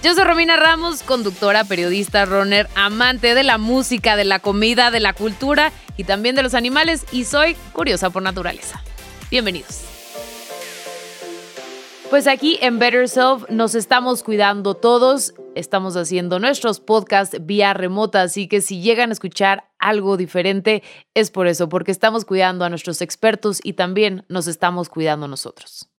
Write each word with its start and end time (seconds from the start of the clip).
Yo 0.00 0.14
soy 0.14 0.22
Romina 0.22 0.56
Ramos, 0.56 1.02
conductora, 1.02 1.64
periodista, 1.64 2.24
runner, 2.24 2.68
amante 2.76 3.34
de 3.34 3.42
la 3.42 3.58
música, 3.58 4.14
de 4.14 4.24
la 4.24 4.38
comida, 4.38 4.92
de 4.92 5.00
la 5.00 5.12
cultura 5.12 5.72
y 5.96 6.04
también 6.04 6.36
de 6.36 6.44
los 6.44 6.54
animales 6.54 7.04
y 7.10 7.24
soy 7.24 7.56
curiosa 7.72 8.08
por 8.10 8.22
naturaleza. 8.22 8.80
Bienvenidos. 9.28 9.82
Pues 12.10 12.28
aquí 12.28 12.58
en 12.62 12.78
Better 12.78 13.08
Self 13.08 13.50
nos 13.50 13.74
estamos 13.74 14.22
cuidando 14.22 14.74
todos, 14.74 15.34
estamos 15.56 15.96
haciendo 15.96 16.38
nuestros 16.38 16.78
podcasts 16.78 17.36
vía 17.44 17.74
remota, 17.74 18.22
así 18.22 18.46
que 18.46 18.60
si 18.60 18.80
llegan 18.80 19.10
a 19.10 19.14
escuchar 19.14 19.68
algo 19.80 20.16
diferente 20.16 20.84
es 21.14 21.32
por 21.32 21.48
eso, 21.48 21.68
porque 21.68 21.90
estamos 21.90 22.24
cuidando 22.24 22.64
a 22.64 22.68
nuestros 22.68 23.02
expertos 23.02 23.58
y 23.64 23.72
también 23.72 24.24
nos 24.28 24.46
estamos 24.46 24.88
cuidando 24.88 25.26
nosotros. 25.26 25.90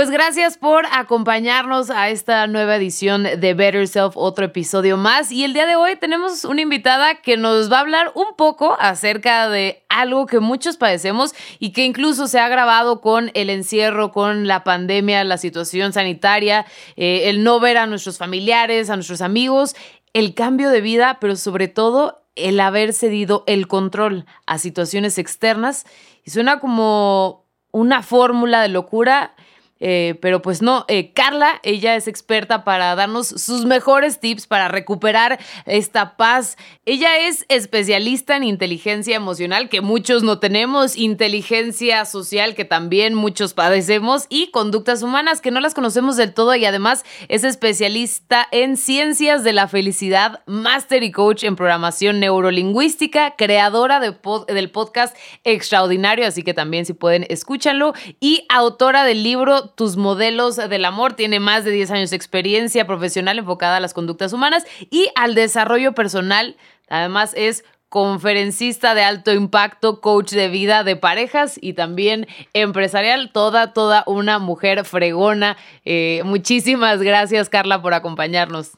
Pues 0.00 0.08
gracias 0.08 0.56
por 0.56 0.86
acompañarnos 0.90 1.90
a 1.90 2.08
esta 2.08 2.46
nueva 2.46 2.76
edición 2.76 3.22
de 3.22 3.52
Better 3.52 3.86
Self, 3.86 4.16
otro 4.16 4.46
episodio 4.46 4.96
más. 4.96 5.30
Y 5.30 5.44
el 5.44 5.52
día 5.52 5.66
de 5.66 5.76
hoy 5.76 5.96
tenemos 5.96 6.46
una 6.46 6.62
invitada 6.62 7.16
que 7.16 7.36
nos 7.36 7.70
va 7.70 7.76
a 7.76 7.80
hablar 7.80 8.10
un 8.14 8.34
poco 8.34 8.78
acerca 8.80 9.50
de 9.50 9.84
algo 9.90 10.24
que 10.24 10.40
muchos 10.40 10.78
padecemos 10.78 11.34
y 11.58 11.72
que 11.72 11.84
incluso 11.84 12.28
se 12.28 12.38
ha 12.38 12.48
grabado 12.48 13.02
con 13.02 13.30
el 13.34 13.50
encierro, 13.50 14.10
con 14.10 14.46
la 14.46 14.64
pandemia, 14.64 15.22
la 15.22 15.36
situación 15.36 15.92
sanitaria, 15.92 16.64
eh, 16.96 17.28
el 17.28 17.44
no 17.44 17.60
ver 17.60 17.76
a 17.76 17.86
nuestros 17.86 18.16
familiares, 18.16 18.88
a 18.88 18.96
nuestros 18.96 19.20
amigos, 19.20 19.76
el 20.14 20.32
cambio 20.32 20.70
de 20.70 20.80
vida, 20.80 21.18
pero 21.20 21.36
sobre 21.36 21.68
todo 21.68 22.22
el 22.36 22.58
haber 22.60 22.94
cedido 22.94 23.44
el 23.46 23.68
control 23.68 24.24
a 24.46 24.56
situaciones 24.56 25.18
externas. 25.18 25.84
Y 26.24 26.30
suena 26.30 26.58
como 26.58 27.44
una 27.70 28.02
fórmula 28.02 28.62
de 28.62 28.68
locura 28.68 29.34
eh, 29.80 30.18
pero 30.20 30.42
pues 30.42 30.62
no, 30.62 30.84
eh, 30.88 31.12
Carla, 31.12 31.60
ella 31.62 31.96
es 31.96 32.06
experta 32.06 32.64
para 32.64 32.94
darnos 32.94 33.28
sus 33.28 33.64
mejores 33.64 34.20
tips 34.20 34.46
para 34.46 34.68
recuperar 34.68 35.40
esta 35.66 36.16
paz. 36.16 36.56
Ella 36.84 37.26
es 37.26 37.46
especialista 37.48 38.36
en 38.36 38.44
inteligencia 38.44 39.16
emocional, 39.16 39.68
que 39.68 39.80
muchos 39.80 40.22
no 40.22 40.38
tenemos, 40.38 40.96
inteligencia 40.96 42.04
social, 42.04 42.54
que 42.54 42.64
también 42.64 43.14
muchos 43.14 43.54
padecemos, 43.54 44.26
y 44.28 44.50
conductas 44.50 45.02
humanas, 45.02 45.40
que 45.40 45.50
no 45.50 45.60
las 45.60 45.74
conocemos 45.74 46.16
del 46.16 46.34
todo, 46.34 46.54
y 46.54 46.64
además 46.64 47.04
es 47.28 47.44
especialista 47.44 48.46
en 48.52 48.76
ciencias 48.76 49.44
de 49.44 49.52
la 49.52 49.66
felicidad, 49.66 50.42
máster 50.46 51.02
y 51.02 51.10
coach 51.10 51.44
en 51.44 51.56
programación 51.56 52.20
neurolingüística, 52.20 53.34
creadora 53.36 54.00
de 54.00 54.10
del 54.48 54.70
podcast 54.70 55.16
Extraordinario, 55.44 56.26
así 56.26 56.42
que 56.42 56.52
también 56.52 56.84
si 56.84 56.92
pueden, 56.92 57.26
escúchanlo, 57.30 57.94
y 58.20 58.44
autora 58.48 59.04
del 59.04 59.22
libro 59.22 59.69
tus 59.74 59.96
modelos 59.96 60.56
del 60.56 60.84
amor. 60.84 61.14
Tiene 61.14 61.40
más 61.40 61.64
de 61.64 61.70
10 61.70 61.90
años 61.90 62.10
de 62.10 62.16
experiencia 62.16 62.86
profesional 62.86 63.38
enfocada 63.38 63.76
a 63.76 63.80
las 63.80 63.94
conductas 63.94 64.32
humanas 64.32 64.64
y 64.90 65.08
al 65.14 65.34
desarrollo 65.34 65.92
personal. 65.92 66.56
Además 66.88 67.32
es 67.36 67.64
conferencista 67.90 68.94
de 68.94 69.02
alto 69.02 69.32
impacto, 69.32 70.00
coach 70.00 70.30
de 70.30 70.48
vida 70.48 70.84
de 70.84 70.96
parejas 70.96 71.58
y 71.60 71.72
también 71.72 72.28
empresarial, 72.54 73.32
toda, 73.32 73.72
toda 73.72 74.04
una 74.06 74.38
mujer 74.38 74.84
fregona. 74.84 75.56
Eh, 75.84 76.22
muchísimas 76.24 77.02
gracias, 77.02 77.48
Carla, 77.48 77.82
por 77.82 77.92
acompañarnos. 77.92 78.70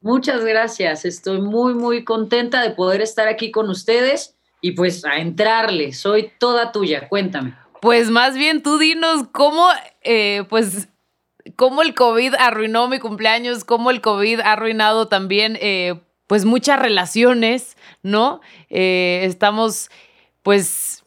Muchas 0.00 0.44
gracias, 0.44 1.04
estoy 1.04 1.40
muy, 1.40 1.74
muy 1.74 2.04
contenta 2.04 2.62
de 2.62 2.70
poder 2.70 3.00
estar 3.00 3.26
aquí 3.26 3.50
con 3.50 3.70
ustedes 3.70 4.36
y 4.60 4.72
pues 4.72 5.04
a 5.04 5.16
entrarle, 5.16 5.92
soy 5.92 6.30
toda 6.38 6.72
tuya, 6.72 7.08
cuéntame. 7.08 7.54
Pues 7.84 8.08
más 8.08 8.34
bien 8.34 8.62
tú 8.62 8.78
dinos 8.78 9.26
cómo, 9.30 9.68
eh, 10.00 10.44
pues, 10.48 10.88
cómo 11.54 11.82
el 11.82 11.92
COVID 11.92 12.34
arruinó 12.38 12.88
mi 12.88 12.98
cumpleaños, 12.98 13.62
cómo 13.62 13.90
el 13.90 14.00
COVID 14.00 14.40
ha 14.40 14.52
arruinado 14.52 15.08
también, 15.08 15.58
eh, 15.60 16.00
pues, 16.26 16.46
muchas 16.46 16.78
relaciones, 16.80 17.76
¿no? 18.02 18.40
Eh, 18.70 19.20
estamos, 19.24 19.90
pues, 20.42 21.04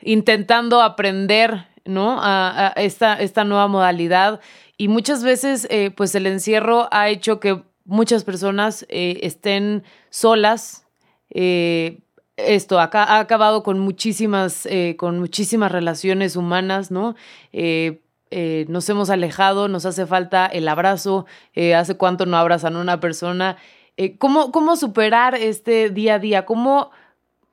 intentando 0.00 0.82
aprender, 0.82 1.66
¿no? 1.84 2.18
A, 2.20 2.74
esta, 2.76 3.14
esta, 3.14 3.42
nueva 3.42 3.66
modalidad 3.66 4.38
y 4.76 4.86
muchas 4.86 5.24
veces, 5.24 5.66
pues, 5.96 6.14
el 6.14 6.28
encierro 6.28 6.86
ha 6.92 7.08
hecho 7.08 7.40
que 7.40 7.64
muchas 7.84 8.22
personas 8.22 8.86
estén 8.88 9.82
solas, 10.10 10.86
esto 12.38 12.78
acá 12.78 13.02
ha 13.02 13.18
acabado 13.18 13.62
con 13.62 13.78
muchísimas, 13.80 14.64
eh, 14.66 14.94
con 14.96 15.18
muchísimas 15.18 15.72
relaciones 15.72 16.36
humanas, 16.36 16.90
¿no? 16.90 17.16
Eh, 17.52 18.00
eh, 18.30 18.64
nos 18.68 18.88
hemos 18.88 19.10
alejado, 19.10 19.68
nos 19.68 19.84
hace 19.86 20.06
falta 20.06 20.46
el 20.46 20.68
abrazo, 20.68 21.26
hace 21.74 21.96
cuánto 21.96 22.26
no 22.26 22.36
abrazan 22.36 22.76
a 22.76 22.80
una 22.80 23.00
persona. 23.00 23.56
¿cómo, 24.18 24.52
¿Cómo 24.52 24.76
superar 24.76 25.34
este 25.34 25.90
día 25.90 26.14
a 26.14 26.18
día? 26.18 26.44
¿Cómo, 26.44 26.90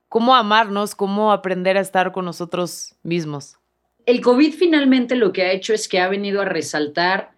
¿Cómo 0.10 0.36
amarnos? 0.36 0.94
¿Cómo 0.94 1.32
aprender 1.32 1.78
a 1.78 1.82
estar 1.82 2.12
con 2.12 2.26
nosotros 2.26 2.94
mismos? 3.04 3.58
El 4.06 4.22
COVID 4.22 4.54
finalmente 4.54 5.16
lo 5.16 5.32
que 5.32 5.44
ha 5.44 5.52
hecho 5.52 5.74
es 5.74 5.88
que 5.88 6.00
ha 6.00 6.10
venido 6.10 6.42
a 6.42 6.46
resaltar 6.46 7.32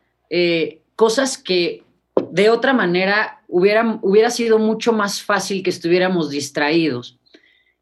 cosas 0.95 1.37
que 1.37 1.83
de 2.31 2.49
otra 2.49 2.73
manera 2.73 3.43
hubiera, 3.47 3.99
hubiera 4.01 4.31
sido 4.31 4.57
mucho 4.57 4.91
más 4.91 5.21
fácil 5.21 5.63
que 5.63 5.69
estuviéramos 5.69 6.29
distraídos. 6.29 7.16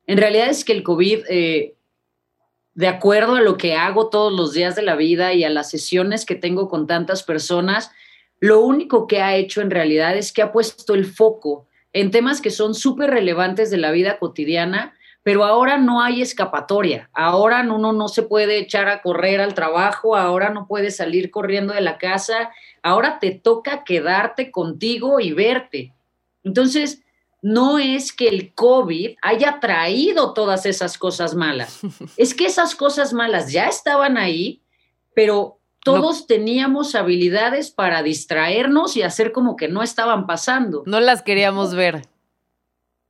En 0.07 0.17
realidad 0.17 0.49
es 0.49 0.63
que 0.63 0.73
el 0.73 0.83
COVID, 0.83 1.25
eh, 1.29 1.75
de 2.73 2.87
acuerdo 2.87 3.35
a 3.35 3.41
lo 3.41 3.57
que 3.57 3.75
hago 3.75 4.09
todos 4.09 4.33
los 4.33 4.53
días 4.53 4.75
de 4.75 4.81
la 4.81 4.95
vida 4.95 5.33
y 5.33 5.43
a 5.43 5.49
las 5.49 5.69
sesiones 5.69 6.25
que 6.25 6.35
tengo 6.35 6.67
con 6.67 6.87
tantas 6.87 7.23
personas, 7.23 7.91
lo 8.39 8.61
único 8.61 9.07
que 9.07 9.21
ha 9.21 9.35
hecho 9.35 9.61
en 9.61 9.71
realidad 9.71 10.17
es 10.17 10.31
que 10.31 10.41
ha 10.41 10.51
puesto 10.51 10.93
el 10.93 11.05
foco 11.05 11.67
en 11.93 12.11
temas 12.11 12.41
que 12.41 12.51
son 12.51 12.75
súper 12.75 13.09
relevantes 13.09 13.71
de 13.71 13.77
la 13.77 13.91
vida 13.91 14.19
cotidiana, 14.19 14.93
pero 15.23 15.45
ahora 15.45 15.77
no 15.77 16.01
hay 16.01 16.21
escapatoria, 16.21 17.09
ahora 17.13 17.61
uno 17.61 17.93
no 17.93 18.09
se 18.09 18.21
puede 18.21 18.59
echar 18.59 18.89
a 18.89 19.01
correr 19.01 19.39
al 19.39 19.53
trabajo, 19.53 20.15
ahora 20.15 20.49
no 20.49 20.67
puede 20.67 20.91
salir 20.91 21.31
corriendo 21.31 21.73
de 21.73 21.79
la 21.79 21.97
casa, 21.97 22.51
ahora 22.83 23.17
te 23.19 23.31
toca 23.31 23.85
quedarte 23.85 24.51
contigo 24.51 25.21
y 25.21 25.31
verte. 25.31 25.93
Entonces, 26.43 27.01
no 27.45 27.77
es 27.77 28.11
que 28.11 28.27
el 28.27 28.55
COVID 28.55 29.17
haya 29.21 29.59
traído 29.59 30.33
todas 30.33 30.65
esas 30.65 30.97
cosas 30.97 31.35
malas, 31.35 31.79
es 32.17 32.33
que 32.33 32.47
esas 32.47 32.73
cosas 32.73 33.13
malas 33.13 33.51
ya 33.51 33.67
estaban 33.67 34.17
ahí, 34.17 34.63
pero 35.13 35.59
todos 35.83 36.25
teníamos 36.25 36.95
habilidades 36.95 37.69
para 37.69 38.01
distraernos 38.01 38.97
y 38.97 39.03
hacer 39.03 39.31
como 39.31 39.55
que 39.57 39.67
no 39.67 39.83
estaban 39.83 40.25
pasando. 40.25 40.81
No 40.87 40.99
las 40.99 41.21
queríamos 41.21 41.75
ver. 41.75 42.07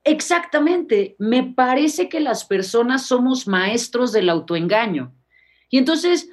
Exactamente, 0.03 1.15
me 1.17 1.43
parece 1.43 2.09
que 2.09 2.19
las 2.19 2.43
personas 2.43 3.05
somos 3.05 3.47
maestros 3.47 4.11
del 4.11 4.29
autoengaño. 4.29 5.13
Y 5.69 5.77
entonces 5.77 6.29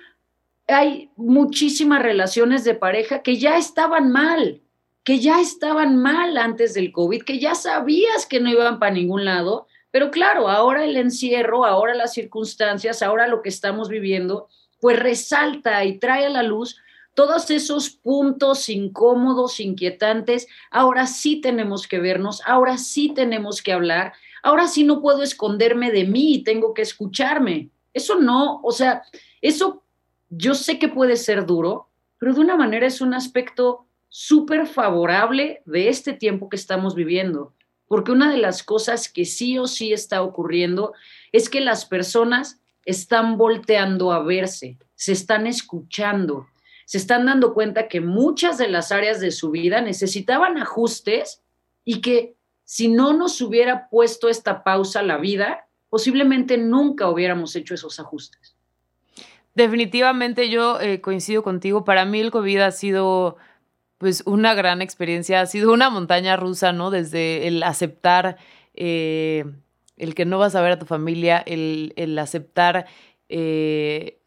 hay 0.66 1.12
muchísimas 1.14 2.02
relaciones 2.02 2.64
de 2.64 2.74
pareja 2.74 3.22
que 3.22 3.38
ya 3.38 3.58
estaban 3.58 4.10
mal, 4.10 4.60
que 5.04 5.18
ya 5.18 5.40
estaban 5.40 5.96
mal 5.96 6.36
antes 6.36 6.74
del 6.74 6.92
COVID, 6.92 7.22
que 7.22 7.38
ya 7.38 7.54
sabías 7.54 8.26
que 8.26 8.40
no 8.40 8.50
iban 8.50 8.78
para 8.78 8.92
ningún 8.92 9.24
lado, 9.24 9.66
pero 9.90 10.10
claro, 10.10 10.48
ahora 10.48 10.84
el 10.84 10.96
encierro, 10.96 11.64
ahora 11.64 11.94
las 11.94 12.14
circunstancias, 12.14 13.02
ahora 13.02 13.26
lo 13.26 13.42
que 13.42 13.48
estamos 13.48 13.88
viviendo, 13.88 14.48
pues 14.80 14.98
resalta 14.98 15.84
y 15.84 15.98
trae 15.98 16.26
a 16.26 16.30
la 16.30 16.42
luz 16.42 16.76
todos 17.14 17.50
esos 17.50 17.90
puntos 17.90 18.68
incómodos, 18.68 19.60
inquietantes. 19.60 20.48
Ahora 20.70 21.06
sí 21.06 21.40
tenemos 21.40 21.86
que 21.86 21.98
vernos, 21.98 22.40
ahora 22.46 22.78
sí 22.78 23.12
tenemos 23.14 23.62
que 23.62 23.72
hablar, 23.72 24.14
ahora 24.42 24.66
sí 24.66 24.84
no 24.84 25.02
puedo 25.02 25.22
esconderme 25.22 25.90
de 25.90 26.04
mí 26.04 26.34
y 26.34 26.42
tengo 26.42 26.72
que 26.74 26.82
escucharme. 26.82 27.68
Eso 27.92 28.18
no, 28.18 28.60
o 28.62 28.72
sea, 28.72 29.02
eso 29.42 29.82
yo 30.30 30.54
sé 30.54 30.78
que 30.78 30.88
puede 30.88 31.16
ser 31.16 31.44
duro, 31.44 31.88
pero 32.18 32.32
de 32.32 32.40
una 32.40 32.56
manera 32.56 32.86
es 32.86 33.00
un 33.02 33.12
aspecto 33.12 33.86
súper 34.14 34.66
favorable 34.66 35.62
de 35.64 35.88
este 35.88 36.12
tiempo 36.12 36.50
que 36.50 36.56
estamos 36.56 36.94
viviendo, 36.94 37.54
porque 37.88 38.12
una 38.12 38.30
de 38.30 38.36
las 38.36 38.62
cosas 38.62 39.08
que 39.08 39.24
sí 39.24 39.58
o 39.58 39.66
sí 39.66 39.94
está 39.94 40.20
ocurriendo 40.20 40.92
es 41.32 41.48
que 41.48 41.62
las 41.62 41.86
personas 41.86 42.60
están 42.84 43.38
volteando 43.38 44.12
a 44.12 44.22
verse, 44.22 44.76
se 44.94 45.12
están 45.12 45.46
escuchando, 45.46 46.46
se 46.84 46.98
están 46.98 47.24
dando 47.24 47.54
cuenta 47.54 47.88
que 47.88 48.02
muchas 48.02 48.58
de 48.58 48.68
las 48.68 48.92
áreas 48.92 49.18
de 49.18 49.30
su 49.30 49.50
vida 49.50 49.80
necesitaban 49.80 50.58
ajustes 50.58 51.42
y 51.82 52.02
que 52.02 52.36
si 52.64 52.88
no 52.88 53.14
nos 53.14 53.40
hubiera 53.40 53.88
puesto 53.88 54.28
esta 54.28 54.62
pausa 54.62 55.02
la 55.02 55.16
vida, 55.16 55.68
posiblemente 55.88 56.58
nunca 56.58 57.08
hubiéramos 57.08 57.56
hecho 57.56 57.72
esos 57.72 57.98
ajustes. 57.98 58.56
Definitivamente 59.54 60.50
yo 60.50 60.80
eh, 60.82 61.00
coincido 61.00 61.42
contigo. 61.42 61.84
Para 61.84 62.04
mí 62.04 62.20
el 62.20 62.30
COVID 62.30 62.58
ha 62.60 62.70
sido 62.72 63.38
pues 64.02 64.24
una 64.26 64.52
gran 64.54 64.82
experiencia, 64.82 65.40
ha 65.40 65.46
sido 65.46 65.72
una 65.72 65.88
montaña 65.88 66.36
rusa, 66.36 66.72
¿no? 66.72 66.90
Desde 66.90 67.46
el 67.46 67.62
aceptar 67.62 68.36
eh, 68.74 69.44
el 69.96 70.16
que 70.16 70.24
no 70.24 70.38
vas 70.38 70.56
a 70.56 70.60
ver 70.60 70.72
a 70.72 70.78
tu 70.80 70.86
familia, 70.86 71.38
el, 71.46 72.18
aceptar 72.18 72.86
eh, 73.28 74.18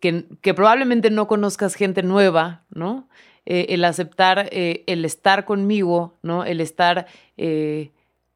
que, 0.00 0.24
que, 0.40 0.54
probablemente 0.54 1.10
no 1.10 1.26
conozcas 1.28 1.74
gente 1.74 2.02
nueva, 2.02 2.64
¿no? 2.70 3.06
el 3.44 3.84
aceptar 3.84 4.48
el 4.52 5.04
estar 5.04 5.46
conmigo, 5.46 6.18
¿no? 6.22 6.44
El 6.44 6.60
estar 6.60 7.06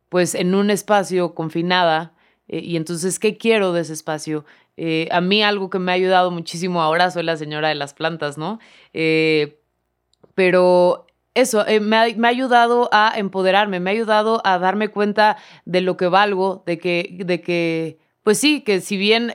pues 0.08 0.34
en 0.34 0.54
un 0.54 0.70
espacio 0.70 1.34
confinada. 1.34 2.14
y 2.48 2.76
entonces, 2.76 3.18
¿qué 3.18 3.36
quiero 3.36 3.72
de 3.72 3.82
ese 3.82 3.92
espacio? 3.94 4.44
Eh, 4.76 5.08
a 5.10 5.20
mí 5.20 5.42
algo 5.42 5.68
que 5.68 5.78
me 5.78 5.92
ha 5.92 5.94
ayudado 5.94 6.30
muchísimo 6.30 6.80
ahora 6.80 7.10
soy 7.10 7.24
la 7.24 7.36
señora 7.36 7.68
de 7.68 7.74
las 7.74 7.92
plantas, 7.92 8.38
¿no? 8.38 8.58
Eh, 8.94 9.58
pero 10.34 11.06
eso, 11.34 11.66
eh, 11.66 11.80
me, 11.80 11.96
ha, 11.96 12.28
ayudado 12.28 12.88
a 12.92 13.14
empoderarme, 13.16 13.80
me 13.80 13.90
ha 13.90 13.94
ayudado 13.94 14.40
a 14.44 14.58
darme 14.58 14.88
cuenta 14.88 15.36
de 15.64 15.80
lo 15.80 15.96
que 15.96 16.06
valgo, 16.06 16.62
de 16.66 16.78
que, 16.78 17.18
de 17.24 17.40
que 17.40 17.98
pues 18.22 18.38
sí, 18.38 18.60
que 18.60 18.80
si 18.80 18.96
bien 18.96 19.32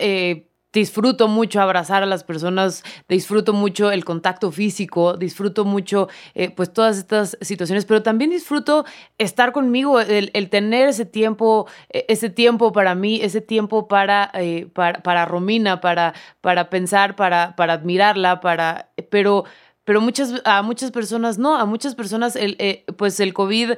disfruto 0.77 1.27
mucho 1.27 1.61
abrazar 1.61 2.03
a 2.03 2.05
las 2.05 2.23
personas, 2.23 2.83
disfruto 3.07 3.53
mucho 3.53 3.91
el 3.91 4.05
contacto 4.05 4.51
físico, 4.51 5.17
disfruto 5.17 5.65
mucho 5.65 6.07
eh, 6.35 6.51
pues 6.51 6.71
todas 6.71 6.97
estas 6.97 7.37
situaciones, 7.41 7.85
pero 7.85 8.03
también 8.03 8.29
disfruto 8.29 8.85
estar 9.17 9.53
conmigo, 9.53 9.99
el, 9.99 10.49
tener 10.49 10.89
ese 10.89 11.05
tiempo, 11.05 11.67
e, 11.89 12.05
ese 12.09 12.29
tiempo 12.29 12.71
para 12.71 12.95
mí, 12.95 13.19
ese 13.21 13.41
tiempo 13.41 13.87
para, 13.87 14.29
eh, 14.35 14.67
para, 14.73 15.25
Romina, 15.25 15.81
para, 15.81 16.13
para 16.41 16.69
pensar, 16.69 17.15
para, 17.15 17.55
para 17.55 17.73
admirarla, 17.73 18.39
para, 18.39 18.91
pero, 19.09 19.45
pero 19.87 20.01
muchas, 20.01 20.41
a 20.43 20.63
muchas 20.63 20.91
personas 20.91 21.37
no, 21.37 21.55
a 21.55 21.63
muchas 21.63 21.95
personas 21.95 22.35
el, 22.35 22.57
eh, 22.59 22.83
pues 22.97 23.21
el 23.21 23.33
COVID 23.33 23.75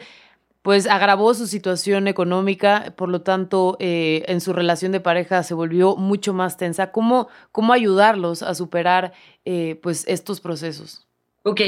pues 0.63 0.87
agravó 0.87 1.35
su 1.35 1.45
situación 1.45 2.07
económica, 2.07 2.95
por 2.97 3.09
lo 3.09 3.21
tanto, 3.21 3.77
eh, 3.79 4.23
en 4.27 4.41
su 4.41 4.51
relación 4.51 4.91
de 4.91 5.01
pareja 5.01 5.43
se 5.43 5.53
volvió 5.53 5.97
mucho 5.97 6.33
más 6.33 6.57
tensa. 6.57 6.91
¿Cómo, 6.91 7.27
cómo 7.51 7.73
ayudarlos 7.73 8.41
a 8.41 8.55
superar 8.55 9.13
eh, 9.45 9.79
pues 9.83 10.03
estos 10.07 10.41
procesos? 10.41 11.07
Ok, 11.43 11.61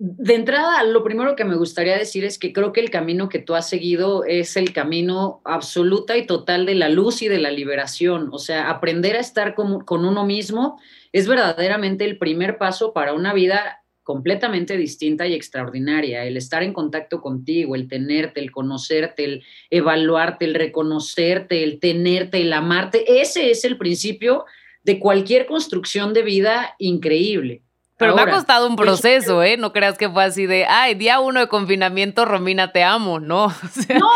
de 0.00 0.34
entrada, 0.34 0.84
lo 0.84 1.02
primero 1.02 1.34
que 1.34 1.44
me 1.44 1.56
gustaría 1.56 1.98
decir 1.98 2.24
es 2.24 2.38
que 2.38 2.52
creo 2.52 2.72
que 2.72 2.80
el 2.80 2.90
camino 2.90 3.28
que 3.28 3.40
tú 3.40 3.56
has 3.56 3.68
seguido 3.68 4.24
es 4.24 4.56
el 4.56 4.72
camino 4.72 5.40
absoluta 5.44 6.16
y 6.16 6.24
total 6.24 6.66
de 6.66 6.76
la 6.76 6.88
luz 6.88 7.20
y 7.20 7.26
de 7.26 7.40
la 7.40 7.50
liberación. 7.50 8.28
O 8.30 8.38
sea, 8.38 8.70
aprender 8.70 9.16
a 9.16 9.20
estar 9.20 9.56
con, 9.56 9.82
uno 9.90 10.24
mismo 10.24 10.80
es 11.12 11.26
verdaderamente 11.26 12.04
el 12.04 12.16
primer 12.16 12.58
paso 12.58 12.92
para 12.92 13.12
una 13.12 13.34
vida 13.34 13.82
completamente 14.04 14.76
distinta 14.76 15.26
y 15.26 15.34
extraordinaria. 15.34 16.24
El 16.24 16.36
estar 16.36 16.62
en 16.62 16.72
contacto 16.72 17.20
contigo, 17.20 17.74
el 17.74 17.88
tenerte, 17.88 18.38
el 18.38 18.52
conocerte, 18.52 19.24
el 19.24 19.44
evaluarte, 19.68 20.44
el 20.44 20.54
reconocerte, 20.54 21.64
el 21.64 21.80
tenerte, 21.80 22.40
el 22.40 22.52
amarte, 22.52 23.20
ese 23.20 23.50
es 23.50 23.64
el 23.64 23.76
principio 23.76 24.44
de 24.84 25.00
cualquier 25.00 25.46
construcción 25.46 26.14
de 26.14 26.22
vida 26.22 26.76
increíble. 26.78 27.64
Pero 27.98 28.14
me 28.14 28.22
ha 28.22 28.30
costado 28.30 28.68
un 28.68 28.76
proceso, 28.76 29.42
¿eh? 29.42 29.56
No 29.56 29.72
creas 29.72 29.98
que 29.98 30.08
fue 30.08 30.24
así 30.24 30.46
de, 30.46 30.64
ay, 30.66 30.94
día 30.94 31.20
uno 31.20 31.40
de 31.40 31.48
confinamiento, 31.48 32.24
Romina, 32.24 32.72
te 32.72 32.82
amo, 32.82 33.20
¿no? 33.20 33.52
No. 33.98 34.10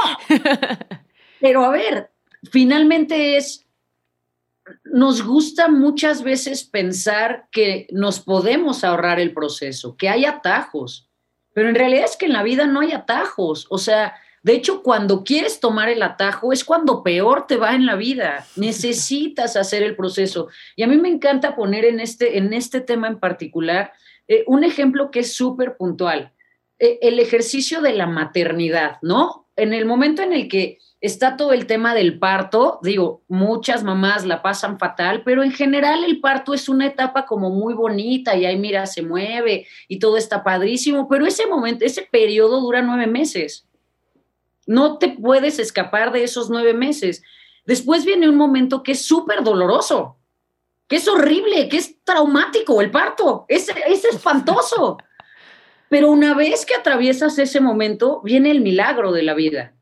Pero 1.40 1.64
a 1.64 1.70
ver, 1.70 2.10
finalmente 2.50 3.36
es 3.36 3.66
nos 4.84 5.22
gusta 5.22 5.68
muchas 5.68 6.22
veces 6.22 6.64
pensar 6.64 7.48
que 7.50 7.88
nos 7.90 8.20
podemos 8.20 8.84
ahorrar 8.84 9.18
el 9.18 9.34
proceso, 9.34 9.96
que 9.96 10.08
hay 10.08 10.24
atajos, 10.24 11.10
pero 11.54 11.68
en 11.68 11.74
realidad 11.74 12.04
es 12.04 12.16
que 12.16 12.26
en 12.26 12.32
la 12.32 12.42
vida 12.42 12.66
no 12.66 12.80
hay 12.80 12.92
atajos. 12.92 13.66
O 13.70 13.78
sea, 13.78 14.14
de 14.42 14.54
hecho, 14.54 14.82
cuando 14.82 15.22
quieres 15.22 15.60
tomar 15.60 15.88
el 15.88 16.02
atajo 16.02 16.52
es 16.52 16.64
cuando 16.64 17.04
peor 17.04 17.46
te 17.46 17.56
va 17.56 17.74
en 17.74 17.86
la 17.86 17.94
vida. 17.94 18.44
Necesitas 18.56 19.56
hacer 19.56 19.82
el 19.82 19.96
proceso. 19.96 20.48
Y 20.74 20.82
a 20.82 20.88
mí 20.88 20.96
me 20.96 21.08
encanta 21.08 21.54
poner 21.54 21.84
en 21.84 22.00
este, 22.00 22.38
en 22.38 22.52
este 22.52 22.80
tema 22.80 23.06
en 23.06 23.20
particular 23.20 23.92
eh, 24.26 24.44
un 24.46 24.64
ejemplo 24.64 25.10
que 25.10 25.20
es 25.20 25.34
súper 25.34 25.76
puntual. 25.76 26.32
Eh, 26.80 26.98
el 27.02 27.20
ejercicio 27.20 27.80
de 27.80 27.92
la 27.92 28.06
maternidad, 28.06 28.98
¿no? 29.02 29.46
En 29.54 29.74
el 29.74 29.84
momento 29.84 30.22
en 30.22 30.32
el 30.32 30.48
que 30.48 30.78
está 31.00 31.36
todo 31.36 31.52
el 31.52 31.66
tema 31.66 31.94
del 31.94 32.18
parto, 32.18 32.80
digo, 32.82 33.22
muchas 33.28 33.84
mamás 33.84 34.24
la 34.24 34.40
pasan 34.40 34.78
fatal, 34.78 35.22
pero 35.24 35.42
en 35.42 35.52
general 35.52 36.04
el 36.04 36.20
parto 36.20 36.54
es 36.54 36.68
una 36.68 36.86
etapa 36.86 37.26
como 37.26 37.50
muy 37.50 37.74
bonita 37.74 38.34
y 38.36 38.46
ahí 38.46 38.58
mira, 38.58 38.86
se 38.86 39.02
mueve 39.02 39.66
y 39.88 39.98
todo 39.98 40.16
está 40.16 40.42
padrísimo, 40.42 41.08
pero 41.08 41.26
ese 41.26 41.46
momento, 41.46 41.84
ese 41.84 42.02
periodo 42.02 42.60
dura 42.60 42.82
nueve 42.82 43.06
meses. 43.06 43.68
No 44.66 44.98
te 44.98 45.08
puedes 45.08 45.58
escapar 45.58 46.12
de 46.12 46.24
esos 46.24 46.50
nueve 46.50 46.74
meses. 46.74 47.22
Después 47.64 48.04
viene 48.04 48.28
un 48.28 48.36
momento 48.36 48.82
que 48.82 48.92
es 48.92 49.02
súper 49.02 49.42
doloroso, 49.42 50.18
que 50.88 50.96
es 50.96 51.08
horrible, 51.08 51.68
que 51.68 51.78
es 51.78 52.02
traumático 52.04 52.80
el 52.80 52.90
parto, 52.90 53.44
es, 53.48 53.68
es 53.86 54.04
espantoso. 54.04 54.98
Pero 55.88 56.10
una 56.10 56.34
vez 56.34 56.64
que 56.64 56.74
atraviesas 56.74 57.38
ese 57.38 57.60
momento, 57.60 58.22
viene 58.22 58.50
el 58.50 58.60
milagro 58.60 59.12
de 59.12 59.22
la 59.22 59.34
vida 59.34 59.74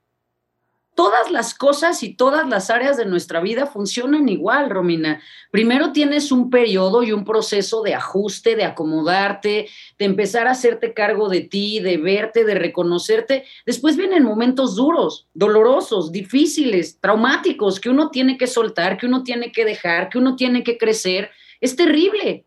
todas 1.00 1.30
las 1.30 1.54
cosas 1.54 2.02
y 2.02 2.12
todas 2.12 2.46
las 2.46 2.68
áreas 2.68 2.98
de 2.98 3.06
nuestra 3.06 3.40
vida 3.40 3.64
funcionan 3.64 4.28
igual, 4.28 4.68
Romina. 4.68 5.22
Primero 5.50 5.92
tienes 5.92 6.30
un 6.30 6.50
periodo 6.50 7.02
y 7.02 7.10
un 7.10 7.24
proceso 7.24 7.80
de 7.80 7.94
ajuste, 7.94 8.54
de 8.54 8.64
acomodarte, 8.64 9.66
de 9.98 10.04
empezar 10.04 10.46
a 10.46 10.50
hacerte 10.50 10.92
cargo 10.92 11.30
de 11.30 11.40
ti, 11.40 11.80
de 11.80 11.96
verte, 11.96 12.44
de 12.44 12.54
reconocerte. 12.54 13.46
Después 13.64 13.96
vienen 13.96 14.24
momentos 14.24 14.76
duros, 14.76 15.26
dolorosos, 15.32 16.12
difíciles, 16.12 17.00
traumáticos, 17.00 17.80
que 17.80 17.88
uno 17.88 18.10
tiene 18.10 18.36
que 18.36 18.46
soltar, 18.46 18.98
que 18.98 19.06
uno 19.06 19.22
tiene 19.22 19.52
que 19.52 19.64
dejar, 19.64 20.10
que 20.10 20.18
uno 20.18 20.36
tiene 20.36 20.62
que 20.62 20.76
crecer. 20.76 21.30
Es 21.62 21.76
terrible. 21.76 22.44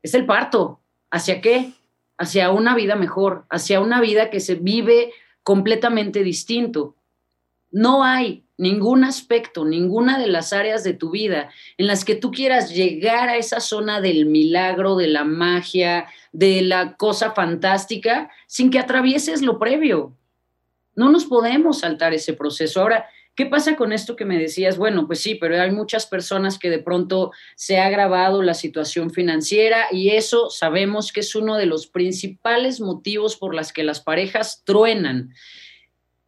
Es 0.00 0.14
el 0.14 0.26
parto. 0.26 0.78
¿Hacia 1.10 1.40
qué? 1.40 1.72
Hacia 2.18 2.52
una 2.52 2.76
vida 2.76 2.94
mejor, 2.94 3.46
hacia 3.50 3.80
una 3.80 4.00
vida 4.00 4.30
que 4.30 4.38
se 4.38 4.54
vive 4.54 5.12
completamente 5.42 6.22
distinto. 6.22 6.94
No 7.74 8.04
hay 8.04 8.44
ningún 8.56 9.02
aspecto, 9.02 9.64
ninguna 9.64 10.16
de 10.16 10.28
las 10.28 10.52
áreas 10.52 10.84
de 10.84 10.92
tu 10.92 11.10
vida 11.10 11.50
en 11.76 11.88
las 11.88 12.04
que 12.04 12.14
tú 12.14 12.30
quieras 12.30 12.72
llegar 12.72 13.28
a 13.28 13.36
esa 13.36 13.58
zona 13.58 14.00
del 14.00 14.26
milagro, 14.26 14.94
de 14.94 15.08
la 15.08 15.24
magia, 15.24 16.06
de 16.30 16.62
la 16.62 16.96
cosa 16.96 17.32
fantástica, 17.32 18.30
sin 18.46 18.70
que 18.70 18.78
atravieses 18.78 19.42
lo 19.42 19.58
previo. 19.58 20.16
No 20.94 21.10
nos 21.10 21.24
podemos 21.24 21.80
saltar 21.80 22.14
ese 22.14 22.32
proceso. 22.32 22.80
Ahora, 22.80 23.06
¿qué 23.34 23.46
pasa 23.46 23.74
con 23.74 23.92
esto 23.92 24.14
que 24.14 24.24
me 24.24 24.38
decías? 24.38 24.78
Bueno, 24.78 25.08
pues 25.08 25.18
sí, 25.18 25.34
pero 25.34 25.60
hay 25.60 25.72
muchas 25.72 26.06
personas 26.06 26.60
que 26.60 26.70
de 26.70 26.78
pronto 26.78 27.32
se 27.56 27.78
ha 27.78 27.86
agravado 27.86 28.40
la 28.42 28.54
situación 28.54 29.10
financiera 29.10 29.86
y 29.90 30.10
eso 30.10 30.48
sabemos 30.48 31.10
que 31.10 31.20
es 31.20 31.34
uno 31.34 31.56
de 31.56 31.66
los 31.66 31.88
principales 31.88 32.80
motivos 32.80 33.34
por 33.36 33.52
las 33.52 33.72
que 33.72 33.82
las 33.82 33.98
parejas 33.98 34.62
truenan 34.64 35.34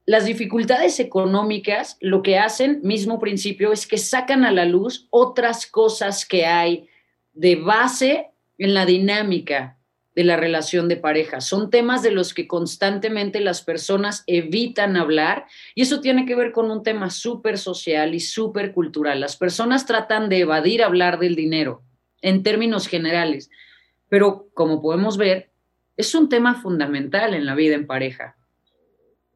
las 0.07 0.25
dificultades 0.25 1.01
económicas 1.01 1.97
lo 2.01 2.23
que 2.23 2.39
hacen, 2.39 2.81
mismo 2.85 3.19
principio, 3.19 3.73
es 3.73 3.89
que 3.89 3.99
sacan 3.99 4.45
a 4.45 4.53
la 4.53 4.65
luz 4.65 5.09
otras 5.11 5.67
cosas 5.67 6.25
que 6.25 6.47
hay 6.47 6.89
de 7.33 7.57
base 7.57 8.31
en 8.57 8.73
la 8.73 8.87
dinámica 8.87 9.77
de 10.15 10.23
la 10.23 10.37
relación 10.37 10.89
de 10.89 10.97
pareja. 10.97 11.41
Son 11.41 11.71
temas 11.71 12.03
de 12.03 12.13
los 12.13 12.35
que 12.35 12.47
constantemente 12.47 13.41
las 13.41 13.63
personas 13.63 14.23
evitan 14.29 14.97
hablar 14.97 15.47
y 15.75 15.83
eso 15.83 16.01
tiene 16.01 16.25
que 16.25 16.37
ver 16.37 16.53
con 16.53 16.71
un 16.71 16.85
tema 16.85 17.11
súper 17.11 17.59
social 17.59 18.15
y 18.15 18.21
súper 18.21 18.73
cultural. 18.73 19.21
Las 19.21 19.37
personas 19.37 19.87
tratan 19.87 20.29
de 20.29 20.39
evadir 20.39 20.85
hablar 20.85 21.19
del 21.19 21.35
dinero 21.35 21.83
en 22.23 22.45
términos 22.45 22.87
generales, 22.87 23.51
pero 24.09 24.49
como 24.55 24.81
podemos 24.81 25.19
ver, 25.19 25.51
es 25.97 26.15
un 26.15 26.29
tema 26.29 26.55
fundamental 26.63 27.35
en 27.35 27.45
la 27.45 27.57
vida 27.57 27.75
en 27.75 27.87
pareja. 27.89 28.37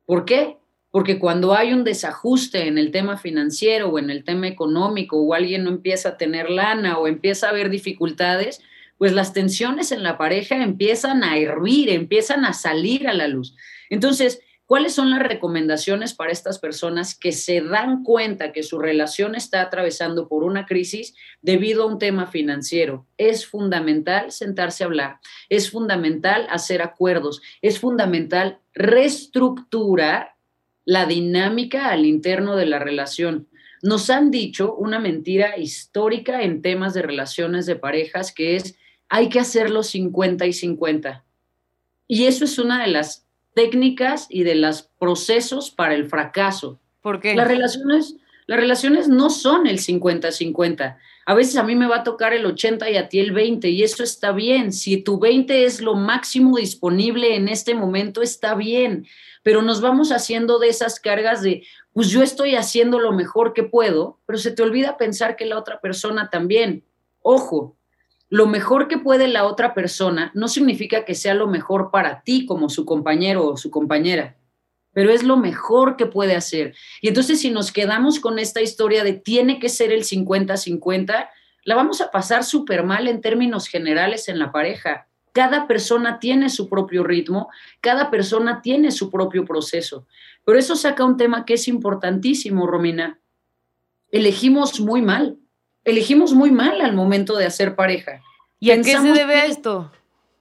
¿Por 0.07 0.25
qué? 0.25 0.60
Porque 0.91 1.19
cuando 1.19 1.55
hay 1.55 1.73
un 1.73 1.85
desajuste 1.85 2.67
en 2.67 2.77
el 2.77 2.91
tema 2.91 3.17
financiero 3.17 3.89
o 3.89 3.99
en 3.99 4.11
el 4.11 4.25
tema 4.25 4.49
económico 4.49 5.19
o 5.19 5.35
alguien 5.35 5.65
no 5.65 5.71
empieza 5.71 6.11
a 6.11 6.17
tener 6.17 6.51
lana 6.51 6.99
o 6.99 7.07
empieza 7.07 7.47
a 7.47 7.51
haber 7.51 7.71
dificultades, 7.71 8.61
pues 8.99 9.13
las 9.13 9.33
tensiones 9.33 9.93
en 9.93 10.03
la 10.03 10.19
pareja 10.19 10.63
empiezan 10.63 11.23
a 11.25 11.39
hervir, 11.39 11.89
empiezan 11.89 12.45
a 12.45 12.53
salir 12.53 13.09
a 13.09 13.15
la 13.15 13.29
luz. 13.29 13.57
Entonces, 13.89 14.43
¿cuáles 14.67 14.93
son 14.93 15.11
las 15.11 15.21
recomendaciones 15.21 16.13
para 16.13 16.33
estas 16.33 16.59
personas 16.59 17.17
que 17.19 17.33
se 17.33 17.61
dan 17.63 18.03
cuenta 18.03 18.53
que 18.53 18.63
su 18.63 18.79
relación 18.79 19.37
está 19.37 19.63
atravesando 19.63 20.29
por 20.29 20.43
una 20.43 20.67
crisis 20.67 21.15
debido 21.41 21.85
a 21.85 21.87
un 21.87 21.99
tema 21.99 22.27
financiero? 22.27 23.07
Es 23.17 23.47
fundamental 23.47 24.33
sentarse 24.33 24.83
a 24.83 24.89
hablar, 24.89 25.21
es 25.49 25.71
fundamental 25.71 26.47
hacer 26.51 26.83
acuerdos, 26.83 27.41
es 27.63 27.79
fundamental 27.79 28.59
reestructurar 28.75 30.35
la 30.85 31.07
dinámica 31.07 31.91
al 31.91 32.07
interno 32.07 32.57
de 32.57 32.67
la 32.67 32.79
relación. 32.79 33.49
Nos 33.83 34.11
han 34.11 34.31
dicho 34.31 34.75
una 34.75 34.99
mentira 34.99 35.57
histórica 35.59 36.43
en 36.43 36.63
temas 36.63 36.95
de 36.95 37.03
relaciones 37.03 37.67
de 37.67 37.77
parejas 37.77 38.33
que 38.33 38.57
es 38.57 38.77
hay 39.09 39.29
que 39.29 39.41
hacerlo 39.41 39.83
50 39.83 40.47
y 40.47 40.53
50. 40.53 41.25
Y 42.07 42.27
eso 42.27 42.45
es 42.45 42.59
una 42.59 42.83
de 42.83 42.89
las 42.89 43.27
técnicas 43.55 44.27
y 44.31 44.45
de 44.45 44.55
los 44.55 44.83
procesos 44.99 45.71
para 45.71 45.95
el 45.95 46.07
fracaso. 46.07 46.81
¿Por 47.03 47.21
qué? 47.21 47.35
Las 47.35 47.49
relaciones, 47.49 48.17
las 48.47 48.59
relaciones 48.59 49.09
no 49.09 49.31
son 49.31 49.67
el 49.67 49.79
50-50. 49.79 50.97
A 51.31 51.35
veces 51.35 51.57
a 51.59 51.63
mí 51.63 51.77
me 51.77 51.87
va 51.87 51.99
a 51.99 52.03
tocar 52.03 52.33
el 52.33 52.45
80 52.45 52.91
y 52.91 52.97
a 52.97 53.09
ti 53.09 53.21
el 53.21 53.31
20 53.31 53.69
y 53.69 53.85
eso 53.85 54.03
está 54.03 54.33
bien. 54.33 54.73
Si 54.73 54.97
tu 54.97 55.21
20 55.21 55.65
es 55.65 55.81
lo 55.81 55.95
máximo 55.95 56.57
disponible 56.57 57.37
en 57.37 57.47
este 57.47 57.73
momento, 57.73 58.21
está 58.21 58.57
bien. 58.57 59.07
Pero 59.45 59.63
nos 59.63 59.81
vamos 59.81 60.11
haciendo 60.11 60.59
de 60.59 60.71
esas 60.71 60.99
cargas 60.99 61.41
de, 61.41 61.63
pues 61.93 62.09
yo 62.09 62.25
estoy 62.25 62.57
haciendo 62.57 62.99
lo 62.99 63.13
mejor 63.13 63.53
que 63.53 63.63
puedo, 63.63 64.19
pero 64.27 64.41
se 64.41 64.51
te 64.51 64.65
olvida 64.65 64.97
pensar 64.97 65.37
que 65.37 65.47
la 65.47 65.57
otra 65.57 65.81
persona 65.81 66.31
también. 66.31 66.83
Ojo, 67.23 67.77
lo 68.29 68.49
mejor 68.49 68.89
que 68.89 68.99
puede 68.99 69.29
la 69.29 69.45
otra 69.45 69.73
persona 69.73 70.33
no 70.35 70.49
significa 70.49 71.05
que 71.05 71.15
sea 71.15 71.35
lo 71.35 71.47
mejor 71.47 71.93
para 71.93 72.25
ti 72.25 72.45
como 72.45 72.69
su 72.69 72.85
compañero 72.85 73.47
o 73.47 73.57
su 73.57 73.71
compañera, 73.71 74.37
pero 74.93 75.11
es 75.11 75.23
lo 75.23 75.37
mejor 75.37 75.97
que 75.97 76.07
puede 76.07 76.35
hacer. 76.35 76.75
Y 77.01 77.09
entonces 77.09 77.41
si 77.41 77.51
nos 77.51 77.73
quedamos 77.73 78.21
con 78.21 78.39
esta 78.39 78.61
historia 78.61 79.05
de 79.05 79.13
tiene 79.13 79.59
que 79.59 79.69
ser 79.69 79.93
el 79.93 80.05
50-50, 80.05 81.29
la 81.65 81.75
vamos 81.75 82.01
a 82.01 82.11
pasar 82.11 82.45
súper 82.45 82.85
mal 82.85 83.09
en 83.09 83.21
términos 83.21 83.69
generales 83.69 84.29
en 84.29 84.39
la 84.39 84.53
pareja. 84.53 85.07
Cada 85.33 85.67
persona 85.67 86.19
tiene 86.19 86.51
su 86.51 86.69
propio 86.69 87.05
ritmo, 87.05 87.49
cada 87.81 88.11
persona 88.11 88.63
tiene 88.63 88.91
su 88.91 89.11
propio 89.11 89.45
proceso. 89.45 90.07
Pero 90.45 90.59
eso 90.59 90.75
saca 90.75 91.05
un 91.05 91.17
tema 91.17 91.45
que 91.45 91.55
es 91.55 91.69
importantísimo, 91.69 92.67
Romina. 92.67 93.21
Elegimos 94.11 94.81
muy 94.81 95.03
mal 95.03 95.37
elegimos 95.85 96.33
muy 96.33 96.51
mal 96.51 96.81
al 96.81 96.95
momento 96.95 97.37
de 97.37 97.47
hacer 97.47 97.75
pareja. 97.75 98.23
¿Y 98.59 98.71
a 98.71 98.77
qué 98.77 98.97
se 98.97 99.13
debe 99.13 99.37
a 99.37 99.47
esto? 99.47 99.91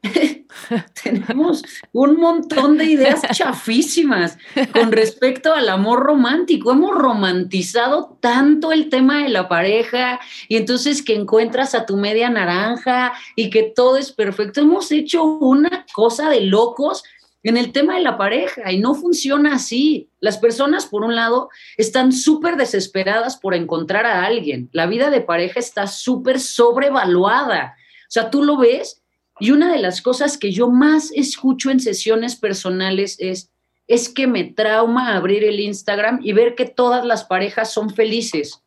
tenemos 1.04 1.64
un 1.92 2.18
montón 2.18 2.78
de 2.78 2.86
ideas 2.86 3.22
chafísimas 3.34 4.38
con 4.72 4.92
respecto 4.92 5.54
al 5.54 5.70
amor 5.70 6.00
romántico. 6.00 6.72
Hemos 6.72 6.96
romantizado 6.96 8.18
tanto 8.22 8.72
el 8.72 8.90
tema 8.90 9.24
de 9.24 9.30
la 9.30 9.50
pareja 9.50 10.20
y 10.48 10.58
entonces 10.58 11.02
que 11.02 11.16
encuentras 11.16 11.76
a 11.76 11.86
tu 11.86 11.98
media 11.98 12.30
naranja 12.30 13.14
y 13.36 13.50
que 13.50 13.64
todo 13.64 13.98
es 13.98 14.12
perfecto. 14.12 14.62
Hemos 14.62 14.92
hecho 14.92 15.24
una 15.24 15.86
cosa 15.94 16.30
de 16.30 16.42
locos 16.42 17.04
en 17.44 17.58
el 17.58 17.72
tema 17.72 17.96
de 17.96 18.02
la 18.02 18.18
pareja 18.18 18.72
y 18.72 18.80
no 18.80 18.96
funciona 18.96 19.56
así. 19.56 20.10
Las 20.20 20.38
personas, 20.38 20.86
por 20.86 21.04
un 21.04 21.16
lado, 21.16 21.50
están 21.78 22.12
súper 22.12 22.58
desesperadas 22.58 23.38
por 23.38 23.54
encontrar 23.54 24.06
a 24.06 24.26
alguien. 24.26 24.70
La 24.72 24.88
vida 24.88 25.10
de 25.10 25.22
pareja 25.22 25.60
está 25.60 25.88
súper 25.88 26.40
sobrevaluada. 26.40 27.76
O 28.04 28.12
sea, 28.12 28.30
tú 28.30 28.44
lo 28.44 28.58
ves 28.58 28.99
y 29.40 29.52
una 29.52 29.72
de 29.72 29.80
las 29.80 30.02
cosas 30.02 30.38
que 30.38 30.52
yo 30.52 30.70
más 30.70 31.12
escucho 31.14 31.72
en 31.72 31.80
sesiones 31.80 32.36
personales 32.36 33.16
es, 33.20 33.52
es 33.88 34.10
que 34.10 34.28
me 34.28 34.44
trauma 34.44 35.16
abrir 35.16 35.44
el 35.44 35.60
Instagram 35.60 36.20
y 36.22 36.34
ver 36.34 36.56
que 36.56 36.66
todas 36.66 37.06
las 37.06 37.24
parejas 37.24 37.72
son 37.72 37.90
felices. 37.90 38.62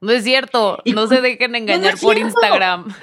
No 0.00 0.12
es 0.12 0.24
cierto, 0.24 0.78
no 0.84 1.06
se 1.06 1.20
dejen 1.20 1.54
engañar 1.54 1.98
por 1.98 2.16
Instagram. 2.16 2.94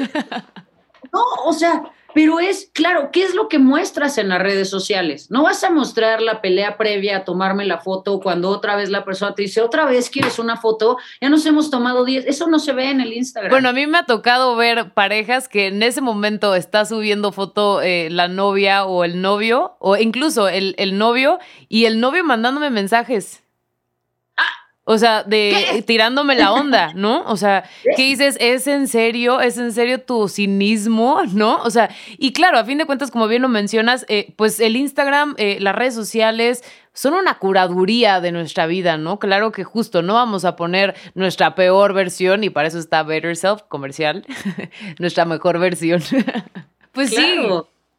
No, 1.13 1.23
o 1.45 1.53
sea, 1.53 1.93
pero 2.15 2.39
es, 2.39 2.71
claro, 2.71 3.09
¿qué 3.11 3.23
es 3.23 3.35
lo 3.35 3.49
que 3.49 3.59
muestras 3.59 4.17
en 4.17 4.29
las 4.29 4.41
redes 4.41 4.69
sociales? 4.69 5.29
No 5.29 5.43
vas 5.43 5.65
a 5.65 5.69
mostrar 5.69 6.21
la 6.21 6.41
pelea 6.41 6.77
previa 6.77 7.17
a 7.17 7.23
tomarme 7.25 7.65
la 7.65 7.79
foto 7.79 8.21
cuando 8.21 8.51
otra 8.51 8.77
vez 8.77 8.89
la 8.89 9.03
persona 9.03 9.35
te 9.35 9.41
dice, 9.41 9.59
otra 9.59 9.83
vez 9.83 10.09
quieres 10.09 10.39
una 10.39 10.55
foto, 10.55 10.97
ya 11.19 11.27
nos 11.27 11.45
hemos 11.45 11.69
tomado 11.69 12.05
10, 12.05 12.25
eso 12.25 12.47
no 12.47 12.59
se 12.59 12.71
ve 12.71 12.89
en 12.89 13.01
el 13.01 13.11
Instagram. 13.11 13.51
Bueno, 13.51 13.67
a 13.67 13.73
mí 13.73 13.85
me 13.85 13.97
ha 13.97 14.05
tocado 14.05 14.55
ver 14.55 14.93
parejas 14.93 15.49
que 15.49 15.67
en 15.67 15.83
ese 15.83 15.99
momento 15.99 16.55
está 16.55 16.85
subiendo 16.85 17.33
foto 17.33 17.81
eh, 17.81 18.07
la 18.09 18.29
novia 18.29 18.85
o 18.85 19.03
el 19.03 19.21
novio, 19.21 19.75
o 19.79 19.97
incluso 19.97 20.47
el, 20.47 20.73
el 20.77 20.97
novio, 20.97 21.39
y 21.67 21.83
el 21.83 21.99
novio 21.99 22.23
mandándome 22.23 22.69
mensajes. 22.69 23.44
O 24.87 24.99
sea, 24.99 25.23
de 25.23 25.83
tirándome 25.87 26.35
la 26.35 26.53
onda, 26.53 26.93
¿no? 26.93 27.23
O 27.25 27.37
sea, 27.37 27.67
¿qué 27.95 28.03
dices? 28.03 28.37
¿Es 28.39 28.67
en 28.67 28.87
serio? 28.87 29.41
¿Es 29.41 29.57
en 29.57 29.71
serio 29.71 30.01
tu 30.01 30.27
cinismo? 30.27 31.23
¿No? 31.33 31.57
O 31.63 31.71
sea, 31.71 31.89
y 32.19 32.33
claro, 32.33 32.59
a 32.59 32.65
fin 32.65 32.77
de 32.77 32.85
cuentas, 32.85 33.09
como 33.09 33.27
bien 33.27 33.41
lo 33.41 33.49
mencionas, 33.49 34.05
eh, 34.09 34.33
pues 34.35 34.59
el 34.59 34.75
Instagram, 34.75 35.33
eh, 35.39 35.57
las 35.59 35.73
redes 35.73 35.95
sociales 35.95 36.63
son 36.93 37.15
una 37.15 37.39
curaduría 37.39 38.21
de 38.21 38.31
nuestra 38.31 38.67
vida, 38.67 38.95
¿no? 38.97 39.17
Claro 39.17 39.51
que 39.51 39.63
justo 39.63 40.03
no 40.03 40.13
vamos 40.13 40.45
a 40.45 40.55
poner 40.55 40.93
nuestra 41.15 41.55
peor 41.55 41.93
versión 41.93 42.43
y 42.43 42.51
para 42.51 42.67
eso 42.67 42.77
está 42.77 43.01
Better 43.01 43.35
Self 43.35 43.63
comercial, 43.67 44.23
nuestra 44.99 45.25
mejor 45.25 45.57
versión. 45.57 46.03
pues 46.91 47.09
sí. 47.09 47.47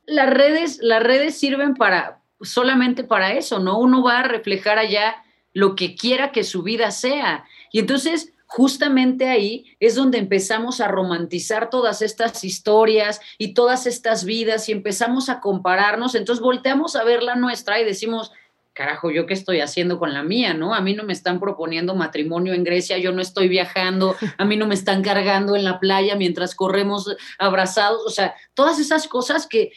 Las 0.06 0.30
redes, 0.30 0.78
las 0.80 1.02
redes 1.02 1.36
sirven 1.36 1.74
para 1.74 2.20
solamente 2.40 3.02
para 3.02 3.32
eso, 3.32 3.58
¿no? 3.58 3.76
Uno 3.80 4.04
va 4.04 4.20
a 4.20 4.22
reflejar 4.22 4.78
allá 4.78 5.16
lo 5.56 5.74
que 5.74 5.94
quiera 5.94 6.32
que 6.32 6.44
su 6.44 6.62
vida 6.62 6.90
sea. 6.90 7.46
Y 7.72 7.78
entonces, 7.78 8.34
justamente 8.44 9.26
ahí 9.26 9.64
es 9.80 9.94
donde 9.94 10.18
empezamos 10.18 10.82
a 10.82 10.88
romantizar 10.88 11.70
todas 11.70 12.02
estas 12.02 12.44
historias 12.44 13.22
y 13.38 13.54
todas 13.54 13.86
estas 13.86 14.26
vidas 14.26 14.68
y 14.68 14.72
empezamos 14.72 15.30
a 15.30 15.40
compararnos. 15.40 16.14
Entonces 16.14 16.42
volteamos 16.42 16.94
a 16.94 17.04
ver 17.04 17.22
la 17.22 17.36
nuestra 17.36 17.80
y 17.80 17.86
decimos, 17.86 18.32
carajo, 18.74 19.10
¿yo 19.10 19.24
qué 19.24 19.32
estoy 19.32 19.60
haciendo 19.60 19.98
con 19.98 20.12
la 20.12 20.22
mía? 20.22 20.52
¿No? 20.52 20.74
A 20.74 20.82
mí 20.82 20.92
no 20.92 21.04
me 21.04 21.14
están 21.14 21.40
proponiendo 21.40 21.94
matrimonio 21.94 22.52
en 22.52 22.62
Grecia, 22.62 22.98
yo 22.98 23.10
no 23.10 23.22
estoy 23.22 23.48
viajando, 23.48 24.14
a 24.36 24.44
mí 24.44 24.58
no 24.58 24.66
me 24.66 24.74
están 24.74 25.02
cargando 25.02 25.56
en 25.56 25.64
la 25.64 25.80
playa 25.80 26.16
mientras 26.16 26.54
corremos 26.54 27.16
abrazados. 27.38 28.02
O 28.04 28.10
sea, 28.10 28.34
todas 28.52 28.78
esas 28.78 29.08
cosas 29.08 29.46
que 29.46 29.72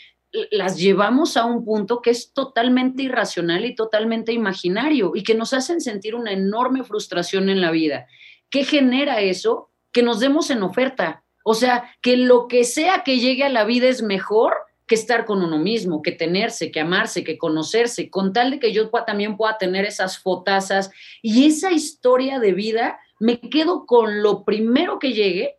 las 0.52 0.78
llevamos 0.78 1.38
a 1.38 1.46
un 1.46 1.66
punto 1.66 2.02
que 2.02 2.12
es 2.12 2.34
totalmente 2.34 3.04
irracional 3.04 3.66
y 3.66 3.76
totalmente 3.76 4.32
imaginario 4.32 5.14
y 5.16 5.24
que 5.24 5.36
nos 5.36 5.54
hacen 5.54 5.82
sentir 5.82 6.16
una 6.16 6.32
enorme 6.32 6.84
frustración 6.84 7.50
en 7.50 7.62
la 7.62 7.72
vida. 7.72 8.08
¿Qué 8.50 8.64
genera 8.64 9.22
eso? 9.22 9.72
Que 9.92 10.04
nos 10.04 10.20
demos 10.20 10.50
en 10.52 10.64
oferta. 10.64 11.24
O 11.44 11.56
sea, 11.56 11.96
que 12.02 12.18
lo 12.18 12.48
que 12.48 12.64
sea 12.64 13.04
que 13.04 13.20
llegue 13.20 13.44
a 13.44 13.50
la 13.50 13.64
vida 13.64 13.88
es 13.88 14.04
mejor 14.04 14.54
que 14.86 14.96
estar 14.96 15.26
con 15.26 15.44
uno 15.44 15.58
mismo, 15.60 16.02
que 16.02 16.12
tenerse, 16.12 16.72
que 16.72 16.80
amarse, 16.80 17.24
que 17.24 17.38
conocerse, 17.38 18.10
con 18.10 18.34
tal 18.34 18.52
de 18.52 18.60
que 18.60 18.74
yo 18.74 18.90
también 18.90 19.38
pueda 19.38 19.58
tener 19.58 19.86
esas 19.86 20.18
fotazas 20.18 20.92
y 21.22 21.46
esa 21.46 21.72
historia 21.72 22.40
de 22.40 22.54
vida, 22.54 23.00
me 23.20 23.40
quedo 23.40 23.86
con 23.86 24.24
lo 24.24 24.44
primero 24.44 24.98
que 25.00 25.14
llegue, 25.14 25.58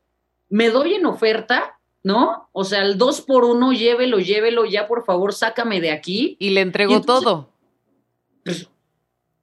me 0.49 0.69
doy 0.69 0.95
en 0.95 1.07
oferta 1.07 1.80
¿no? 2.03 2.49
O 2.53 2.65
sea, 2.65 2.83
el 2.83 2.99
dos 2.99 3.21
por 3.21 3.45
uno, 3.45 3.73
llévelo, 3.73 4.19
llévelo, 4.19 4.65
ya 4.65 4.87
por 4.87 5.05
favor, 5.05 5.35
sácame 5.35 5.81
de 5.81 5.91
aquí. 5.91 6.37
Y 6.39 6.51
le 6.51 6.63
entrego 6.63 7.01
todo. 7.01 7.51
Pues, 8.45 8.69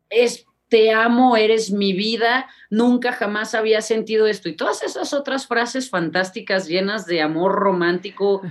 es, 0.10 0.46
te 0.68 0.92
amo, 0.92 1.38
eres 1.38 1.72
mi 1.72 1.94
vida, 1.94 2.50
nunca 2.70 3.14
jamás 3.14 3.56
había 3.56 3.82
sentido 3.82 4.28
esto. 4.28 4.50
Y 4.50 4.54
todas 4.54 4.84
esas 4.84 5.14
otras 5.14 5.48
frases 5.48 5.90
fantásticas 5.90 6.68
llenas 6.68 7.06
de 7.06 7.22
amor 7.22 7.54
romántico 7.54 8.42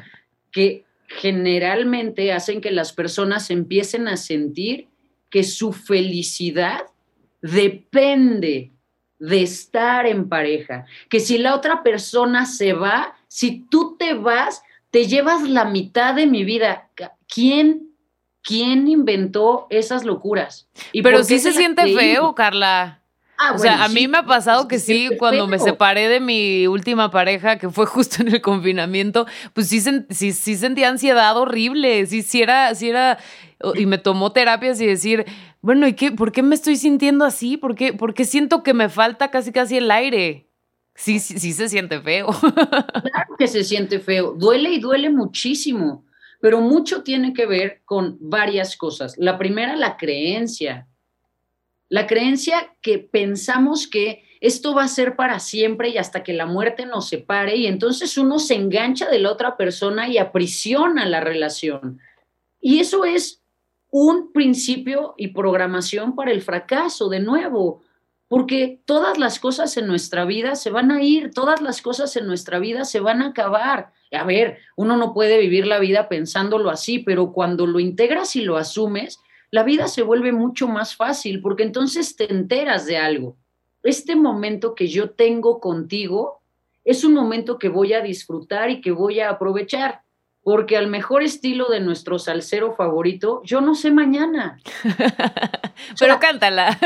que 0.51 0.85
generalmente 1.09 2.33
hacen 2.33 2.61
que 2.61 2.71
las 2.71 2.93
personas 2.93 3.51
empiecen 3.51 4.09
a 4.09 4.17
sentir 4.17 4.89
que 5.31 5.45
su 5.45 5.73
felicidad 5.73 6.87
depende 7.43 8.73
de 9.19 9.43
estar 9.43 10.07
en 10.07 10.29
pareja, 10.29 10.85
que 11.09 11.21
si 11.21 11.39
la 11.39 11.55
otra 11.55 11.83
persona 11.83 12.45
se 12.45 12.73
va, 12.73 13.17
si 13.37 13.67
tú 13.69 13.97
te 13.99 14.15
vas, 14.15 14.63
te 14.91 15.07
llevas 15.07 15.43
la 15.43 15.67
mitad 15.67 16.15
de 16.15 16.27
mi 16.27 16.43
vida. 16.43 16.89
¿Quién, 17.29 17.91
quién 18.43 18.89
inventó 18.89 19.67
esas 19.69 20.07
locuras? 20.07 20.71
¿Y 20.91 21.03
Pero 21.03 21.23
sí 21.23 21.39
se 21.39 21.53
siente 21.53 21.95
feo, 21.95 22.35
Carla. 22.35 23.03
Ah, 23.37 23.53
o 23.55 23.59
sea, 23.59 23.85
a 23.85 23.89
mí 23.89 24.09
me 24.09 24.17
ha 24.17 24.23
pasado 24.25 24.67
que 24.67 24.79
sí, 24.79 25.11
cuando 25.19 25.47
me 25.47 25.59
separé 25.59 26.09
de 26.09 26.19
mi 26.19 26.67
última 26.67 27.11
pareja, 27.11 27.59
que 27.59 27.69
fue 27.69 27.85
justo 27.87 28.23
en 28.23 28.29
el 28.29 28.41
confinamiento, 28.41 29.27
pues 29.53 29.69
sí, 29.69 29.83
sí, 30.09 30.33
sí 30.33 30.57
sentía 30.57 30.89
ansiedad 30.89 31.37
horrible, 31.37 32.07
sí, 32.07 32.23
sí 32.23 32.41
era, 32.41 32.75
sí 32.75 32.89
era, 32.89 33.19
y 33.75 33.85
me 33.85 33.99
tomó 33.99 34.33
terapias 34.33 34.81
y 34.81 34.87
decir, 34.87 35.27
bueno, 35.61 35.87
¿y 35.87 35.93
qué? 35.93 36.11
¿Por 36.11 36.33
qué 36.33 36.43
me 36.43 36.55
estoy 36.55 36.77
sintiendo 36.77 37.27
así? 37.27 37.59
¿Por 37.59 37.75
qué, 37.75 37.93
¿Por 37.93 38.15
qué 38.15 38.25
siento 38.25 38.63
que 38.63 38.73
me 38.73 38.89
falta 38.89 39.31
casi 39.31 39.53
casi 39.53 39.77
el 39.77 39.91
aire? 39.91 40.46
Sí, 40.97 41.21
sí, 41.21 41.39
sí 41.39 41.53
se 41.53 41.69
siente 41.69 42.01
feo. 42.01 42.29
Claro 42.29 43.37
que 43.39 43.47
se 43.47 43.65
siente 43.65 44.01
feo. 44.01 44.33
Duele 44.33 44.71
y 44.71 44.81
duele 44.81 45.11
muchísimo, 45.11 46.05
pero 46.41 46.61
mucho 46.61 47.03
tiene 47.03 47.33
que 47.33 47.47
ver 47.47 47.83
con 47.85 48.17
varias 48.21 48.77
cosas. 48.77 49.17
La 49.19 49.39
primera, 49.39 49.77
la 49.77 49.97
creencia. 49.97 50.89
La 51.89 52.07
creencia 52.07 52.75
que 52.81 52.99
pensamos 52.99 53.87
que 53.87 54.25
esto 54.41 54.75
va 54.75 54.85
a 54.85 54.89
ser 54.89 55.17
para 55.17 55.39
siempre 55.39 55.91
y 55.91 55.99
hasta 55.99 56.23
que 56.23 56.33
la 56.33 56.47
muerte 56.47 56.87
nos 56.87 57.09
separe 57.09 57.57
y 57.57 57.67
entonces 57.67 58.19
uno 58.19 58.39
se 58.39 58.55
engancha 58.55 59.09
de 59.09 59.19
la 59.19 59.33
otra 59.33 59.57
persona 59.57 60.09
y 60.09 60.19
aprisiona 60.19 61.07
la 61.07 61.21
relación. 61.21 62.01
Y 62.61 62.81
eso 62.81 63.05
es 63.05 63.43
un 63.91 64.33
principio 64.33 65.15
y 65.17 65.29
programación 65.29 66.15
para 66.15 66.33
el 66.33 66.43
fracaso, 66.43 67.09
de 67.09 67.21
nuevo, 67.21 67.83
porque 68.29 68.81
todas 68.85 69.19
las 69.19 69.39
cosas 69.39 69.77
en 69.77 69.87
nuestra 69.87 70.25
vida 70.25 70.57
se 70.57 70.71
van 70.71 70.91
a 70.91 71.03
ir, 71.03 71.31
todas 71.33 71.61
las 71.63 71.81
cosas 71.81 72.17
en 72.17 72.27
nuestra 72.27 72.59
vida 72.59 72.85
se 72.85 73.01
van 73.01 73.23
a 73.23 73.29
acabar. 73.29 73.93
A 74.13 74.25
ver, 74.25 74.59
uno 74.77 74.97
no 74.97 75.15
puede 75.15 75.39
vivir 75.39 75.67
la 75.67 75.79
vida 75.79 76.09
pensándolo 76.09 76.71
así, 76.71 76.99
pero 76.99 77.33
cuando 77.33 77.67
lo 77.67 77.79
integras 77.79 78.35
y 78.35 78.43
lo 78.43 78.57
asumes, 78.57 79.21
la 79.51 79.63
vida 79.63 79.87
se 79.87 80.03
vuelve 80.03 80.33
mucho 80.33 80.67
más 80.67 80.97
fácil 80.97 81.41
porque 81.41 81.63
entonces 81.63 82.17
te 82.17 82.31
enteras 82.31 82.87
de 82.87 82.99
algo. 82.99 83.37
Este 83.83 84.17
momento 84.17 84.75
que 84.75 84.89
yo 84.89 85.11
tengo 85.11 85.61
contigo 85.61 86.41
es 86.85 87.05
un 87.05 87.15
momento 87.15 87.59
que 87.59 87.69
voy 87.69 87.93
a 87.93 88.01
disfrutar 88.01 88.71
y 88.71 88.81
que 88.81 88.91
voy 88.91 89.21
a 89.21 89.31
aprovechar 89.31 90.03
porque 90.47 90.77
al 90.77 90.87
mejor 90.87 91.25
estilo 91.25 91.67
de 91.67 91.81
nuestro 91.81 92.21
salsero 92.21 92.77
favorito, 92.77 93.43
yo 93.43 93.61
no 93.61 93.75
sé 93.75 93.91
mañana. 93.91 94.61
Pero 95.99 96.21
cántala. 96.21 96.79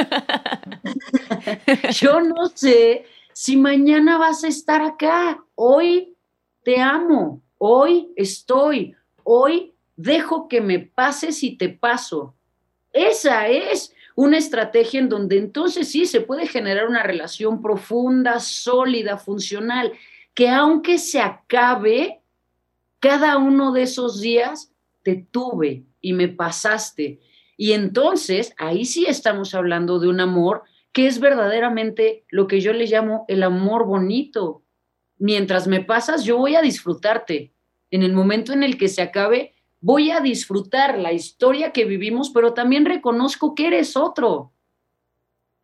yo 1.93 2.23
no 2.23 2.47
sé 2.55 3.05
si 3.35 3.59
mañana 3.59 4.17
vas 4.17 4.45
a 4.45 4.49
estar 4.49 4.81
acá. 4.81 5.45
Hoy 5.57 6.17
te 6.63 6.81
amo, 6.81 7.43
hoy 7.59 8.11
estoy, 8.17 8.97
hoy 9.25 9.75
dejo 9.95 10.49
que 10.49 10.63
me 10.63 10.79
pases 10.79 11.43
y 11.43 11.59
te 11.59 11.69
paso. 11.69 12.35
Esa 12.95 13.47
es 13.49 13.95
una 14.15 14.39
estrategia 14.39 15.01
en 15.01 15.11
donde 15.11 15.37
entonces 15.37 15.91
sí 15.91 16.07
se 16.07 16.23
puede 16.23 16.47
generar 16.47 16.89
una 16.89 17.03
relación 17.03 17.61
profunda, 17.61 18.41
sólida, 18.41 19.19
funcional, 19.19 19.93
que 20.33 20.49
aunque 20.49 20.97
se 20.97 21.21
acabe, 21.21 22.20
cada 23.01 23.39
uno 23.39 23.73
de 23.73 23.83
esos 23.83 24.21
días 24.21 24.73
te 25.03 25.17
tuve 25.17 25.85
y 26.01 26.13
me 26.13 26.29
pasaste. 26.29 27.21
Y 27.57 27.73
entonces 27.73 28.55
ahí 28.59 28.85
sí 28.85 29.07
estamos 29.09 29.55
hablando 29.55 29.99
de 29.99 30.09
un 30.09 30.21
amor 30.21 30.63
que 30.93 31.07
es 31.07 31.21
verdaderamente 31.21 32.25
lo 32.29 32.47
que 32.47 32.61
yo 32.61 32.73
le 32.73 32.87
llamo 32.87 33.25
el 33.29 33.43
amor 33.43 33.87
bonito. 33.87 34.63
Mientras 35.19 35.67
me 35.67 35.81
pasas, 35.81 36.25
yo 36.25 36.37
voy 36.37 36.57
a 36.57 36.63
disfrutarte. 36.63 37.53
En 37.91 38.03
el 38.03 38.13
momento 38.13 38.53
en 38.53 38.63
el 38.63 38.79
que 38.79 38.89
se 38.89 39.03
acabe, 39.03 39.55
voy 39.81 40.11
a 40.11 40.21
disfrutar 40.21 40.99
la 40.99 41.13
historia 41.13 41.73
que 41.73 41.85
vivimos, 41.85 42.31
pero 42.31 42.55
también 42.55 42.85
reconozco 42.85 43.55
que 43.55 43.69
eres 43.69 43.97
otro. 43.97 44.53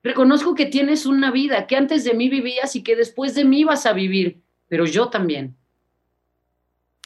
Reconozco 0.02 0.54
que 0.54 0.66
tienes 0.66 1.06
una 1.06 1.30
vida, 1.30 1.66
que 1.66 1.76
antes 1.76 2.04
de 2.04 2.14
mí 2.14 2.28
vivías 2.28 2.76
y 2.76 2.82
que 2.82 2.96
después 2.96 3.34
de 3.34 3.44
mí 3.44 3.64
vas 3.64 3.86
a 3.86 3.92
vivir, 3.92 4.42
pero 4.68 4.86
yo 4.86 5.08
también. 5.08 5.56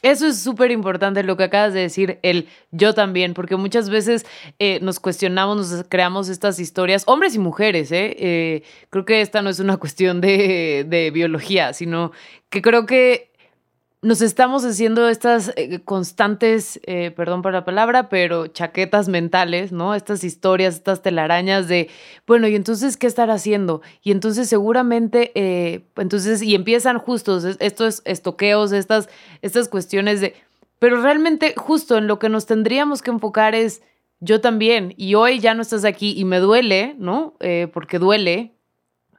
Eso 0.03 0.27
es 0.27 0.39
súper 0.39 0.71
importante 0.71 1.23
lo 1.23 1.37
que 1.37 1.45
acabas 1.45 1.75
de 1.75 1.81
decir, 1.81 2.19
el 2.23 2.49
yo 2.71 2.95
también, 2.95 3.35
porque 3.35 3.57
muchas 3.57 3.91
veces 3.91 4.25
eh, 4.59 4.79
nos 4.81 4.99
cuestionamos, 4.99 5.71
nos 5.71 5.85
creamos 5.89 6.29
estas 6.29 6.59
historias, 6.59 7.05
hombres 7.07 7.35
y 7.35 7.39
mujeres, 7.39 7.93
¿eh? 7.93 8.17
¿eh? 8.19 8.63
creo 8.89 9.05
que 9.05 9.21
esta 9.21 9.43
no 9.43 9.51
es 9.51 9.61
una 9.61 9.77
cuestión 9.79 10.21
de, 10.21 10.87
de 10.89 11.11
biología, 11.11 11.73
sino 11.75 12.13
que 12.49 12.63
creo 12.63 12.87
que 12.87 13.30
nos 14.03 14.23
estamos 14.23 14.65
haciendo 14.65 15.09
estas 15.11 15.53
eh, 15.57 15.81
constantes, 15.85 16.81
eh, 16.85 17.11
perdón 17.11 17.43
por 17.43 17.53
la 17.53 17.67
palabra, 17.67 18.09
pero 18.09 18.47
chaquetas 18.47 19.09
mentales, 19.09 19.73
¿no? 19.73 19.95
Estas 19.95 20.25
historias, 20.25 20.77
estas 20.77 21.03
telarañas 21.03 21.69
de, 21.69 21.91
bueno, 22.27 22.49
y 22.49 22.55
entonces, 22.55 22.97
¿qué 22.97 23.07
estar 23.07 23.31
haciendo? 23.31 23.83
Y 24.03 24.13
entonces 24.13 24.49
seguramente, 24.49 25.33
eh, 25.35 25.85
entonces, 25.97 26.41
y 26.41 26.55
empiezan 26.55 26.99
justos 26.99 27.45
estos 27.45 28.01
estoqueos, 28.07 28.73
estas, 28.73 29.11
estas 29.43 29.69
cuestiones 29.69 30.23
de, 30.23 30.35
pero 30.79 31.03
realmente 31.03 31.53
justo 31.57 31.99
en 31.99 32.07
lo 32.07 32.19
que 32.19 32.31
nos 32.31 32.47
tendríamos 32.47 33.03
que 33.03 33.11
enfocar 33.11 33.55
es, 33.55 33.83
yo 34.21 34.41
también, 34.41 34.95
y 34.97 35.15
hoy 35.15 35.41
ya 35.41 35.53
no 35.55 35.61
estás 35.61 35.85
aquí 35.85 36.15
y 36.17 36.25
me 36.25 36.41
duele, 36.41 36.95
¿no? 36.99 37.35
porque 37.73 37.99
duele, 37.99 38.53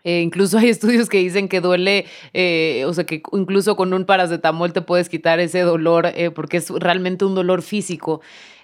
eh, 0.03 0.21
incluso 0.21 0.57
hay 0.57 0.69
estudios 0.69 1.09
que 1.09 1.17
dicen 1.17 1.47
que 1.47 1.61
duele, 1.61 2.05
eh, 2.33 2.83
o 2.87 2.93
sea, 2.93 3.05
que 3.05 3.21
incluso 3.33 3.75
con 3.75 3.93
un 3.93 4.05
paracetamol 4.05 4.73
te 4.73 4.81
puedes 4.81 5.09
quitar 5.09 5.39
ese 5.39 5.61
dolor 5.61 6.07
eh, 6.15 6.31
porque 6.31 6.57
es 6.57 6.69
realmente 6.69 7.25
un 7.25 7.35
dolor 7.35 7.61
físico. 7.61 8.21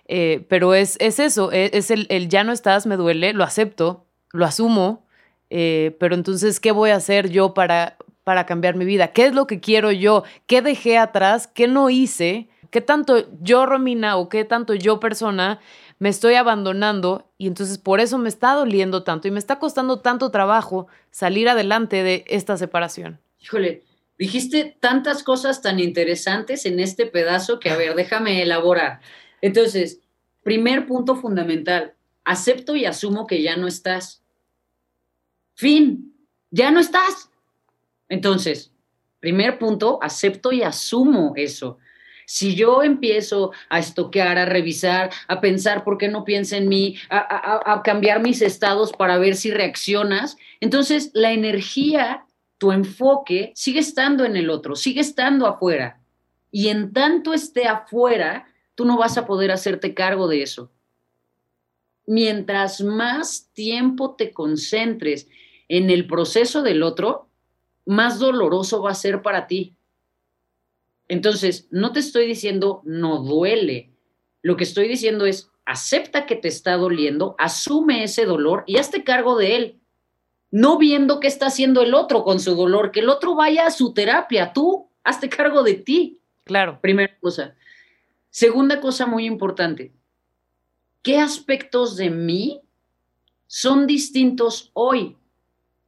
pero 0.08 0.74
es, 0.74 0.98
es 1.00 1.20
eso, 1.20 1.52
e, 1.52 1.72
es, 1.74 1.92
el, 1.92 2.08
el, 2.10 2.30
ya 2.30 2.44
no 2.44 2.54
estás, 2.54 2.86
me 2.88 2.96
duele, 2.96 3.34
lo 3.34 3.44
acepto, 3.44 4.06
lo 4.32 4.46
asumo, 4.46 5.06
pero 5.50 6.16
entonces, 6.16 6.60
¿qué 6.60 6.72
voy 6.72 6.90
a 6.92 6.96
hacer 6.96 7.30
yo 7.30 7.54
para, 7.54 7.98
para 8.24 8.46
cambiar 8.46 8.76
mi 8.76 8.86
vida? 8.86 9.10
¿Qué 9.10 9.26
es 9.26 9.34
lo 9.34 9.48
que 9.48 9.60
quiero 9.60 9.92
yo? 9.92 10.24
¿Qué 10.46 10.62
dejé 10.62 10.98
atrás? 10.98 11.48
¿Qué 11.48 11.68
no 11.68 11.90
hice? 11.90 12.50
¿Qué 12.70 12.82
tanto 12.82 13.26
yo, 13.42 13.66
Romina, 13.66 14.18
o 14.18 14.30
qué 14.30 14.44
tanto 14.44 14.74
yo, 14.74 15.00
persona, 15.00 15.60
me 16.00 16.10
estoy 16.10 16.36
abandonando 16.36 17.32
y 17.38 17.48
entonces 17.48 17.78
por 17.78 18.00
eso 18.00 18.18
me 18.18 18.30
está 18.30 18.54
doliendo 18.54 19.04
tanto 19.04 19.28
y 19.28 19.32
me 19.32 19.40
está 19.40 19.60
costando 19.60 20.00
tanto 20.00 20.30
trabajo 20.30 20.88
salir 21.12 21.50
adelante 21.50 22.04
de 22.04 22.24
esta 22.28 22.58
separación. 22.58 23.20
Híjole, 23.40 23.84
dijiste 24.18 24.78
tantas 24.80 25.24
cosas 25.24 25.62
tan 25.62 25.80
interesantes 25.80 26.66
en 26.66 26.80
este 26.80 27.06
pedazo 27.06 27.60
que, 27.60 27.70
a 27.70 27.78
ver, 27.78 27.96
déjame 27.96 28.42
elaborar. 28.42 29.00
Entonces, 29.42 30.00
primer 30.44 30.86
punto 30.86 31.16
fundamental, 31.16 31.94
acepto 32.24 32.76
y 32.76 32.86
asumo 32.86 33.26
que 33.26 33.42
ya 33.42 33.58
no 33.58 33.68
estás. 33.68 34.24
Fin, 35.56 36.14
ya 36.52 36.72
no 36.72 36.80
estás. 36.80 37.32
Entonces, 38.10 38.72
primer 39.20 39.58
punto, 39.58 40.00
acepto 40.02 40.52
y 40.52 40.62
asumo 40.62 41.34
eso. 41.36 41.80
Si 42.30 42.56
yo 42.56 42.84
empiezo 42.84 43.54
a 43.70 43.80
estoquear, 43.80 44.38
a 44.38 44.46
revisar, 44.46 45.12
a 45.30 45.40
pensar 45.40 45.86
por 45.86 45.98
qué 45.98 46.10
no 46.10 46.26
piensa 46.26 46.58
en 46.58 46.68
mí, 46.68 46.98
a, 47.10 47.82
cambiar 47.86 48.22
mis 48.22 48.42
estados 48.42 48.92
para 48.92 49.18
ver 49.18 49.38
si 49.38 49.50
reaccionas, 49.50 50.36
entonces 50.60 51.10
la 51.14 51.32
energía, 51.32 52.26
tu 52.58 52.74
enfoque, 52.74 53.54
sigue 53.56 53.80
estando 53.80 54.26
en 54.26 54.36
el 54.36 54.50
otro, 54.50 54.76
sigue 54.76 55.00
estando 55.00 55.48
afuera. 55.48 56.02
Y 56.52 56.68
en 56.68 56.92
tanto 56.92 57.34
esté 57.34 57.66
afuera, 57.66 58.46
tú 58.76 58.84
no 58.84 58.98
vas 58.98 59.18
a 59.18 59.26
poder 59.26 59.50
hacerte 59.50 59.94
cargo 59.94 60.28
de 60.28 60.42
eso. 60.42 60.70
Mientras 62.06 62.82
más 62.82 63.50
tiempo 63.54 64.16
te 64.16 64.32
concentres 64.34 65.30
en 65.70 65.90
el 65.90 66.08
proceso 66.08 66.62
del 66.62 66.84
otro, 66.84 67.30
más 67.86 68.20
doloroso 68.20 68.82
va 68.82 68.92
a 68.92 68.96
ser 68.96 69.22
para 69.22 69.48
ti. 69.48 69.78
Entonces, 71.08 71.68
no 71.72 71.94
te 71.94 72.00
estoy 72.00 72.28
diciendo 72.28 72.82
no 72.86 73.20
duele. 73.20 73.92
Lo 74.42 74.58
que 74.58 74.64
estoy 74.64 74.88
diciendo 74.88 75.26
es 75.26 75.52
acepta 75.66 76.26
que 76.26 76.36
te 76.36 76.48
está 76.48 76.78
doliendo, 76.78 77.36
asume 77.38 78.04
ese 78.04 78.26
dolor 78.26 78.64
y 78.68 78.78
hazte 78.78 79.04
cargo 79.04 79.38
de 79.38 79.56
él. 79.56 79.80
No 80.50 80.78
viendo 80.78 81.20
qué 81.20 81.28
está 81.28 81.48
haciendo 81.48 81.82
el 81.82 81.94
otro 81.94 82.24
con 82.24 82.40
su 82.40 82.56
dolor, 82.56 82.92
que 82.92 83.02
el 83.02 83.10
otro 83.10 83.36
vaya 83.36 83.68
a 83.68 83.72
su 83.72 83.94
terapia, 83.94 84.54
tú 84.54 84.90
hazte 85.04 85.28
cargo 85.30 85.64
de 85.64 85.74
ti. 85.74 86.22
Claro. 86.46 86.80
Primera 86.82 87.18
cosa. 87.20 87.56
Segunda 88.30 88.80
cosa 88.80 89.06
muy 89.06 89.26
importante. 89.26 89.94
¿Qué 91.02 91.18
aspectos 91.18 91.98
de 91.98 92.10
mí 92.10 92.62
son 93.48 93.88
distintos 93.88 94.72
hoy? 94.74 95.18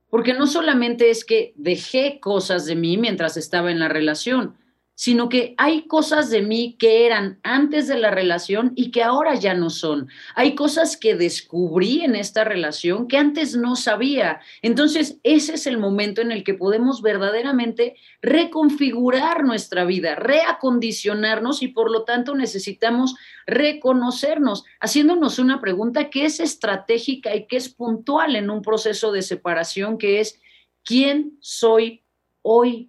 Porque 0.09 0.33
no 0.33 0.47
solamente 0.47 1.09
es 1.09 1.23
que 1.23 1.53
dejé 1.55 2.19
cosas 2.19 2.65
de 2.65 2.75
mí 2.75 2.97
mientras 2.97 3.37
estaba 3.37 3.71
en 3.71 3.79
la 3.79 3.87
relación, 3.87 4.57
sino 4.99 5.29
que 5.29 5.55
hay 5.57 5.87
cosas 5.87 6.29
de 6.29 6.41
mí 6.41 6.75
que 6.77 7.05
eran 7.05 7.39
antes 7.43 7.87
de 7.87 7.97
la 7.97 8.11
relación 8.11 8.73
y 8.75 8.91
que 8.91 9.01
ahora 9.01 9.35
ya 9.35 9.53
no 9.53 9.69
son. 9.69 10.09
Hay 10.35 10.55
cosas 10.55 10.97
que 10.97 11.15
descubrí 11.15 12.01
en 12.01 12.15
esta 12.15 12.43
relación 12.43 13.07
que 13.07 13.15
antes 13.15 13.55
no 13.55 13.77
sabía. 13.77 14.41
Entonces, 14.61 15.17
ese 15.23 15.53
es 15.53 15.67
el 15.67 15.77
momento 15.77 16.19
en 16.19 16.33
el 16.33 16.43
que 16.43 16.53
podemos 16.53 17.01
verdaderamente 17.01 17.95
reconfigurar 18.21 19.45
nuestra 19.45 19.85
vida, 19.85 20.15
reacondicionarnos 20.15 21.63
y 21.63 21.69
por 21.69 21.91
lo 21.91 22.03
tanto 22.03 22.35
necesitamos 22.35 23.15
reconocernos, 23.47 24.65
haciéndonos 24.81 25.39
una 25.39 25.61
pregunta 25.61 26.09
que 26.09 26.25
es 26.25 26.41
estratégica 26.41 27.33
y 27.33 27.47
que 27.47 27.55
es 27.55 27.69
puntual 27.69 28.35
en 28.35 28.49
un 28.49 28.61
proceso 28.61 29.13
de 29.13 29.21
separación, 29.21 29.97
que 29.97 30.19
es, 30.19 30.41
¿quién 30.83 31.37
soy 31.39 32.03
hoy? 32.41 32.88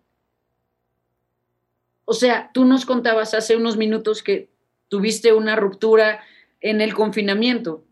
O 2.10 2.12
sea, 2.12 2.50
tú 2.52 2.64
nos 2.64 2.86
contabas 2.86 3.34
hace 3.34 3.54
unos 3.54 3.76
minutos 3.76 4.24
que 4.24 4.50
tuviste 4.88 5.32
una 5.32 5.54
ruptura 5.54 6.18
en 6.60 6.80
el 6.80 6.92
confinamiento. 6.92 7.84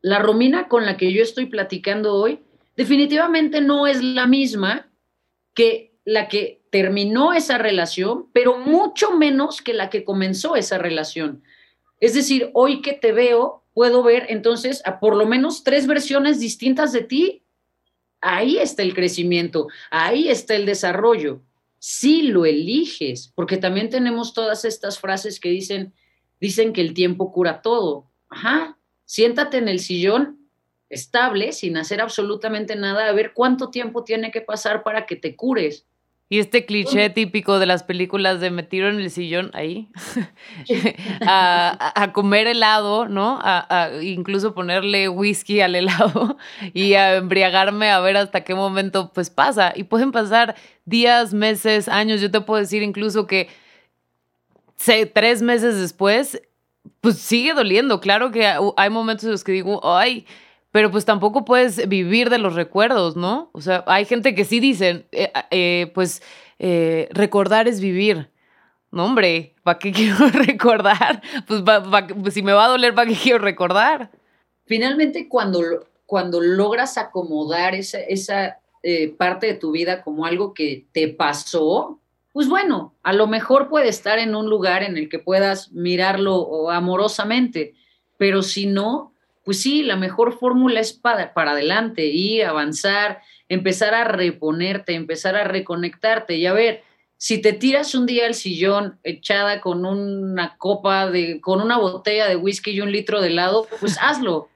La 0.00 0.18
Romina 0.18 0.66
con 0.66 0.84
la 0.84 0.96
que 0.96 1.12
yo 1.12 1.22
estoy 1.22 1.46
platicando 1.46 2.12
hoy 2.16 2.40
definitivamente 2.76 3.60
no 3.60 3.86
es 3.86 4.02
la 4.02 4.26
misma 4.26 4.90
que 5.54 5.94
la 6.04 6.26
que 6.26 6.64
terminó 6.70 7.32
esa 7.32 7.56
relación, 7.56 8.26
pero 8.32 8.58
mucho 8.58 9.12
menos 9.12 9.62
que 9.62 9.74
la 9.74 9.88
que 9.88 10.02
comenzó 10.02 10.56
esa 10.56 10.76
relación. 10.78 11.44
Es 12.00 12.14
decir, 12.14 12.50
hoy 12.52 12.82
que 12.82 12.94
te 12.94 13.12
veo, 13.12 13.62
puedo 13.74 14.02
ver 14.02 14.26
entonces 14.28 14.82
a 14.84 14.98
por 14.98 15.14
lo 15.14 15.24
menos 15.24 15.62
tres 15.62 15.86
versiones 15.86 16.40
distintas 16.40 16.90
de 16.90 17.04
ti. 17.04 17.44
Ahí 18.20 18.58
está 18.58 18.82
el 18.82 18.92
crecimiento, 18.92 19.68
ahí 19.88 20.28
está 20.28 20.56
el 20.56 20.66
desarrollo 20.66 21.42
si 21.84 22.22
lo 22.22 22.46
eliges, 22.46 23.32
porque 23.34 23.56
también 23.56 23.90
tenemos 23.90 24.34
todas 24.34 24.64
estas 24.64 25.00
frases 25.00 25.40
que 25.40 25.48
dicen, 25.48 25.92
dicen 26.40 26.72
que 26.72 26.80
el 26.80 26.94
tiempo 26.94 27.32
cura 27.32 27.60
todo. 27.60 28.08
ajá, 28.28 28.78
siéntate 29.04 29.56
en 29.56 29.66
el 29.66 29.80
sillón 29.80 30.48
estable, 30.90 31.50
sin 31.50 31.76
hacer 31.76 32.00
absolutamente 32.00 32.76
nada, 32.76 33.08
a 33.08 33.12
ver 33.12 33.32
cuánto 33.34 33.70
tiempo 33.70 34.04
tiene 34.04 34.30
que 34.30 34.42
pasar 34.42 34.84
para 34.84 35.06
que 35.06 35.16
te 35.16 35.34
cures. 35.34 35.84
Y 36.28 36.38
este 36.38 36.64
cliché 36.64 37.10
típico 37.10 37.58
de 37.58 37.66
las 37.66 37.82
películas 37.82 38.40
de 38.40 38.50
me 38.50 38.62
tiro 38.62 38.88
en 38.88 38.98
el 38.98 39.10
sillón 39.10 39.50
ahí 39.52 39.90
a, 41.26 42.10
comer 42.14 42.46
helado, 42.46 43.06
¿no? 43.06 43.38
A, 43.42 43.90
incluso 44.00 44.54
ponerle 44.54 45.10
whisky 45.10 45.60
al 45.60 45.74
helado 45.74 46.38
y 46.72 46.94
a 46.94 47.16
embriagarme 47.16 47.90
a 47.90 48.00
ver 48.00 48.16
hasta 48.16 48.44
qué 48.44 48.54
momento 48.54 49.12
pues 49.12 49.28
pasa. 49.28 49.74
Y 49.76 49.84
pueden 49.84 50.10
pasar 50.10 50.54
días, 50.86 51.34
meses, 51.34 51.86
años. 51.88 52.22
Yo 52.22 52.30
te 52.30 52.40
puedo 52.40 52.60
decir 52.60 52.82
incluso 52.82 53.26
que 53.26 53.48
tres 55.12 55.42
meses 55.42 55.78
después, 55.78 56.40
pues 57.00 57.18
sigue 57.18 57.52
doliendo. 57.54 58.00
Claro 58.00 58.30
que 58.30 58.46
hay 58.46 58.90
momentos 58.90 59.24
en 59.24 59.32
los 59.32 59.44
que 59.44 59.52
digo, 59.52 59.80
ay, 59.84 60.26
pero 60.72 60.90
pues 60.90 61.04
tampoco 61.04 61.44
puedes 61.44 61.86
vivir 61.86 62.30
de 62.30 62.38
los 62.38 62.54
recuerdos, 62.54 63.14
¿no? 63.14 63.50
O 63.52 63.60
sea, 63.60 63.84
hay 63.86 64.06
gente 64.06 64.34
que 64.34 64.46
sí 64.46 64.58
dicen, 64.58 65.06
eh, 65.12 65.30
eh, 65.50 65.92
pues 65.94 66.22
eh, 66.58 67.08
recordar 67.12 67.68
es 67.68 67.80
vivir. 67.80 68.30
No, 68.90 69.04
hombre, 69.04 69.54
¿para 69.62 69.78
qué 69.78 69.92
quiero 69.92 70.28
recordar? 70.28 71.22
Pues, 71.46 71.62
pues, 71.62 72.34
si 72.34 72.42
me 72.42 72.54
va 72.54 72.64
a 72.64 72.68
doler, 72.68 72.94
¿para 72.94 73.08
qué 73.08 73.16
quiero 73.16 73.38
recordar? 73.38 74.10
Finalmente, 74.64 75.28
cuando, 75.28 75.60
cuando 76.06 76.40
logras 76.40 76.96
acomodar 76.96 77.74
esa, 77.74 78.00
esa 78.00 78.58
parte 79.16 79.46
de 79.46 79.54
tu 79.54 79.70
vida 79.70 80.02
como 80.02 80.26
algo 80.26 80.54
que 80.54 80.86
te 80.90 81.06
pasó, 81.06 82.00
pues 82.32 82.48
bueno, 82.48 82.94
a 83.04 83.12
lo 83.12 83.28
mejor 83.28 83.68
puede 83.68 83.88
estar 83.88 84.18
en 84.18 84.34
un 84.34 84.50
lugar 84.50 84.82
en 84.82 84.96
el 84.96 85.08
que 85.08 85.20
puedas 85.20 85.70
mirarlo 85.70 86.68
amorosamente, 86.68 87.74
pero 88.16 88.42
si 88.42 88.66
no, 88.66 89.11
pues 89.44 89.60
sí, 89.60 89.82
la 89.82 89.96
mejor 89.96 90.38
fórmula 90.38 90.80
es 90.80 90.92
para, 90.92 91.34
para 91.34 91.52
adelante, 91.52 92.06
ir, 92.06 92.44
avanzar, 92.44 93.22
empezar 93.48 93.94
a 93.94 94.04
reponerte, 94.04 94.94
empezar 94.94 95.36
a 95.36 95.44
reconectarte 95.44 96.36
y 96.36 96.46
a 96.46 96.52
ver, 96.52 96.82
si 97.16 97.40
te 97.40 97.52
tiras 97.52 97.94
un 97.94 98.06
día 98.06 98.26
al 98.26 98.34
sillón 98.34 98.98
echada 99.04 99.60
con 99.60 99.84
una 99.84 100.56
copa 100.58 101.08
de, 101.08 101.40
con 101.40 101.60
una 101.60 101.78
botella 101.78 102.28
de 102.28 102.34
whisky 102.34 102.72
y 102.72 102.80
un 102.80 102.90
litro 102.90 103.20
de 103.20 103.28
helado, 103.28 103.68
pues 103.78 103.96
hazlo, 104.00 104.48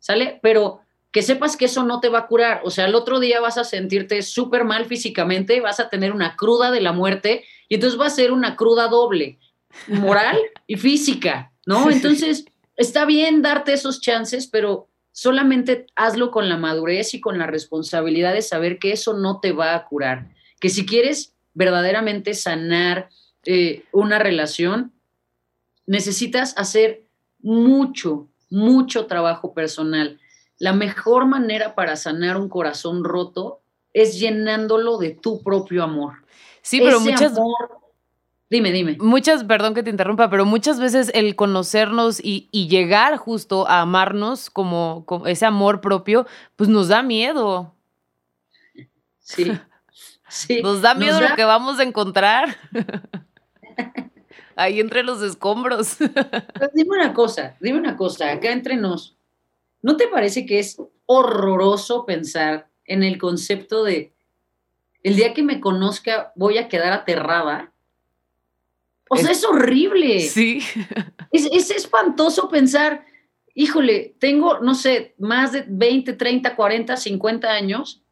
¿sale? 0.00 0.38
Pero 0.42 0.80
que 1.12 1.22
sepas 1.22 1.56
que 1.56 1.66
eso 1.66 1.84
no 1.84 2.00
te 2.00 2.08
va 2.08 2.18
a 2.18 2.26
curar, 2.26 2.60
o 2.64 2.70
sea, 2.70 2.86
el 2.86 2.94
otro 2.94 3.20
día 3.20 3.40
vas 3.40 3.56
a 3.56 3.64
sentirte 3.64 4.20
súper 4.20 4.64
mal 4.64 4.84
físicamente, 4.84 5.60
vas 5.60 5.80
a 5.80 5.88
tener 5.88 6.12
una 6.12 6.36
cruda 6.36 6.70
de 6.70 6.80
la 6.80 6.92
muerte 6.92 7.44
y 7.68 7.76
entonces 7.76 7.98
va 7.98 8.06
a 8.06 8.10
ser 8.10 8.32
una 8.32 8.56
cruda 8.56 8.88
doble, 8.88 9.38
moral 9.88 10.36
y 10.66 10.76
física, 10.76 11.52
¿no? 11.66 11.90
Entonces 11.90 12.44
está 12.76 13.04
bien 13.04 13.42
darte 13.42 13.72
esos 13.72 14.00
chances, 14.00 14.46
pero 14.46 14.88
solamente 15.12 15.86
hazlo 15.94 16.30
con 16.30 16.48
la 16.48 16.56
madurez 16.56 17.14
y 17.14 17.20
con 17.20 17.38
la 17.38 17.46
responsabilidad 17.46 18.34
de 18.34 18.42
saber 18.42 18.78
que 18.78 18.92
eso 18.92 19.14
no 19.14 19.40
te 19.40 19.52
va 19.52 19.74
a 19.74 19.86
curar. 19.86 20.34
Que 20.60 20.68
si 20.68 20.86
quieres 20.86 21.34
verdaderamente 21.54 22.34
sanar 22.34 23.08
eh, 23.46 23.84
una 23.92 24.18
relación, 24.18 24.92
necesitas 25.86 26.56
hacer 26.56 27.04
mucho, 27.40 28.28
mucho 28.50 29.06
trabajo 29.06 29.54
personal. 29.54 30.20
La 30.58 30.72
mejor 30.72 31.26
manera 31.26 31.74
para 31.74 31.96
sanar 31.96 32.36
un 32.36 32.48
corazón 32.48 33.04
roto 33.04 33.60
es 33.92 34.18
llenándolo 34.18 34.98
de 34.98 35.10
tu 35.10 35.42
propio 35.42 35.84
amor. 35.84 36.24
Sí, 36.62 36.80
pero 36.80 37.00
muchas 37.00 37.34
Dime, 38.50 38.72
dime. 38.72 38.96
Muchas, 39.00 39.44
perdón 39.44 39.74
que 39.74 39.82
te 39.82 39.90
interrumpa, 39.90 40.28
pero 40.28 40.44
muchas 40.44 40.78
veces 40.78 41.10
el 41.14 41.34
conocernos 41.34 42.20
y, 42.22 42.48
llegar 42.68 43.16
justo 43.16 43.66
a 43.68 43.80
amarnos 43.80 44.50
como, 44.50 45.04
ese 45.26 45.46
amor 45.46 45.80
propio, 45.80 46.26
pues 46.56 46.68
nos 46.68 46.88
da 46.88 47.02
miedo. 47.02 47.74
Sí. 49.18 49.50
sí. 50.28 50.60
Nos 50.62 50.82
da 50.82 50.94
miedo 50.94 51.20
lo 51.20 51.34
que 51.34 51.44
vamos 51.44 51.78
a 51.78 51.82
encontrar. 51.82 52.56
Ahí 54.56 54.78
entre 54.78 55.02
los 55.02 55.22
escombros. 55.22 55.96
dime 56.74 56.90
una 56.90 57.12
cosa, 57.12 57.56
dime 57.60 57.78
una 57.78 57.96
cosa, 57.96 58.30
acá 58.30 58.52
entre 58.52 58.76
nos. 58.76 59.16
¿No 59.82 59.96
te 59.96 60.06
parece 60.06 60.46
que 60.46 60.60
es 60.60 60.80
horroroso 61.06 62.06
pensar 62.06 62.68
en 62.84 63.02
el 63.02 63.18
concepto 63.18 63.82
de 63.82 64.12
el 65.02 65.16
día 65.16 65.34
que 65.34 65.42
me 65.42 65.60
conozca 65.60 66.32
voy 66.36 66.58
a 66.58 66.68
quedar 66.68 66.92
aterrada? 66.92 67.73
O 69.08 69.16
sea, 69.16 69.32
es 69.32 69.44
horrible. 69.44 70.20
Sí. 70.20 70.60
Es, 71.30 71.70
espantoso 71.70 72.48
pensar, 72.48 73.04
híjole, 73.54 74.16
tengo, 74.18 74.60
no 74.60 74.74
sé, 74.74 75.14
más 75.18 75.52
de 75.52 75.64
20, 75.68 76.12
30, 76.14 76.54
40, 76.54 76.96
50 76.96 77.50
años, 77.50 78.02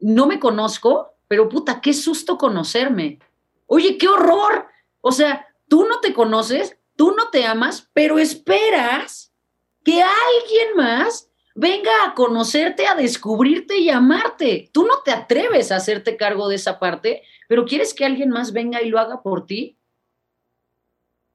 no 0.00 0.26
me 0.26 0.38
conozco, 0.38 1.14
pero 1.28 1.48
puta, 1.48 1.80
qué 1.80 1.94
susto 1.94 2.36
conocerme. 2.36 3.20
Oye, 3.66 3.96
qué 3.98 4.08
horror. 4.08 4.66
O 5.00 5.12
sea, 5.12 5.46
tú 5.68 5.86
no 5.86 6.00
te 6.00 6.12
conoces, 6.12 6.76
tú 6.96 7.14
no 7.16 7.30
te 7.30 7.46
amas, 7.46 7.88
pero 7.92 8.18
esperas 8.18 9.32
que 9.84 10.02
alguien 10.02 10.76
más 10.76 11.30
venga 11.54 11.92
a 12.06 12.14
conocerte, 12.14 12.86
a 12.86 12.94
descubrirte 12.94 13.78
y 13.78 13.90
amarte. 13.90 14.70
Tú 14.72 14.84
no 14.84 15.02
te 15.04 15.12
atreves 15.12 15.70
a 15.70 15.76
hacerte 15.76 16.16
cargo 16.16 16.48
de 16.48 16.56
esa 16.56 16.78
parte, 16.78 17.22
pero 17.48 17.64
quieres 17.64 17.94
que 17.94 18.04
alguien 18.04 18.30
más 18.30 18.52
venga 18.52 18.82
y 18.82 18.88
lo 18.88 18.98
haga 18.98 19.22
por 19.22 19.46
ti 19.46 19.78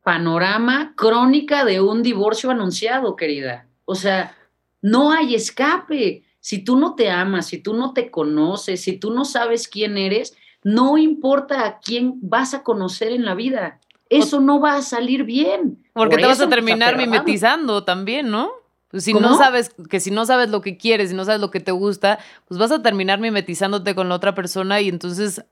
panorama 0.08 0.94
crónica 0.96 1.66
de 1.66 1.82
un 1.82 2.02
divorcio 2.02 2.50
anunciado, 2.50 3.18
querida. 3.18 3.68
O 3.84 3.94
sea, 3.94 4.38
no 4.82 5.12
hay 5.12 5.36
escape. 5.36 6.24
Si 6.40 6.64
tú 6.64 6.78
no 6.78 6.96
te 6.96 7.10
amas, 7.10 7.48
si 7.48 7.58
tú 7.58 7.74
no 7.74 7.92
te 7.92 8.10
conoces, 8.10 8.80
si 8.80 8.94
tú 8.94 9.12
no 9.12 9.26
sabes 9.26 9.68
quién 9.68 9.98
eres, 9.98 10.34
no 10.64 10.98
importa 10.98 11.66
a 11.66 11.80
quién 11.80 12.20
vas 12.22 12.54
a 12.54 12.64
conocer 12.64 13.12
en 13.12 13.26
la 13.26 13.36
vida. 13.36 13.82
Eso 14.08 14.40
no 14.40 14.62
va 14.62 14.76
a 14.76 14.82
salir 14.82 15.26
bien. 15.26 15.84
Porque 15.92 16.16
te 16.16 16.26
vas 16.26 16.40
a 16.40 16.48
terminar 16.48 16.96
mimetizando 16.96 17.84
también, 17.84 18.32
¿no? 18.32 18.52
Pues 18.90 19.04
si 19.04 19.14
no 19.14 19.38
sabes, 19.38 19.76
que 19.90 20.00
si 20.00 20.12
no 20.12 20.26
sabes 20.26 20.50
lo 20.50 20.62
que 20.62 20.78
quieres, 20.78 21.10
si 21.10 21.16
no 21.18 21.26
sabes 21.26 21.42
lo 21.42 21.52
que 21.52 21.60
te 21.60 21.74
gusta, 21.74 22.20
pues 22.48 22.58
vas 22.58 22.72
a 22.72 22.82
terminar 22.82 23.20
mimetizándote 23.20 23.94
con 23.94 24.08
la 24.08 24.16
otra 24.16 24.34
persona 24.34 24.80
y 24.80 24.88
entonces 24.88 25.44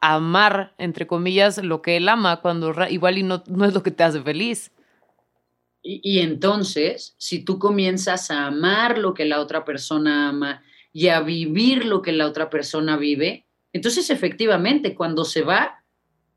amar, 0.00 0.74
entre 0.78 1.06
comillas, 1.06 1.62
lo 1.62 1.82
que 1.82 1.96
él 1.96 2.08
ama, 2.08 2.40
cuando 2.40 2.74
igual 2.88 3.18
y 3.18 3.22
no, 3.22 3.42
no 3.46 3.64
es 3.64 3.74
lo 3.74 3.82
que 3.82 3.90
te 3.90 4.04
hace 4.04 4.20
feliz. 4.22 4.70
Y, 5.82 6.00
y, 6.02 6.18
entonces, 6.20 7.14
si 7.18 7.44
tú 7.44 7.58
comienzas 7.58 8.30
a 8.30 8.46
amar 8.46 8.98
lo 8.98 9.14
que 9.14 9.24
la 9.24 9.40
otra 9.40 9.64
persona 9.64 10.28
ama 10.28 10.62
y 10.92 11.08
a 11.08 11.20
vivir 11.20 11.84
lo 11.84 12.02
que 12.02 12.12
la 12.12 12.26
otra 12.26 12.50
persona 12.50 12.96
vive, 12.96 13.46
entonces 13.72 14.10
efectivamente 14.10 14.94
cuando 14.94 15.24
se 15.24 15.42
va, 15.42 15.84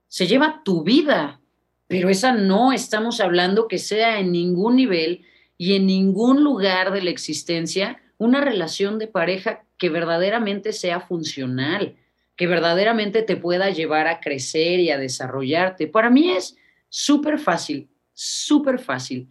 se 0.08 0.28
lleva 0.28 0.62
tu 0.64 0.84
vida. 0.84 1.42
Pero 1.88 2.10
esa 2.10 2.34
no 2.34 2.72
estamos 2.72 3.20
hablando 3.20 3.68
que 3.68 3.78
sea 3.78 4.20
en 4.20 4.32
ningún 4.32 4.76
nivel 4.76 5.26
y 5.58 5.76
en 5.76 5.86
ningún 5.86 6.44
lugar 6.44 6.92
de 6.92 7.02
la 7.02 7.10
existencia 7.10 8.02
una 8.18 8.42
relación 8.42 9.00
de 9.00 9.08
pareja 9.08 9.66
que 9.78 9.90
verdaderamente 9.90 10.74
sea 10.74 11.00
funcional 11.00 11.98
que 12.42 12.48
verdaderamente 12.48 13.22
te 13.22 13.38
pueda 13.38 13.70
llevar 13.70 14.08
a 14.08 14.20
crecer 14.20 14.80
y 14.80 14.90
a 14.90 14.98
desarrollarte. 14.98 15.86
Para 15.86 16.10
mí 16.10 16.32
es 16.32 16.58
súper 16.90 17.38
fácil, 17.38 17.88
súper 18.14 18.80
fácil. 18.80 19.30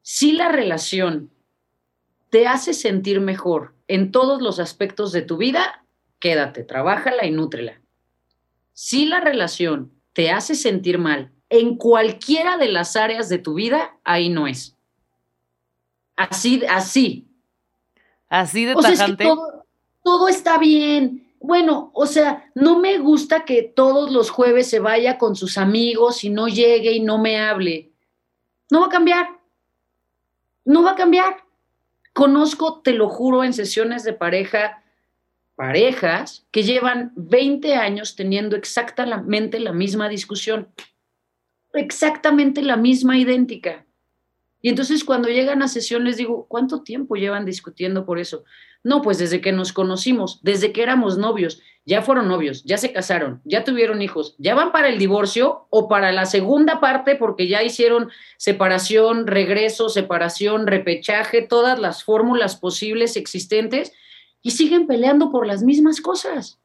Si 0.00 0.30
la 0.30 0.48
relación 0.48 1.32
te 2.30 2.46
hace 2.46 2.72
sentir 2.72 3.20
mejor 3.20 3.74
en 3.88 4.12
todos 4.12 4.40
los 4.40 4.60
aspectos 4.60 5.10
de 5.10 5.22
tu 5.22 5.38
vida, 5.38 5.84
quédate, 6.20 6.62
trabájala 6.62 7.26
y 7.26 7.32
nútrela. 7.32 7.80
Si 8.74 9.06
la 9.06 9.18
relación 9.18 9.90
te 10.12 10.30
hace 10.30 10.54
sentir 10.54 10.98
mal 10.98 11.32
en 11.48 11.74
cualquiera 11.78 12.58
de 12.58 12.68
las 12.68 12.94
áreas 12.94 13.28
de 13.28 13.38
tu 13.38 13.54
vida, 13.54 13.98
ahí 14.04 14.28
no 14.28 14.46
es. 14.46 14.76
Así, 16.14 16.62
así. 16.70 17.26
Así 18.28 18.66
de 18.66 18.76
tajante. 18.76 19.24
todo, 19.24 19.66
todo 20.04 20.28
está 20.28 20.58
bien, 20.58 21.31
bueno, 21.42 21.90
o 21.92 22.06
sea, 22.06 22.50
no 22.54 22.78
me 22.78 22.98
gusta 22.98 23.44
que 23.44 23.62
todos 23.62 24.12
los 24.12 24.30
jueves 24.30 24.70
se 24.70 24.78
vaya 24.78 25.18
con 25.18 25.34
sus 25.34 25.58
amigos 25.58 26.22
y 26.22 26.30
no 26.30 26.46
llegue 26.46 26.92
y 26.92 27.00
no 27.00 27.18
me 27.18 27.40
hable. 27.40 27.90
No 28.70 28.80
va 28.80 28.86
a 28.86 28.90
cambiar. 28.90 29.28
No 30.64 30.84
va 30.84 30.92
a 30.92 30.96
cambiar. 30.96 31.44
Conozco, 32.12 32.80
te 32.80 32.92
lo 32.92 33.08
juro, 33.08 33.42
en 33.42 33.52
sesiones 33.54 34.04
de 34.04 34.12
pareja, 34.12 34.84
parejas 35.56 36.46
que 36.52 36.62
llevan 36.62 37.12
20 37.16 37.74
años 37.74 38.14
teniendo 38.14 38.54
exactamente 38.54 39.58
la 39.58 39.72
misma 39.72 40.08
discusión. 40.08 40.68
Exactamente 41.72 42.62
la 42.62 42.76
misma 42.76 43.18
idéntica. 43.18 43.84
Y 44.62 44.68
entonces 44.68 45.02
cuando 45.04 45.28
llegan 45.28 45.60
a 45.60 45.68
sesión 45.68 46.04
les 46.04 46.16
digo, 46.16 46.46
¿cuánto 46.48 46.82
tiempo 46.82 47.16
llevan 47.16 47.44
discutiendo 47.44 48.06
por 48.06 48.20
eso? 48.20 48.44
No, 48.84 49.02
pues 49.02 49.18
desde 49.18 49.40
que 49.40 49.52
nos 49.52 49.72
conocimos, 49.72 50.40
desde 50.42 50.72
que 50.72 50.82
éramos 50.82 51.18
novios. 51.18 51.60
ya 51.84 52.00
fueron 52.00 52.28
novios, 52.28 52.62
ya 52.62 52.78
se 52.78 52.92
casaron, 52.92 53.40
ya 53.44 53.64
tuvieron 53.64 54.02
hijos, 54.02 54.36
ya 54.38 54.54
van 54.54 54.70
para 54.70 54.88
el 54.88 54.98
divorcio 54.98 55.66
o 55.68 55.88
para 55.88 56.12
la 56.12 56.26
segunda 56.26 56.78
parte 56.78 57.16
porque 57.16 57.48
ya 57.48 57.64
hicieron 57.64 58.08
separación, 58.36 59.26
regreso, 59.26 59.88
separación, 59.88 60.68
repechaje, 60.68 61.42
todas 61.42 61.80
las 61.80 62.04
fórmulas 62.04 62.54
posibles 62.54 63.16
existentes 63.16 63.92
y 64.42 64.52
siguen 64.52 64.86
peleando 64.86 65.32
por 65.32 65.44
las 65.44 65.64
mismas 65.64 66.00
cosas. 66.00 66.60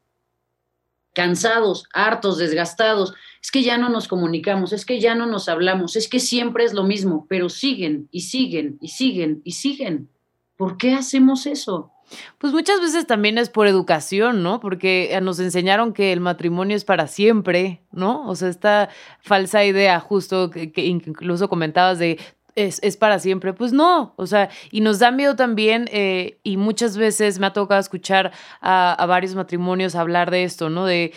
Cansados, 1.14 1.88
hartos, 1.92 2.38
desgastados. 2.38 3.12
Es 3.42 3.50
que 3.50 3.62
ya 3.62 3.78
no 3.78 3.88
nos 3.88 4.08
comunicamos, 4.08 4.72
es 4.72 4.84
que 4.84 5.00
ya 5.00 5.14
no 5.14 5.26
nos 5.26 5.48
hablamos, 5.48 5.96
es 5.96 6.08
que 6.08 6.20
siempre 6.20 6.64
es 6.64 6.72
lo 6.72 6.84
mismo, 6.84 7.26
pero 7.28 7.48
siguen 7.48 8.08
y 8.10 8.22
siguen 8.22 8.78
y 8.80 8.88
siguen 8.88 9.40
y 9.44 9.52
siguen. 9.52 10.08
¿Por 10.56 10.76
qué 10.76 10.94
hacemos 10.94 11.46
eso? 11.46 11.92
Pues 12.38 12.52
muchas 12.52 12.80
veces 12.80 13.06
también 13.06 13.38
es 13.38 13.50
por 13.50 13.66
educación, 13.66 14.42
¿no? 14.42 14.60
Porque 14.60 15.14
eh, 15.14 15.20
nos 15.20 15.38
enseñaron 15.40 15.92
que 15.92 16.12
el 16.12 16.20
matrimonio 16.20 16.76
es 16.76 16.84
para 16.84 17.06
siempre, 17.06 17.82
¿no? 17.92 18.26
O 18.28 18.34
sea, 18.34 18.48
esta 18.48 18.88
falsa 19.20 19.64
idea 19.64 20.00
justo 20.00 20.50
que, 20.50 20.72
incluso 20.76 21.48
comentabas 21.48 21.98
de 21.98 22.18
es, 22.54 22.80
es, 22.82 22.96
para 22.96 23.18
siempre. 23.18 23.52
Pues 23.52 23.72
no, 23.72 24.14
o 24.16 24.26
sea, 24.26 24.48
y 24.70 24.80
nos 24.80 24.98
da 24.98 25.10
miedo 25.12 25.36
también, 25.36 25.88
eh, 25.92 26.38
y 26.42 26.56
muchas 26.56 26.96
veces 26.96 27.38
me 27.38 27.46
ha 27.46 27.52
tocado 27.52 27.80
escuchar 27.80 28.32
a, 28.60 28.94
a, 28.94 29.06
varios 29.06 29.34
matrimonios 29.34 29.94
hablar 29.94 30.30
de 30.30 30.42
esto, 30.44 30.68
¿no? 30.70 30.84
De 30.84 31.12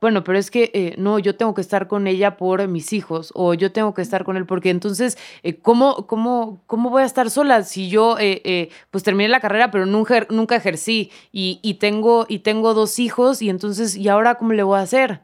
bueno, 0.00 0.24
pero 0.24 0.38
es 0.38 0.50
que 0.50 0.70
eh, 0.74 0.94
no, 0.96 1.18
yo 1.18 1.36
tengo 1.36 1.54
que 1.54 1.60
estar 1.60 1.88
con 1.88 2.06
ella 2.06 2.36
por 2.36 2.66
mis 2.68 2.92
hijos 2.92 3.32
o 3.34 3.54
yo 3.54 3.72
tengo 3.72 3.94
que 3.94 4.02
estar 4.02 4.24
con 4.24 4.36
él 4.36 4.46
porque 4.46 4.70
entonces, 4.70 5.18
eh, 5.42 5.58
¿cómo, 5.58 6.06
cómo, 6.06 6.62
¿cómo 6.66 6.90
voy 6.90 7.02
a 7.02 7.06
estar 7.06 7.30
sola 7.30 7.62
si 7.64 7.88
yo 7.90 8.16
eh, 8.18 8.70
pues 8.90 9.04
terminé 9.04 9.28
la 9.28 9.40
carrera 9.40 9.70
pero 9.70 9.86
nunca, 9.86 10.26
nunca 10.30 10.56
ejercí 10.56 11.10
y, 11.32 11.60
y, 11.62 11.74
tengo, 11.74 12.26
y 12.28 12.40
tengo 12.40 12.74
dos 12.74 12.98
hijos 12.98 13.42
y 13.42 13.50
entonces, 13.50 13.96
¿y 13.96 14.08
ahora 14.08 14.36
cómo 14.36 14.52
le 14.52 14.62
voy 14.62 14.78
a 14.78 14.82
hacer? 14.82 15.20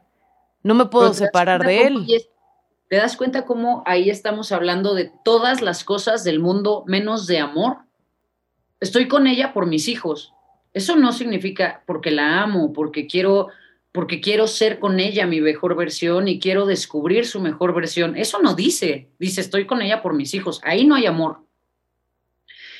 No 0.63 0.75
me 0.75 0.85
puedo 0.85 1.13
separar 1.13 1.65
de 1.65 1.87
él. 1.87 2.05
¿Te 2.89 2.95
das 2.95 3.17
cuenta 3.17 3.45
cómo 3.45 3.83
ahí 3.85 4.09
estamos 4.09 4.51
hablando 4.51 4.93
de 4.93 5.11
todas 5.23 5.61
las 5.61 5.83
cosas 5.83 6.23
del 6.23 6.39
mundo 6.39 6.83
menos 6.87 7.27
de 7.27 7.39
amor? 7.39 7.79
Estoy 8.79 9.07
con 9.07 9.27
ella 9.27 9.53
por 9.53 9.65
mis 9.65 9.87
hijos. 9.87 10.33
Eso 10.73 10.95
no 10.95 11.11
significa 11.11 11.83
porque 11.85 12.11
la 12.11 12.41
amo, 12.41 12.71
porque 12.71 13.07
quiero 13.07 13.47
porque 13.97 14.21
quiero 14.21 14.45
ser 14.45 14.77
con 14.77 14.99
ella 14.99 15.25
mi 15.25 15.41
mejor 15.41 15.75
versión 15.75 16.27
y 16.27 16.39
quiero 16.39 16.67
descubrir 16.67 17.25
su 17.25 17.39
mejor 17.39 17.73
versión. 17.73 18.15
Eso 18.15 18.39
no 18.39 18.53
dice, 18.53 19.09
dice 19.17 19.41
estoy 19.41 19.65
con 19.65 19.81
ella 19.81 20.03
por 20.03 20.13
mis 20.13 20.35
hijos, 20.35 20.61
ahí 20.63 20.85
no 20.85 20.93
hay 20.93 21.07
amor. 21.07 21.39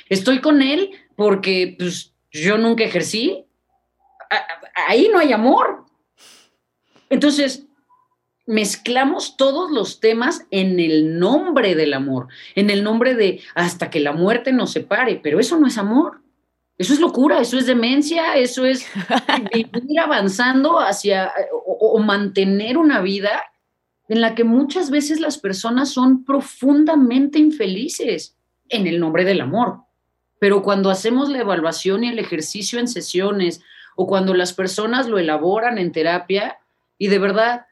Estoy 0.09 0.41
con 0.41 0.61
él 0.61 0.91
porque 1.15 1.75
pues, 1.79 2.13
yo 2.29 2.59
nunca 2.59 2.83
ejercí, 2.83 3.45
ahí 4.87 5.09
no 5.11 5.17
hay 5.17 5.33
amor. 5.33 5.85
Entonces, 7.09 7.65
mezclamos 8.45 9.37
todos 9.37 9.71
los 9.71 9.99
temas 9.99 10.45
en 10.51 10.79
el 10.79 11.17
nombre 11.17 11.73
del 11.73 11.95
amor, 11.95 12.27
en 12.53 12.69
el 12.69 12.83
nombre 12.83 13.15
de 13.15 13.41
hasta 13.55 13.89
que 13.89 14.01
la 14.01 14.11
muerte 14.11 14.53
nos 14.53 14.71
separe, 14.71 15.19
pero 15.23 15.39
eso 15.39 15.57
no 15.57 15.65
es 15.65 15.79
amor. 15.79 16.21
Eso 16.77 16.93
es 16.93 16.99
locura, 16.99 17.39
eso 17.39 17.57
es 17.57 17.65
demencia, 17.65 18.35
eso 18.35 18.65
es 18.65 18.85
vivir 19.53 19.99
avanzando 19.99 20.79
hacia 20.79 21.31
o, 21.51 21.97
mantener 21.99 22.77
una 22.77 23.01
vida 23.01 23.43
en 24.07 24.21
la 24.21 24.35
que 24.35 24.43
muchas 24.43 24.91
veces 24.91 25.19
las 25.19 25.37
personas 25.37 25.89
son 25.89 26.23
profundamente 26.23 27.39
infelices 27.39 28.37
en 28.69 28.85
el 28.85 28.99
nombre 28.99 29.25
del 29.25 29.41
amor. 29.41 29.81
Pero 30.39 30.61
cuando 30.61 30.91
hacemos 30.91 31.29
la 31.29 31.39
evaluación 31.39 32.03
y 32.03 32.09
el 32.09 32.19
ejercicio 32.19 32.79
en 32.79 32.87
sesiones 32.87 33.61
o 33.95 34.05
cuando 34.05 34.35
las 34.35 34.53
personas 34.53 35.07
lo 35.07 35.17
elaboran 35.17 35.79
en 35.79 35.91
terapia, 35.91 36.59
y 36.99 37.07
de 37.07 37.17
verdad 37.17 37.65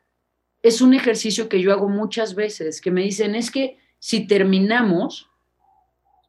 es 0.64 0.82
un 0.82 0.96
ejercicio 0.96 1.48
que 1.48 1.62
yo 1.62 1.72
hago 1.72 1.90
muchas 1.90 2.34
veces, 2.34 2.82
que 2.82 2.90
me 2.90 3.04
dicen, 3.04 3.36
es 3.36 3.52
que 3.52 3.78
si 4.00 4.26
terminamos, 4.26 5.30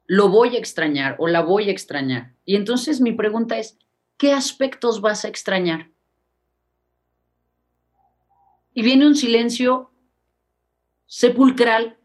lo 0.07 0.29
voy 0.29 0.55
a 0.55 0.59
extrañar 0.59 1.15
o 1.19 1.27
la 1.27 1.41
voy 1.41 1.69
a 1.69 1.71
extrañar. 1.71 2.33
Y 2.45 2.55
entonces 2.55 3.01
mi 3.01 3.11
pregunta 3.11 3.59
es, 3.59 3.77
¿qué 4.17 4.33
aspectos 4.33 5.01
vas 5.01 5.25
a 5.25 5.27
extrañar? 5.27 5.89
Y 8.73 8.81
viene 8.81 9.05
un 9.05 9.15
silencio 9.15 9.91
sepulcral 11.07 11.97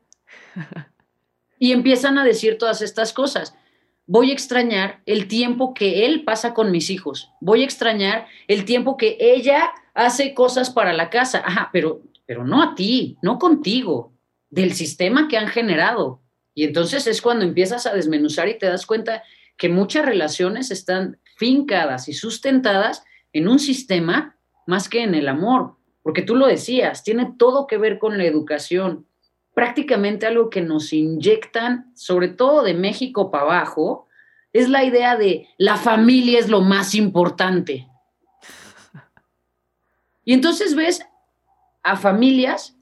y 1.58 1.72
empiezan 1.72 2.18
a 2.18 2.24
decir 2.24 2.58
todas 2.58 2.82
estas 2.82 3.12
cosas. 3.12 3.54
Voy 4.06 4.30
a 4.30 4.32
extrañar 4.32 5.00
el 5.06 5.28
tiempo 5.28 5.74
que 5.74 6.06
él 6.06 6.24
pasa 6.24 6.54
con 6.54 6.72
mis 6.72 6.90
hijos. 6.90 7.30
Voy 7.40 7.62
a 7.62 7.64
extrañar 7.64 8.26
el 8.48 8.64
tiempo 8.64 8.96
que 8.96 9.16
ella 9.20 9.70
hace 9.94 10.34
cosas 10.34 10.70
para 10.70 10.92
la 10.92 11.08
casa. 11.08 11.42
Ajá, 11.44 11.70
pero, 11.72 12.02
pero 12.26 12.44
no 12.44 12.62
a 12.62 12.74
ti, 12.74 13.16
no 13.22 13.38
contigo, 13.38 14.12
del 14.50 14.72
sistema 14.74 15.28
que 15.28 15.38
han 15.38 15.48
generado. 15.48 16.21
Y 16.54 16.64
entonces 16.64 17.06
es 17.06 17.22
cuando 17.22 17.44
empiezas 17.44 17.86
a 17.86 17.94
desmenuzar 17.94 18.48
y 18.48 18.58
te 18.58 18.66
das 18.66 18.86
cuenta 18.86 19.22
que 19.56 19.68
muchas 19.68 20.04
relaciones 20.04 20.70
están 20.70 21.18
fincadas 21.36 22.08
y 22.08 22.12
sustentadas 22.12 23.04
en 23.32 23.48
un 23.48 23.58
sistema 23.58 24.36
más 24.66 24.88
que 24.88 25.02
en 25.02 25.14
el 25.14 25.28
amor, 25.28 25.76
porque 26.02 26.22
tú 26.22 26.36
lo 26.36 26.46
decías, 26.46 27.04
tiene 27.04 27.34
todo 27.38 27.66
que 27.66 27.78
ver 27.78 27.98
con 27.98 28.18
la 28.18 28.24
educación, 28.24 29.06
prácticamente 29.54 30.26
algo 30.26 30.50
que 30.50 30.60
nos 30.60 30.92
inyectan, 30.92 31.92
sobre 31.94 32.28
todo 32.28 32.62
de 32.62 32.74
México 32.74 33.30
para 33.30 33.44
abajo, 33.44 34.06
es 34.52 34.68
la 34.68 34.84
idea 34.84 35.16
de 35.16 35.48
la 35.58 35.76
familia 35.76 36.38
es 36.38 36.48
lo 36.48 36.60
más 36.60 36.94
importante. 36.94 37.88
Y 40.24 40.34
entonces 40.34 40.76
ves 40.76 41.04
a 41.82 41.96
familias 41.96 42.76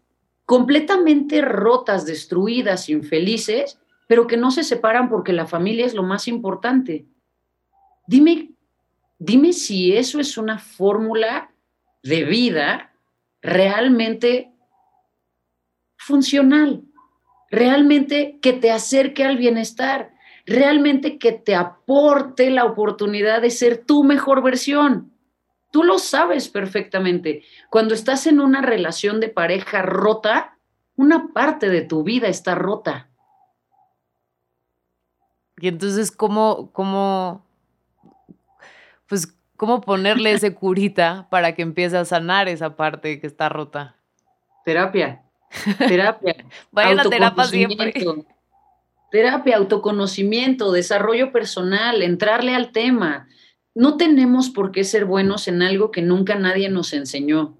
completamente 0.51 1.43
rotas, 1.43 2.07
destruidas, 2.07 2.89
infelices, 2.89 3.79
pero 4.09 4.27
que 4.27 4.37
no 4.37 4.51
se 4.51 4.65
separan 4.65 5.09
porque 5.09 5.33
la 5.33 5.47
familia 5.47 5.87
es 5.87 5.95
lo 5.95 6.03
más 6.03 6.27
importante. 6.27 7.07
Dime, 8.09 8.51
dime 9.17 9.53
si 9.53 9.97
eso 9.97 10.19
es 10.19 10.37
una 10.37 10.59
fórmula 10.59 11.53
de 12.03 12.25
vida 12.25 12.93
realmente 13.41 14.51
funcional, 15.97 16.83
realmente 17.49 18.41
que 18.43 18.53
te 18.53 18.73
acerque 18.73 19.23
al 19.23 19.37
bienestar, 19.37 20.11
realmente 20.47 21.17
que 21.17 21.31
te 21.31 21.55
aporte 21.55 22.51
la 22.51 22.65
oportunidad 22.65 23.41
de 23.41 23.51
ser 23.51 23.85
tu 23.85 24.03
mejor 24.03 24.43
versión. 24.43 25.10
Tú 25.71 25.85
lo 25.85 25.99
sabes 25.99 26.49
perfectamente. 26.49 27.45
Cuando 27.71 27.95
estás 27.95 28.27
en 28.27 28.41
una 28.41 28.61
relación 28.61 29.21
de 29.21 29.29
pareja 29.29 29.83
rota, 29.83 30.57
una 30.97 31.29
parte 31.33 31.69
de 31.69 31.83
tu 31.83 32.03
vida 32.03 32.29
está 32.29 32.55
rota. 32.55 33.09
Y 35.59 35.69
entonces, 35.69 36.11
¿cómo, 36.11 36.71
cómo, 36.73 37.45
pues, 39.07 39.37
cómo 39.57 39.81
ponerle 39.81 40.33
ese 40.33 40.55
curita 40.55 41.29
para 41.31 41.55
que 41.55 41.63
empiece 41.63 41.97
a 41.97 42.05
sanar 42.05 42.49
esa 42.49 42.77
parte 42.77 43.21
que 43.21 43.27
está 43.27 43.49
rota? 43.49 43.95
Terapia. 44.65 45.23
Terapia. 45.79 46.35
Vaya 46.73 47.01
a 47.01 47.09
terapia 47.09 47.45
siempre. 47.45 47.93
Terapia, 49.11 49.57
autoconocimiento, 49.57 50.71
desarrollo 50.73 51.33
personal, 51.33 52.03
entrarle 52.03 52.55
al 52.55 52.71
tema 52.71 53.29
no 53.81 53.97
tenemos 53.97 54.51
por 54.51 54.73
qué 54.73 54.85
ser 54.85 55.07
buenos 55.07 55.49
en 55.49 55.63
algo 55.63 55.91
que 55.91 56.03
nunca 56.03 56.35
nadie 56.35 56.69
nos 56.69 56.93
enseñó. 56.93 57.57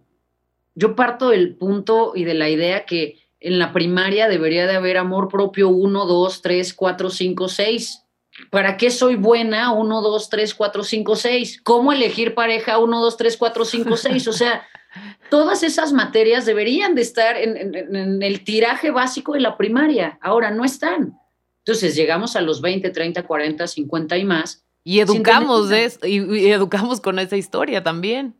Yo 0.75 0.95
parto 0.95 1.31
del 1.31 1.57
punto 1.57 2.13
y 2.15 2.25
de 2.25 2.35
la 2.35 2.51
idea 2.51 2.85
que 2.85 3.17
en 3.41 3.59
la 3.59 3.73
primaria 3.73 4.29
debería 4.29 4.67
de 4.67 4.75
haber 4.75 4.99
amor 4.99 5.29
propio 5.29 5.71
1, 5.71 6.05
2, 6.05 6.43
3, 6.43 6.75
4, 6.75 7.09
5, 7.09 7.49
6. 7.49 8.03
¿Para 8.51 8.77
qué 8.77 8.91
soy 8.91 9.17
buena? 9.17 9.73
1, 9.73 10.03
2, 10.03 10.29
3, 10.29 10.55
4, 10.55 10.85
5, 10.85 11.17
6. 11.17 11.63
¿Cómo 11.63 11.91
elegir 11.91 12.35
pareja? 12.35 12.77
1, 12.77 13.01
2, 13.01 13.17
3, 13.17 13.37
4, 13.39 13.65
5, 13.65 13.97
6. 13.97 14.29
O 14.29 14.33
sea, 14.35 14.69
todas 15.31 15.63
esas 15.63 15.95
materias 15.95 16.45
deberían 16.45 16.95
de 16.95 17.01
estar 17.01 17.39
en, 17.39 17.57
en, 17.57 17.97
en, 17.97 18.23
el 18.23 18.45
tiraje 18.45 18.91
básico 18.91 19.33
de 19.33 19.41
la 19.41 19.57
primaria. 19.57 20.19
Ahora 20.21 20.51
no 20.51 20.67
están. 20.67 21.19
Entonces 21.61 21.97
llegamos 21.97 22.37
a 22.37 22.43
los 22.43 22.61
20, 22.61 22.91
30, 22.91 23.23
40, 23.23 23.67
50 23.67 24.19
y 24.19 24.25
más 24.27 24.67
y 24.85 25.01
educamos, 25.01 25.69
de 25.69 25.93
y, 26.05 26.51
educamos 26.51 27.01
con 27.01 27.19
esa 27.19 27.37
historia 27.37 27.83
también. 27.83 28.37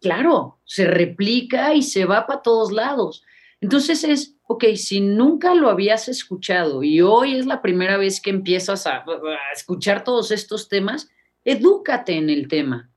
Claro, 0.00 0.58
se 0.64 0.86
replica 0.86 1.74
y 1.74 1.82
se 1.82 2.04
va 2.04 2.26
para 2.26 2.42
todos 2.42 2.72
lados. 2.72 3.24
Entonces 3.60 4.02
es, 4.02 4.36
ok, 4.44 4.64
si 4.74 5.00
nunca 5.00 5.54
lo 5.54 5.68
habías 5.68 6.08
escuchado 6.08 6.82
y 6.82 7.00
hoy 7.00 7.36
es 7.36 7.46
la 7.46 7.62
primera 7.62 7.96
vez 7.96 8.20
que 8.20 8.30
empiezas 8.30 8.86
a, 8.86 8.96
a 8.96 9.52
escuchar 9.54 10.02
todos 10.02 10.32
estos 10.32 10.68
temas, 10.68 11.08
edúcate 11.44 12.16
en 12.16 12.30
el 12.30 12.48
tema. 12.48 12.90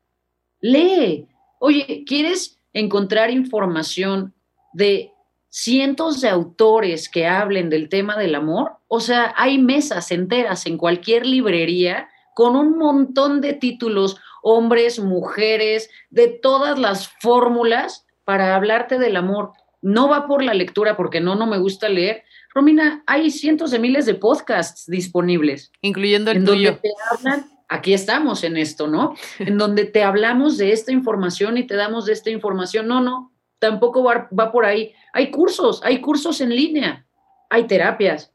Lee. 0.62 1.28
Oye, 1.60 2.04
¿quieres 2.06 2.60
encontrar 2.74 3.30
información 3.30 4.34
de 4.74 5.12
cientos 5.50 6.22
de 6.22 6.30
autores 6.30 7.08
que 7.08 7.28
hablen 7.28 7.70
del 7.70 7.88
tema 7.88 8.18
del 8.18 8.36
amor? 8.36 8.74
O 8.88 9.00
sea, 9.00 9.34
hay 9.38 9.58
mesas 9.58 10.12
enteras 10.12 10.66
en 10.66 10.78
cualquier 10.78 11.26
librería 11.26 12.10
con 12.36 12.58
un 12.58 12.78
montón 12.78 13.40
de 13.40 13.54
títulos 13.54 14.18
hombres, 14.44 15.00
mujeres, 15.00 15.90
de 16.10 16.28
todas 16.28 16.78
las 16.78 17.08
fórmulas 17.22 18.06
para 18.26 18.56
hablarte 18.56 19.00
del 19.00 19.16
amor. 19.16 19.54
No 19.82 20.10
va 20.10 20.28
por 20.28 20.44
la 20.44 20.54
lectura, 20.54 20.98
porque 20.98 21.22
no, 21.22 21.36
no 21.36 21.48
me 21.48 21.58
gusta 21.58 21.88
leer. 21.88 22.24
Romina, 22.54 23.04
hay 23.08 23.32
cientos 23.32 23.72
de 23.72 23.80
miles 23.80 24.06
de 24.06 24.16
podcasts 24.16 24.86
disponibles. 24.86 25.72
Incluyendo 25.82 26.30
el 26.32 26.44
tuyo. 26.44 26.78
te 26.80 26.92
hablan, 27.10 27.46
aquí 27.70 27.94
estamos 27.94 28.44
en 28.44 28.58
esto, 28.58 28.88
¿no? 28.88 29.16
en 29.40 29.58
donde 29.58 29.86
te 29.86 30.04
hablamos 30.04 30.58
de 30.58 30.74
esta 30.74 30.92
información 30.92 31.58
y 31.58 31.66
te 31.66 31.76
damos 31.76 32.06
de 32.06 32.14
esta 32.14 32.32
información. 32.32 32.88
No, 32.88 33.00
no, 33.00 33.32
tampoco 33.60 34.04
va, 34.04 34.28
va 34.38 34.52
por 34.52 34.66
ahí. 34.66 34.94
Hay 35.14 35.32
cursos, 35.32 35.82
hay 35.86 36.02
cursos 36.02 36.42
en 36.42 36.50
línea, 36.50 37.08
hay 37.50 37.66
terapias, 37.66 38.35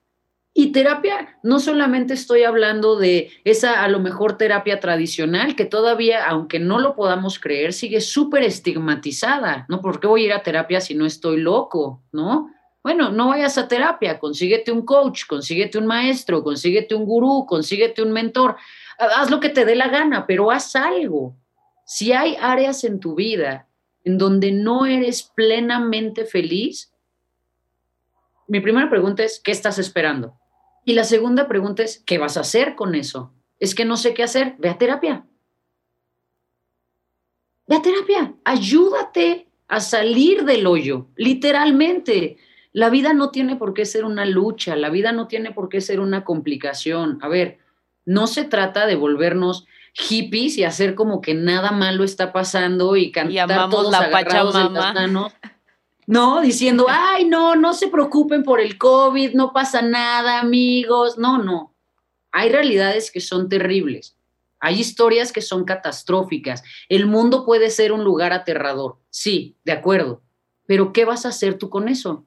y 0.53 0.73
terapia, 0.73 1.39
no 1.45 1.61
solamente 1.61 2.15
estoy 2.15 2.43
hablando 2.43 2.97
de 2.97 3.31
esa 3.45 3.85
a 3.85 3.89
lo 3.89 4.01
mejor 4.01 4.37
terapia 4.37 4.81
tradicional, 4.81 5.55
que 5.55 5.65
todavía, 5.65 6.27
aunque 6.27 6.59
no 6.59 6.81
lo 6.81 6.97
podamos 6.97 7.39
creer, 7.39 7.73
sigue 7.73 8.01
súper 8.01 8.43
estigmatizada, 8.43 9.65
¿no? 9.69 9.81
¿Por 9.81 10.01
qué 10.01 10.09
voy 10.09 10.23
a 10.23 10.27
ir 10.27 10.33
a 10.33 10.43
terapia 10.43 10.81
si 10.81 10.95
no 10.95 11.07
estoy 11.07 11.41
loco, 11.41 12.03
¿no? 12.11 12.51
Bueno, 12.83 13.13
no 13.13 13.29
vayas 13.29 13.59
a 13.59 13.69
terapia, 13.69 14.19
consíguete 14.19 14.73
un 14.73 14.85
coach, 14.85 15.27
consíguete 15.29 15.79
un 15.79 15.87
maestro, 15.87 16.43
consíguete 16.43 16.95
un 16.97 17.05
gurú, 17.05 17.47
consíguete 17.47 18.03
un 18.03 18.11
mentor, 18.11 18.57
haz 18.99 19.31
lo 19.31 19.39
que 19.39 19.51
te 19.51 19.65
dé 19.65 19.77
la 19.77 19.89
gana, 19.89 20.27
pero 20.27 20.51
haz 20.51 20.75
algo. 20.75 21.37
Si 21.85 22.13
hay 22.13 22.37
áreas 22.41 22.83
en 22.83 22.99
tu 22.99 23.15
vida 23.15 23.69
en 24.03 24.19
donde 24.19 24.51
no 24.51 24.87
eres 24.87 25.23
plenamente 25.23 26.25
feliz, 26.25 26.93
mi 28.49 28.61
primera 28.61 28.91
pregunta 28.91 29.23
es, 29.23 29.41
¿qué 29.45 29.53
estás 29.53 29.79
esperando? 29.79 30.40
Y 30.85 30.95
la 30.95 31.05
segunda 31.05 31.49
pregunta 31.49 31.83
es, 31.83 32.03
¿qué 32.07 32.19
vas 32.19 32.37
a 32.37 32.41
hacer 32.41 32.75
con 32.75 32.95
eso? 32.95 33.33
Es 33.59 33.75
que 33.75 33.85
no 33.85 33.97
sé 33.97 34.15
qué 34.15 34.23
hacer, 34.23 34.55
ve 34.59 34.71
a 34.71 34.79
terapia. 34.79 35.27
Ve 37.67 37.77
a 37.77 37.83
terapia, 37.83 38.35
ayúdate 38.45 39.49
a 39.69 39.81
salir 39.81 40.45
del 40.45 40.67
hoyo, 40.67 41.07
literalmente. 41.17 42.39
La 42.73 42.91
vida 42.91 43.13
no 43.13 43.31
tiene 43.31 43.57
por 43.57 43.75
qué 43.75 43.85
ser 43.85 44.05
una 44.05 44.25
lucha, 44.25 44.77
la 44.77 44.91
vida 44.91 45.13
no 45.13 45.29
tiene 45.29 45.53
por 45.53 45.69
qué 45.69 45.81
ser 45.81 46.01
una 46.01 46.25
complicación. 46.25 47.19
A 47.23 47.29
ver, 47.29 47.59
no 48.05 48.27
se 48.27 48.45
trata 48.45 48.87
de 48.87 48.97
volvernos 48.97 49.67
hippies 49.93 50.57
y 50.57 50.65
hacer 50.65 50.95
como 50.95 51.21
que 51.21 51.35
nada 51.35 51.73
malo 51.73 52.05
está 52.05 52.33
pasando 52.33 52.97
y 52.97 53.13
cantar 53.13 53.71
todos 53.71 53.93
la 53.93 53.99
agarrados 53.99 54.55
las 54.55 54.95
manos. 54.95 55.33
¿no? 56.07 56.41
Diciendo, 56.41 56.87
ay, 56.89 57.25
no, 57.25 57.57
no 57.57 57.75
se 57.75 57.89
preocupen 57.89 58.43
por 58.43 58.61
el 58.61 58.79
COVID, 58.79 59.35
no 59.35 59.53
pasa 59.53 59.83
nada, 59.83 60.41
amigos. 60.41 61.19
No, 61.19 61.39
no. 61.39 61.75
Hay 62.33 62.51
realidades 62.51 63.11
que 63.11 63.21
son 63.21 63.49
terribles. 63.49 64.17
Hay 64.61 64.79
historias 64.79 65.33
que 65.33 65.41
son 65.41 65.65
catastróficas. 65.65 66.63
El 66.89 67.07
mundo 67.07 67.47
puede 67.47 67.71
ser 67.71 67.93
un 67.93 68.05
lugar 68.05 68.33
aterrador. 68.33 68.99
Sí, 69.09 69.57
de 69.65 69.73
acuerdo. 69.73 70.23
Pero 70.67 70.93
¿qué 70.93 71.05
vas 71.05 71.25
a 71.25 71.31
hacer 71.31 71.57
tú 71.57 71.71
con 71.71 71.89
eso? 71.89 72.27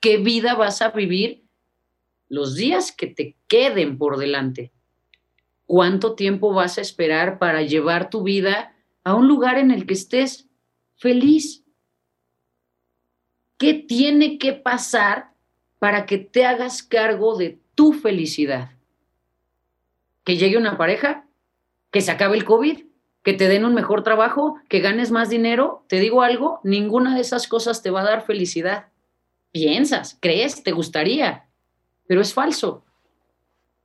¿Qué 0.00 0.16
vida 0.16 0.54
vas 0.54 0.80
a 0.80 0.90
vivir 0.90 1.44
los 2.28 2.54
días 2.54 2.92
que 2.92 3.08
te 3.08 3.36
queden 3.48 3.98
por 3.98 4.16
delante? 4.16 4.72
¿Cuánto 5.66 6.14
tiempo 6.14 6.54
vas 6.54 6.78
a 6.78 6.80
esperar 6.80 7.38
para 7.38 7.62
llevar 7.62 8.10
tu 8.10 8.22
vida 8.22 8.74
a 9.04 9.14
un 9.14 9.28
lugar 9.28 9.58
en 9.58 9.70
el 9.70 9.86
que 9.86 9.94
estés 9.94 10.48
feliz? 10.96 11.64
¿Qué 13.60 13.74
tiene 13.74 14.38
que 14.38 14.54
pasar 14.54 15.34
para 15.78 16.06
que 16.06 16.16
te 16.16 16.46
hagas 16.46 16.82
cargo 16.82 17.36
de 17.36 17.60
tu 17.74 17.92
felicidad? 17.92 18.70
¿Que 20.24 20.38
llegue 20.38 20.56
una 20.56 20.78
pareja? 20.78 21.26
¿Que 21.90 22.00
se 22.00 22.10
acabe 22.10 22.38
el 22.38 22.46
COVID? 22.46 22.86
¿Que 23.22 23.34
te 23.34 23.48
den 23.48 23.66
un 23.66 23.74
mejor 23.74 24.02
trabajo? 24.02 24.58
¿Que 24.70 24.80
ganes 24.80 25.10
más 25.10 25.28
dinero? 25.28 25.84
Te 25.88 26.00
digo 26.00 26.22
algo, 26.22 26.60
ninguna 26.64 27.14
de 27.14 27.20
esas 27.20 27.46
cosas 27.48 27.82
te 27.82 27.90
va 27.90 28.00
a 28.00 28.04
dar 28.04 28.24
felicidad. 28.24 28.86
Piensas, 29.52 30.16
crees, 30.22 30.62
te 30.62 30.72
gustaría, 30.72 31.46
pero 32.06 32.22
es 32.22 32.32
falso. 32.32 32.86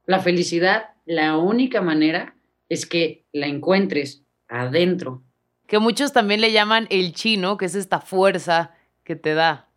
La 0.06 0.22
felicidad, 0.22 0.92
la 1.06 1.36
única 1.36 1.82
manera 1.82 2.38
es 2.70 2.86
que 2.86 3.26
la 3.34 3.48
encuentres 3.48 4.24
adentro. 4.48 5.22
Que 5.68 5.80
muchos 5.80 6.14
también 6.14 6.40
le 6.40 6.54
llaman 6.54 6.88
el 6.92 7.12
chino, 7.12 7.58
que 7.58 7.66
es 7.66 7.76
esta 7.76 8.00
fuerza 8.00 8.75
que 9.06 9.16
te 9.16 9.34
da. 9.34 9.70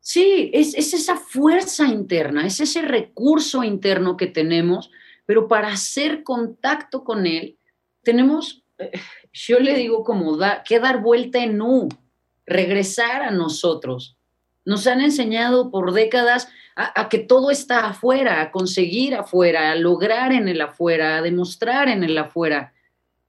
Sí, 0.00 0.50
es, 0.52 0.74
esa 0.74 1.16
fuerza 1.16 1.86
interna, 1.86 2.46
es 2.46 2.60
ese 2.60 2.82
recurso 2.82 3.64
interno 3.64 4.18
que 4.18 4.26
tenemos, 4.26 4.90
pero 5.24 5.48
para 5.48 5.68
hacer 5.68 6.22
contacto 6.22 7.04
con 7.04 7.26
él, 7.26 7.56
tenemos, 8.02 8.62
eh, 8.76 8.92
yo 9.32 9.60
le 9.60 9.74
digo 9.74 10.04
como 10.04 10.36
da, 10.36 10.62
que 10.62 10.78
dar 10.78 11.00
vuelta 11.00 11.42
en 11.42 11.62
U, 11.62 11.88
regresar 12.44 13.22
a 13.22 13.30
nosotros. 13.30 14.18
Nos 14.66 14.86
han 14.86 15.00
enseñado 15.00 15.70
por 15.70 15.94
décadas 15.94 16.48
a, 16.76 17.08
que 17.08 17.18
todo 17.18 17.50
está 17.50 17.86
afuera, 17.86 18.42
a 18.42 18.50
conseguir 18.50 19.14
afuera, 19.14 19.70
a 19.70 19.76
lograr 19.76 20.32
en 20.32 20.48
el 20.48 20.60
afuera, 20.60 21.16
a 21.16 21.22
demostrar 21.22 21.88
en 21.88 22.02
el 22.02 22.18
afuera. 22.18 22.74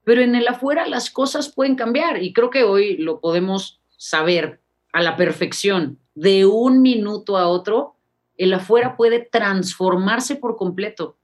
Pero 0.04 0.20
en 0.20 0.34
el 0.34 0.46
afuera 0.48 0.86
las 0.86 1.10
cosas 1.10 1.52
pueden 1.54 1.76
cambiar 1.76 2.22
y 2.22 2.32
creo 2.32 2.50
que 2.50 2.64
hoy 2.64 2.96
lo 2.96 3.20
podemos 3.20 3.80
saber 3.96 4.60
a 4.96 5.02
la 5.02 5.14
perfección 5.14 5.98
de 6.14 6.46
un 6.46 6.80
minuto 6.80 7.36
a 7.36 7.48
otro, 7.48 7.96
el 8.38 8.54
afuera 8.54 8.96
puede 8.96 9.20
transformarse 9.20 10.36
por 10.36 10.56
completo. 10.56 11.18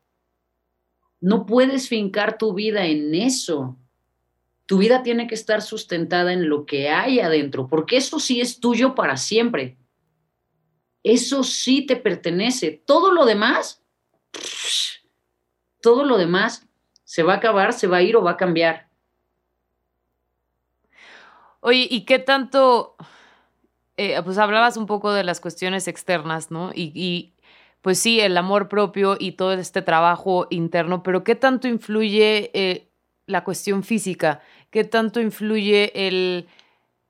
No 1.20 1.46
puedes 1.46 1.88
fincar 1.88 2.36
tu 2.36 2.52
vida 2.52 2.84
en 2.84 3.14
eso. 3.14 3.78
Tu 4.66 4.76
vida 4.76 5.02
tiene 5.02 5.26
que 5.26 5.34
estar 5.34 5.62
sustentada 5.62 6.34
en 6.34 6.50
lo 6.50 6.66
que 6.66 6.90
hay 6.90 7.20
adentro, 7.20 7.66
porque 7.66 7.96
eso 7.96 8.20
sí 8.20 8.42
es 8.42 8.60
tuyo 8.60 8.94
para 8.94 9.16
siempre. 9.16 9.78
Eso 11.02 11.42
sí 11.42 11.86
te 11.86 11.96
pertenece. 11.96 12.82
Todo 12.84 13.10
lo 13.10 13.24
demás, 13.24 13.82
todo 15.80 16.04
lo 16.04 16.18
demás 16.18 16.68
se 17.04 17.22
va 17.22 17.32
a 17.32 17.36
acabar, 17.36 17.72
se 17.72 17.86
va 17.86 17.96
a 17.96 18.02
ir 18.02 18.16
o 18.16 18.22
va 18.22 18.32
a 18.32 18.36
cambiar. 18.36 18.90
Oye, 21.60 21.86
¿y 21.90 22.04
qué 22.04 22.18
tanto 22.18 22.96
eh, 23.96 24.20
pues 24.24 24.38
hablabas 24.38 24.76
un 24.76 24.86
poco 24.86 25.12
de 25.12 25.24
las 25.24 25.40
cuestiones 25.40 25.88
externas, 25.88 26.50
¿no? 26.50 26.70
Y, 26.74 27.34
pues 27.82 27.98
sí, 27.98 28.20
el 28.20 28.36
amor 28.36 28.68
propio 28.68 29.16
y 29.18 29.32
todo 29.32 29.52
este 29.54 29.82
trabajo 29.82 30.46
interno, 30.50 31.02
pero 31.02 31.24
¿qué 31.24 31.34
tanto 31.34 31.68
influye 31.68 32.50
eh, 32.54 32.88
la 33.26 33.44
cuestión 33.44 33.82
física? 33.82 34.40
¿Qué 34.70 34.84
tanto 34.84 35.20
influye 35.20 35.92
el... 36.06 36.46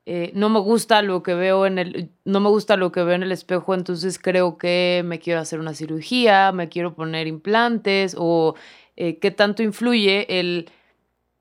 Eh, 0.07 0.33
no 0.35 0.49
me 0.49 0.59
gusta 0.59 1.01
lo 1.03 1.23
que 1.23 1.35
veo 1.35 1.65
en 1.65 1.79
el 1.79 2.11
no 2.25 2.41
me 2.41 2.49
gusta 2.49 2.77
lo 2.77 2.91
que 2.91 3.05
veo 3.05 3.15
en 3.15 3.23
el 3.23 3.31
espejo 3.31 3.73
entonces 3.73 4.19
creo 4.19 4.59
que 4.59 5.03
me 5.05 5.21
quiero 5.21 5.39
hacer 5.39 5.61
una 5.61 5.75
cirugía 5.75 6.51
me 6.51 6.69
quiero 6.69 6.97
poner 6.97 7.29
implantes 7.29 8.17
o 8.19 8.57
qué 8.97 9.31
tanto 9.31 9.63
influye 9.63 10.41
el 10.41 10.69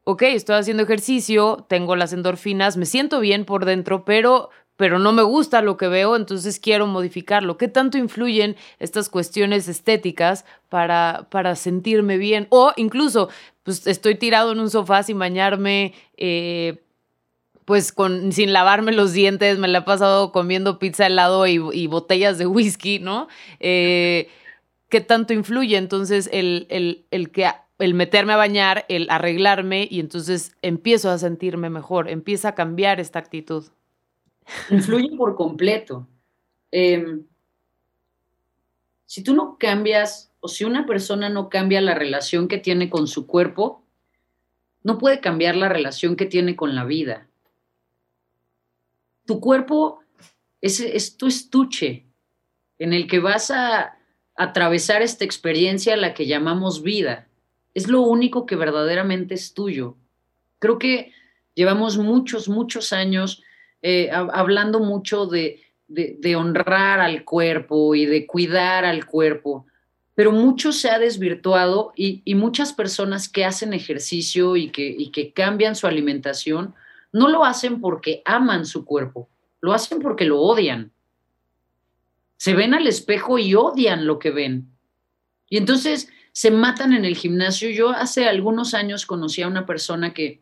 ok, 0.04 0.24
estoy 0.24 0.56
haciendo 0.56 0.84
ejercicio, 0.84 1.66
tengo 1.70 1.96
las 1.96 2.14
endorfinas, 2.14 2.78
me 2.78 2.86
siento 2.86 3.20
bien 3.20 3.46
por 3.46 3.66
dentro, 3.66 4.06
pero 4.06 4.50
pero 4.82 4.98
no 4.98 5.14
me 5.14 5.22
gusta 5.22 5.62
lo 5.62 5.78
que 5.78 5.88
veo, 5.88 6.16
entonces 6.16 6.60
quiero 6.60 6.88
modificarlo. 6.88 7.56
¿Qué 7.56 7.68
tanto 7.68 8.00
influyen 8.00 8.56
estas 8.80 9.10
cuestiones 9.10 9.68
estéticas 9.68 10.44
para, 10.70 11.28
para 11.30 11.56
sentirme 11.56 12.18
bien? 12.18 12.48
O 12.50 12.72
incluso, 12.78 13.30
pues 13.62 13.86
estoy 13.86 14.16
tirado 14.16 14.54
en 14.54 14.60
un 14.60 14.72
sofá 14.72 15.04
sin 15.04 15.20
bañarme, 15.20 15.94
eh, 16.18 16.82
pues 17.64 17.92
con, 17.92 18.32
sin 18.32 18.54
lavarme 18.54 18.92
los 18.92 19.14
dientes, 19.14 19.60
me 19.60 19.68
la 19.68 19.78
he 19.78 19.84
pasado 19.84 20.32
comiendo 20.32 20.80
pizza 20.80 21.06
helado 21.06 21.46
y, 21.46 21.62
y 21.74 21.86
botellas 21.86 22.40
de 22.40 22.48
whisky, 22.48 22.98
¿no? 22.98 23.28
Eh, 23.60 24.30
¿Qué 24.90 25.00
tanto 25.00 25.34
influye 25.34 25.78
entonces 25.78 26.28
el, 26.34 26.66
el, 26.72 27.06
el 27.12 27.30
que 27.30 27.52
el 27.78 27.94
meterme 27.94 28.34
a 28.34 28.38
bañar, 28.38 28.86
el 28.90 29.12
arreglarme 29.12 29.88
y 29.92 30.00
entonces 30.00 30.56
empiezo 30.64 31.12
a 31.12 31.20
sentirme 31.20 31.70
mejor, 31.70 32.10
empieza 32.10 32.48
a 32.48 32.56
cambiar 32.56 33.00
esta 33.00 33.20
actitud 33.20 33.66
influyen 34.70 35.18
por 35.18 35.36
completo. 35.36 36.08
Em, 36.72 37.26
si 39.06 39.24
tú 39.24 39.34
no 39.36 39.58
cambias 39.60 40.32
o 40.40 40.48
si 40.48 40.64
una 40.64 40.86
persona 40.86 41.30
no 41.30 41.50
cambia 41.50 41.82
la 41.82 41.94
relación 41.94 42.48
que 42.48 42.58
tiene 42.58 42.90
con 42.90 43.08
su 43.08 43.28
cuerpo, 43.28 43.84
no 44.84 44.98
puede 44.98 45.20
cambiar 45.20 45.56
la 45.56 45.70
relación 45.70 46.16
que 46.16 46.26
tiene 46.26 46.56
con 46.56 46.76
la 46.76 46.86
vida. 46.86 47.28
Tu 49.26 49.40
cuerpo 49.40 50.00
es, 50.62 50.80
es 50.80 51.18
tu 51.18 51.28
estuche 51.28 52.06
en 52.80 52.94
el 52.94 53.08
que 53.08 53.20
vas 53.20 53.52
a 53.52 53.98
atravesar 54.36 55.02
esta 55.02 55.24
experiencia 55.24 55.94
a 55.94 55.98
la 55.98 56.14
que 56.14 56.26
llamamos 56.26 56.82
vida. 56.82 57.28
Es 57.74 57.88
lo 57.88 58.02
único 58.02 58.46
que 58.46 58.56
verdaderamente 58.56 59.36
es 59.36 59.54
tuyo. 59.54 59.98
Creo 60.58 60.80
que 60.80 61.14
llevamos 61.54 61.98
muchos, 61.98 62.50
muchos 62.50 62.92
años 62.92 63.44
eh, 63.82 64.10
hablando 64.12 64.80
mucho 64.80 65.26
de, 65.26 65.60
honrar 66.38 67.00
al 67.00 67.24
cuerpo 67.26 67.96
y 67.96 68.06
de 68.06 68.26
cuidar 68.26 68.86
al 68.86 69.06
cuerpo. 69.06 69.66
pero 70.14 70.32
mucho 70.32 70.72
se 70.72 70.90
ha 70.90 71.00
desvirtuado 71.00 71.94
y, 71.96 72.22
muchas 72.36 72.74
personas 72.74 73.28
que 73.28 73.46
hacen 73.46 73.74
ejercicio 73.74 74.56
y 74.56 74.70
que, 74.70 74.86
y 74.88 75.10
que 75.12 75.34
cambian 75.34 75.76
su 75.76 75.88
alimentación 75.88 76.76
no 77.12 77.28
lo 77.28 77.44
hacen 77.44 77.82
porque 77.82 78.22
aman 78.26 78.66
su 78.66 78.86
cuerpo, 78.86 79.30
lo 79.62 79.74
hacen 79.74 80.00
porque 80.00 80.26
lo 80.26 80.40
odian. 80.40 80.92
Se 82.38 82.54
ven 82.54 82.74
al 82.74 82.88
espejo 82.88 83.38
y 83.38 83.56
odian 83.56 84.06
lo 84.06 84.20
que 84.20 84.32
ven. 84.32 84.72
Y 85.50 85.58
entonces 85.58 86.10
se 86.32 86.52
matan 86.52 86.94
en 86.94 87.06
el 87.06 87.16
gimnasio. 87.16 87.70
Yo 87.70 87.90
hace 87.90 88.28
algunos 88.28 88.74
años 88.74 89.06
conocí 89.06 89.42
a 89.42 89.48
una 89.48 89.66
persona 89.66 90.14
que 90.14 90.42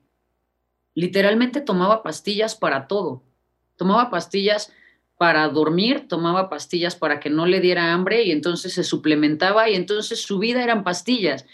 literalmente 0.94 1.62
tomaba 1.62 2.04
pastillas 2.04 2.56
para 2.56 2.88
todo. 2.88 3.24
Tomaba 3.80 4.10
pastillas 4.10 4.74
para 5.18 5.48
dormir, 5.48 6.08
tomaba 6.10 6.50
pastillas 6.50 6.98
para 6.98 7.22
que 7.22 7.30
no 7.30 7.46
le 7.46 7.62
diera 7.62 7.94
hambre 7.94 8.24
y 8.24 8.32
entonces 8.32 8.74
se 8.74 8.84
suplementaba 8.84 9.70
y 9.70 9.76
entonces 9.76 10.22
su 10.22 10.38
vida 10.38 10.62
eran 10.62 10.84
pastillas. 10.84 11.46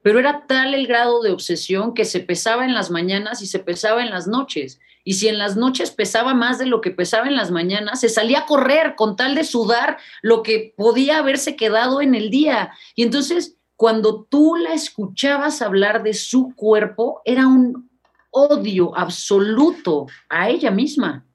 Pero 0.00 0.18
era 0.18 0.46
tal 0.46 0.72
el 0.72 0.86
grado 0.86 1.20
de 1.22 1.30
obsesión 1.30 1.92
que 1.92 2.06
se 2.06 2.20
pesaba 2.20 2.64
en 2.64 2.72
las 2.72 2.90
mañanas 2.90 3.42
y 3.42 3.46
se 3.46 3.58
pesaba 3.58 4.02
en 4.02 4.08
las 4.08 4.26
noches. 4.26 4.80
Y 5.04 5.14
si 5.14 5.28
en 5.28 5.36
las 5.36 5.56
noches 5.56 5.90
pesaba 5.90 6.32
más 6.32 6.58
de 6.58 6.64
lo 6.64 6.80
que 6.80 6.90
pesaba 6.90 7.26
en 7.28 7.36
las 7.36 7.50
mañanas, 7.50 8.00
se 8.00 8.08
salía 8.08 8.40
a 8.40 8.46
correr 8.46 8.94
con 8.96 9.14
tal 9.14 9.34
de 9.34 9.44
sudar 9.44 9.98
lo 10.22 10.42
que 10.42 10.72
podía 10.74 11.18
haberse 11.18 11.54
quedado 11.54 12.00
en 12.00 12.14
el 12.14 12.30
día. 12.30 12.72
Y 12.94 13.02
entonces, 13.02 13.58
cuando 13.76 14.24
tú 14.24 14.56
la 14.56 14.72
escuchabas 14.72 15.60
hablar 15.60 16.02
de 16.02 16.14
su 16.14 16.54
cuerpo, 16.56 17.20
era 17.26 17.46
un 17.46 17.90
odio 18.30 18.96
absoluto 18.96 20.06
a 20.30 20.48
ella 20.48 20.70
misma. 20.70 21.26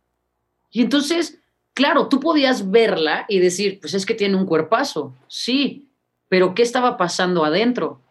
Y 0.71 0.81
entonces, 0.81 1.39
claro, 1.73 2.07
tú 2.07 2.19
podías 2.19 2.69
verla 2.71 3.25
y 3.27 3.39
decir, 3.39 3.79
pues 3.79 3.93
es 3.93 4.05
que 4.05 4.13
tiene 4.13 4.35
un 4.35 4.45
cuerpazo, 4.45 5.15
sí, 5.27 5.89
pero 6.27 6.53
¿qué 6.53 6.61
estaba 6.61 6.97
pasando 6.97 7.43
adentro? 7.43 8.01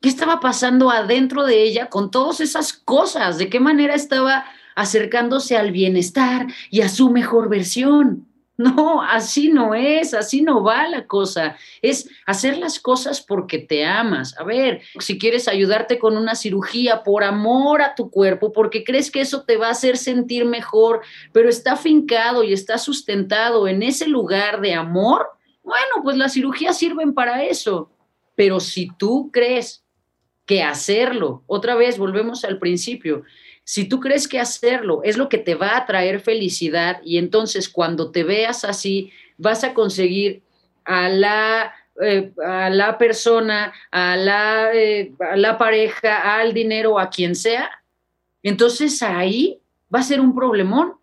¿Qué 0.00 0.08
estaba 0.08 0.40
pasando 0.40 0.90
adentro 0.90 1.44
de 1.44 1.62
ella 1.62 1.88
con 1.88 2.10
todas 2.10 2.40
esas 2.40 2.72
cosas? 2.72 3.38
¿De 3.38 3.48
qué 3.48 3.60
manera 3.60 3.94
estaba 3.94 4.44
acercándose 4.74 5.56
al 5.56 5.72
bienestar 5.72 6.46
y 6.70 6.82
a 6.82 6.88
su 6.88 7.10
mejor 7.10 7.48
versión? 7.48 8.26
No, 8.58 9.02
así 9.02 9.48
no 9.48 9.74
es, 9.74 10.14
así 10.14 10.40
no 10.40 10.62
va 10.62 10.88
la 10.88 11.06
cosa. 11.06 11.56
Es 11.82 12.08
hacer 12.24 12.56
las 12.56 12.80
cosas 12.80 13.20
porque 13.20 13.58
te 13.58 13.84
amas. 13.84 14.34
A 14.38 14.44
ver, 14.44 14.80
si 14.98 15.18
quieres 15.18 15.46
ayudarte 15.46 15.98
con 15.98 16.16
una 16.16 16.34
cirugía 16.34 17.02
por 17.02 17.22
amor 17.22 17.82
a 17.82 17.94
tu 17.94 18.10
cuerpo, 18.10 18.52
porque 18.52 18.82
crees 18.82 19.10
que 19.10 19.20
eso 19.20 19.42
te 19.42 19.58
va 19.58 19.68
a 19.68 19.72
hacer 19.72 19.98
sentir 19.98 20.46
mejor, 20.46 21.02
pero 21.32 21.50
está 21.50 21.76
fincado 21.76 22.44
y 22.44 22.54
está 22.54 22.78
sustentado 22.78 23.68
en 23.68 23.82
ese 23.82 24.08
lugar 24.08 24.62
de 24.62 24.72
amor, 24.72 25.28
bueno, 25.62 26.02
pues 26.02 26.16
las 26.16 26.32
cirugías 26.32 26.78
sirven 26.78 27.12
para 27.12 27.44
eso. 27.44 27.90
Pero 28.36 28.60
si 28.60 28.88
tú 28.96 29.30
crees 29.32 29.84
que 30.46 30.62
hacerlo. 30.62 31.42
Otra 31.46 31.74
vez, 31.74 31.98
volvemos 31.98 32.44
al 32.44 32.58
principio. 32.58 33.24
Si 33.68 33.88
tú 33.88 33.98
crees 33.98 34.28
que 34.28 34.38
hacerlo 34.38 35.00
es 35.02 35.16
lo 35.16 35.28
que 35.28 35.38
te 35.38 35.56
va 35.56 35.76
a 35.76 35.86
traer 35.86 36.20
felicidad 36.20 37.00
y 37.04 37.18
entonces 37.18 37.68
cuando 37.68 38.12
te 38.12 38.22
veas 38.22 38.64
así, 38.64 39.10
vas 39.38 39.64
a 39.64 39.74
conseguir 39.74 40.42
a 40.84 41.08
la, 41.08 41.74
eh, 42.00 42.32
a 42.46 42.70
la 42.70 42.96
persona, 42.96 43.72
a 43.90 44.16
la, 44.16 44.72
eh, 44.72 45.12
a 45.18 45.36
la 45.36 45.58
pareja, 45.58 46.38
al 46.38 46.54
dinero, 46.54 47.00
a 47.00 47.10
quien 47.10 47.34
sea, 47.34 47.68
entonces 48.44 49.02
ahí 49.02 49.60
va 49.92 49.98
a 49.98 50.04
ser 50.04 50.20
un 50.20 50.32
problemón, 50.32 50.94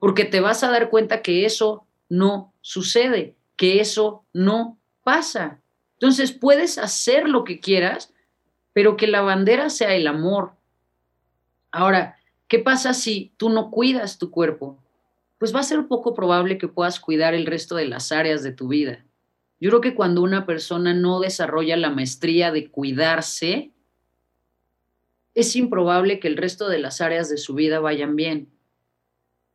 porque 0.00 0.24
te 0.24 0.40
vas 0.40 0.64
a 0.64 0.70
dar 0.72 0.90
cuenta 0.90 1.22
que 1.22 1.46
eso 1.46 1.86
no 2.08 2.52
sucede, 2.60 3.36
que 3.56 3.80
eso 3.80 4.24
no 4.32 4.80
pasa. 5.04 5.60
Entonces 5.92 6.32
puedes 6.32 6.76
hacer 6.78 7.28
lo 7.28 7.44
que 7.44 7.60
quieras, 7.60 8.12
pero 8.72 8.96
que 8.96 9.06
la 9.06 9.20
bandera 9.20 9.70
sea 9.70 9.94
el 9.94 10.08
amor. 10.08 10.53
Ahora, 11.74 12.16
¿qué 12.46 12.60
pasa 12.60 12.94
si 12.94 13.32
tú 13.36 13.48
no 13.48 13.72
cuidas 13.72 14.16
tu 14.16 14.30
cuerpo? 14.30 14.80
Pues 15.38 15.52
va 15.52 15.58
a 15.58 15.64
ser 15.64 15.88
poco 15.88 16.14
probable 16.14 16.56
que 16.56 16.68
puedas 16.68 17.00
cuidar 17.00 17.34
el 17.34 17.46
resto 17.46 17.74
de 17.74 17.84
las 17.84 18.12
áreas 18.12 18.44
de 18.44 18.52
tu 18.52 18.68
vida. 18.68 19.04
Yo 19.58 19.70
creo 19.70 19.80
que 19.80 19.96
cuando 19.96 20.22
una 20.22 20.46
persona 20.46 20.94
no 20.94 21.18
desarrolla 21.18 21.76
la 21.76 21.90
maestría 21.90 22.52
de 22.52 22.70
cuidarse, 22.70 23.72
es 25.34 25.56
improbable 25.56 26.20
que 26.20 26.28
el 26.28 26.36
resto 26.36 26.68
de 26.68 26.78
las 26.78 27.00
áreas 27.00 27.28
de 27.28 27.38
su 27.38 27.54
vida 27.54 27.80
vayan 27.80 28.14
bien, 28.14 28.52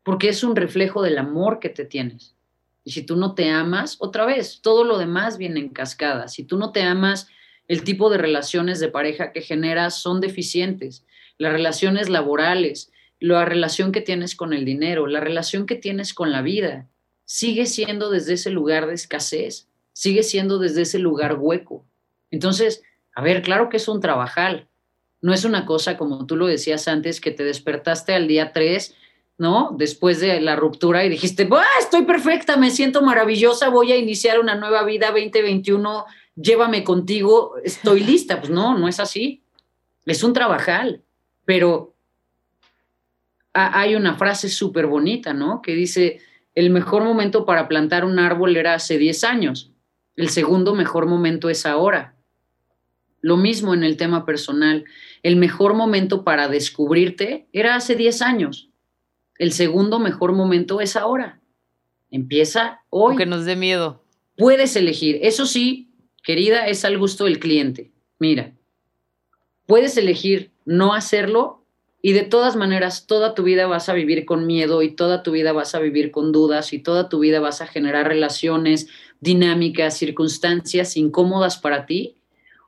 porque 0.04 0.28
es 0.28 0.44
un 0.44 0.58
reflejo 0.58 1.02
del 1.02 1.20
amor 1.20 1.62
que 1.62 1.70
te 1.70 1.86
tienes. 1.86 2.36
Y 2.84 2.92
si 2.92 3.04
tú 3.04 3.16
no 3.16 3.34
te 3.34 3.50
amas, 3.50 3.96
otra 4.00 4.26
vez, 4.26 4.60
todo 4.62 4.84
lo 4.84 4.98
demás 4.98 5.38
viene 5.38 5.62
en 5.62 5.70
cascada. 5.70 6.28
Si 6.28 6.44
tú 6.44 6.58
no 6.58 6.74
te 6.74 6.82
amas, 6.82 7.30
el 7.70 7.86
tipo 7.86 8.10
de 8.10 8.18
relaciones 8.18 8.82
de 8.82 8.90
pareja 8.90 9.32
que 9.32 9.40
generas 9.40 10.02
son 10.02 10.20
deficientes. 10.20 11.06
Las 11.40 11.52
relaciones 11.52 12.08
laborales, 12.08 12.92
la 13.20 13.46
relación 13.46 13.92
que 13.92 14.02
tienes 14.02 14.36
con 14.36 14.54
el 14.54 14.64
dinero, 14.64 15.08
la 15.08 15.20
relación 15.20 15.66
que 15.66 15.74
tienes 15.74 16.14
con 16.14 16.32
la 16.32 16.44
vida, 16.44 16.88
sigue 17.26 17.66
siendo 17.66 18.12
desde 18.12 18.34
ese 18.34 18.52
lugar 18.52 18.86
de 18.86 18.94
escasez, 18.94 19.68
sigue 19.94 20.22
siendo 20.22 20.60
desde 20.60 20.84
ese 20.84 21.00
lugar 21.00 21.38
hueco. 21.40 21.84
Entonces, 22.30 22.84
a 23.16 23.24
ver, 23.24 23.42
claro 23.42 23.70
que 23.70 23.78
es 23.78 23.88
un 23.88 24.02
trabajal. 24.02 24.68
No 25.22 25.34
es 25.34 25.44
una 25.46 25.66
cosa 25.66 25.98
como 25.98 26.28
tú 26.28 26.36
lo 26.36 26.46
decías 26.46 26.88
antes, 26.88 27.20
que 27.20 27.32
te 27.32 27.44
despertaste 27.44 28.14
al 28.14 28.28
día 28.28 28.54
3, 28.54 28.96
¿no? 29.40 29.76
Después 29.78 30.20
de 30.20 30.40
la 30.40 30.56
ruptura 30.56 31.04
y 31.04 31.10
dijiste, 31.10 31.50
estoy 31.80 32.04
perfecta, 32.04 32.58
me 32.58 32.70
siento 32.70 33.02
maravillosa, 33.02 33.70
voy 33.70 33.92
a 33.92 33.98
iniciar 33.98 34.40
una 34.40 34.54
nueva 34.54 34.84
vida 34.84 35.08
2021 35.08 36.06
llévame 36.42 36.84
contigo, 36.84 37.56
estoy 37.64 38.02
lista. 38.02 38.40
Pues 38.40 38.50
no, 38.50 38.78
no 38.78 38.88
es 38.88 39.00
así. 39.00 39.44
Es 40.06 40.24
un 40.24 40.34
trabajal, 40.34 41.04
pero 41.50 41.96
hay 43.54 43.96
una 43.96 44.14
frase 44.14 44.50
súper 44.50 44.86
bonita, 44.86 45.34
¿no? 45.34 45.64
Que 45.64 45.74
dice, 45.74 46.22
el 46.54 46.70
mejor 46.70 47.04
momento 47.04 47.44
para 47.44 47.68
plantar 47.68 48.06
un 48.06 48.20
árbol 48.20 48.56
era 48.56 48.76
hace 48.76 49.00
10 49.00 49.24
años, 49.24 49.72
el 50.16 50.30
segundo 50.30 50.76
mejor 50.76 51.08
momento 51.08 51.50
es 51.50 51.66
ahora. 51.66 52.16
Lo 53.22 53.36
mismo 53.36 53.74
en 53.74 53.84
el 53.84 53.98
tema 53.98 54.28
personal, 54.28 54.86
el 55.24 55.38
mejor 55.38 55.74
momento 55.74 56.24
para 56.24 56.50
descubrirte 56.50 57.48
era 57.52 57.74
hace 57.74 57.96
10 57.96 58.22
años, 58.22 58.70
el 59.40 59.52
segundo 59.52 59.98
mejor 59.98 60.34
momento 60.34 60.82
es 60.82 60.96
ahora. 60.96 61.42
Empieza 62.12 62.82
hoy. 62.92 63.16
Que 63.18 63.26
nos 63.26 63.46
dé 63.46 63.56
miedo. 63.56 64.04
Puedes 64.38 64.76
elegir, 64.76 65.18
eso 65.24 65.48
sí, 65.48 65.90
querida, 66.22 66.68
es 66.68 66.86
al 66.86 67.00
gusto 67.00 67.26
del 67.26 67.40
cliente. 67.40 67.92
Mira, 68.20 68.54
puedes 69.66 69.98
elegir 69.98 70.52
no 70.70 70.94
hacerlo 70.94 71.66
y 72.00 72.14
de 72.14 72.22
todas 72.22 72.56
maneras 72.56 73.08
toda 73.08 73.34
tu 73.34 73.42
vida 73.42 73.66
vas 73.66 73.90
a 73.90 73.94
vivir 73.94 74.26
con 74.26 74.46
miedo 74.46 74.84
y 74.84 74.92
toda 74.92 75.24
tu 75.24 75.32
vida 75.32 75.52
vas 75.52 75.74
a 75.74 75.80
vivir 75.80 76.12
con 76.12 76.32
dudas 76.32 76.74
y 76.74 76.80
toda 76.80 77.10
tu 77.10 77.18
vida 77.18 77.40
vas 77.40 77.62
a 77.62 77.68
generar 77.68 78.08
relaciones 78.08 78.88
dinámicas, 79.20 79.98
circunstancias 79.98 80.96
incómodas 80.96 81.58
para 81.58 81.88
ti. 81.88 82.18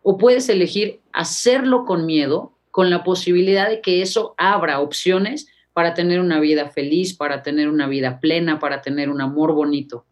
O 0.01 0.17
puedes 0.17 0.49
elegir 0.49 0.99
hacerlo 1.13 1.85
con 1.85 2.07
miedo, 2.07 2.57
con 2.71 2.89
la 2.89 3.03
posibilidad 3.03 3.69
de 3.69 3.81
que 3.81 4.01
eso 4.01 4.33
abra 4.35 4.79
opciones 4.79 5.47
para 5.71 5.93
tener 5.93 6.21
una 6.21 6.39
vida 6.39 6.71
feliz, 6.71 7.13
para 7.13 7.43
tener 7.43 7.69
una 7.69 7.87
vida 7.87 8.19
plena, 8.19 8.57
para 8.57 8.81
tener 8.81 9.11
un 9.11 9.21
amor 9.21 9.53
bonito. 9.53 10.07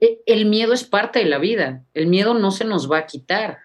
E, 0.00 0.20
el 0.26 0.46
miedo 0.46 0.72
es 0.72 0.84
parte 0.84 1.18
de 1.18 1.24
la 1.24 1.38
vida, 1.38 1.84
el 1.94 2.06
miedo 2.06 2.32
no 2.32 2.52
se 2.52 2.64
nos 2.64 2.90
va 2.90 2.98
a 2.98 3.06
quitar, 3.06 3.58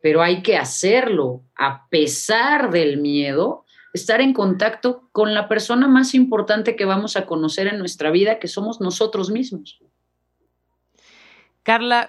pero 0.00 0.22
hay 0.22 0.42
que 0.42 0.56
hacerlo 0.56 1.42
a 1.56 1.88
pesar 1.88 2.70
del 2.70 2.98
miedo, 2.98 3.64
estar 3.92 4.20
en 4.20 4.32
contacto 4.32 5.08
con 5.12 5.34
la 5.34 5.48
persona 5.48 5.88
más 5.88 6.14
importante 6.14 6.76
que 6.76 6.84
vamos 6.84 7.16
a 7.16 7.26
conocer 7.26 7.66
en 7.66 7.78
nuestra 7.78 8.10
vida, 8.10 8.38
que 8.38 8.48
somos 8.48 8.80
nosotros 8.80 9.30
mismos. 9.30 9.80
Carla, 11.62 12.08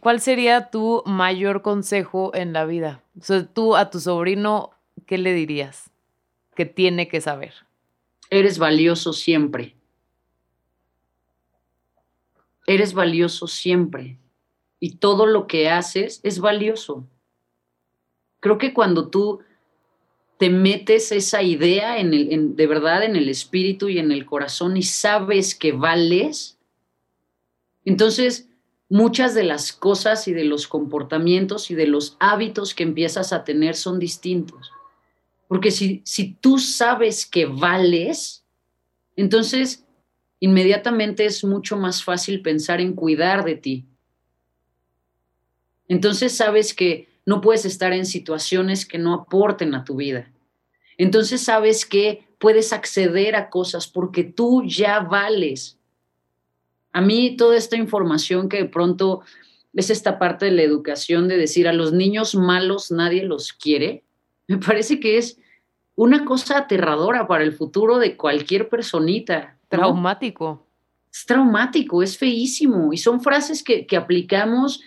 ¿cuál 0.00 0.20
sería 0.20 0.70
tu 0.70 1.02
mayor 1.04 1.62
consejo 1.62 2.34
en 2.34 2.52
la 2.52 2.64
vida? 2.64 3.02
tú 3.52 3.76
a 3.76 3.90
tu 3.90 4.00
sobrino, 4.00 4.70
¿qué 5.06 5.18
le 5.18 5.34
dirías 5.34 5.90
que 6.54 6.64
tiene 6.64 7.08
que 7.08 7.20
saber? 7.20 7.52
Eres 8.30 8.58
valioso 8.58 9.12
siempre. 9.12 9.76
Eres 12.66 12.94
valioso 12.94 13.46
siempre 13.46 14.18
y 14.80 14.96
todo 14.96 15.26
lo 15.26 15.46
que 15.46 15.70
haces 15.70 16.20
es 16.24 16.40
valioso. 16.40 17.06
Creo 18.44 18.58
que 18.58 18.74
cuando 18.74 19.08
tú 19.08 19.40
te 20.36 20.50
metes 20.50 21.12
esa 21.12 21.42
idea 21.42 21.94
de 21.94 22.66
verdad 22.66 23.02
en 23.02 23.16
el 23.16 23.30
espíritu 23.30 23.88
y 23.88 23.98
en 23.98 24.12
el 24.12 24.26
corazón 24.26 24.76
y 24.76 24.82
sabes 24.82 25.54
que 25.54 25.72
vales, 25.72 26.58
entonces 27.86 28.50
muchas 28.90 29.34
de 29.34 29.44
las 29.44 29.72
cosas 29.72 30.28
y 30.28 30.34
de 30.34 30.44
los 30.44 30.68
comportamientos 30.68 31.70
y 31.70 31.74
de 31.74 31.86
los 31.86 32.18
hábitos 32.20 32.74
que 32.74 32.82
empiezas 32.82 33.32
a 33.32 33.44
tener 33.44 33.76
son 33.76 33.98
distintos. 33.98 34.70
Porque 35.48 35.70
si, 35.70 36.02
si 36.04 36.34
tú 36.34 36.58
sabes 36.58 37.24
que 37.24 37.46
vales, 37.46 38.44
entonces 39.16 39.86
inmediatamente 40.38 41.24
es 41.24 41.44
mucho 41.44 41.78
más 41.78 42.04
fácil 42.04 42.42
pensar 42.42 42.82
en 42.82 42.92
cuidar 42.92 43.42
de 43.42 43.54
ti. 43.54 43.86
Entonces 45.88 46.36
sabes 46.36 46.74
que 46.74 47.13
no 47.26 47.40
puedes 47.40 47.64
estar 47.64 47.92
en 47.92 48.06
situaciones 48.06 48.86
que 48.86 48.98
no 48.98 49.14
aporten 49.14 49.74
a 49.74 49.84
tu 49.84 49.96
vida. 49.96 50.30
Entonces 50.98 51.42
sabes 51.42 51.86
que 51.86 52.26
puedes 52.38 52.72
acceder 52.72 53.36
a 53.36 53.50
cosas 53.50 53.86
porque 53.86 54.24
tú 54.24 54.62
ya 54.66 55.00
vales. 55.00 55.78
A 56.92 57.00
mí 57.00 57.36
toda 57.36 57.56
esta 57.56 57.76
información 57.76 58.48
que 58.48 58.58
de 58.58 58.68
pronto 58.68 59.22
es 59.72 59.90
esta 59.90 60.18
parte 60.18 60.46
de 60.46 60.52
la 60.52 60.62
educación 60.62 61.26
de 61.26 61.36
decir 61.36 61.66
a 61.66 61.72
los 61.72 61.92
niños 61.92 62.34
malos 62.34 62.90
nadie 62.90 63.24
los 63.24 63.52
quiere, 63.52 64.04
me 64.46 64.58
parece 64.58 65.00
que 65.00 65.18
es 65.18 65.38
una 65.96 66.24
cosa 66.24 66.58
aterradora 66.58 67.26
para 67.26 67.44
el 67.44 67.52
futuro 67.52 67.98
de 67.98 68.16
cualquier 68.16 68.68
personita. 68.68 69.56
Traumático. 69.68 70.66
Es 71.12 71.24
traumático, 71.24 72.02
es 72.02 72.18
feísimo 72.18 72.92
y 72.92 72.98
son 72.98 73.20
frases 73.20 73.62
que, 73.62 73.86
que 73.86 73.96
aplicamos 73.96 74.82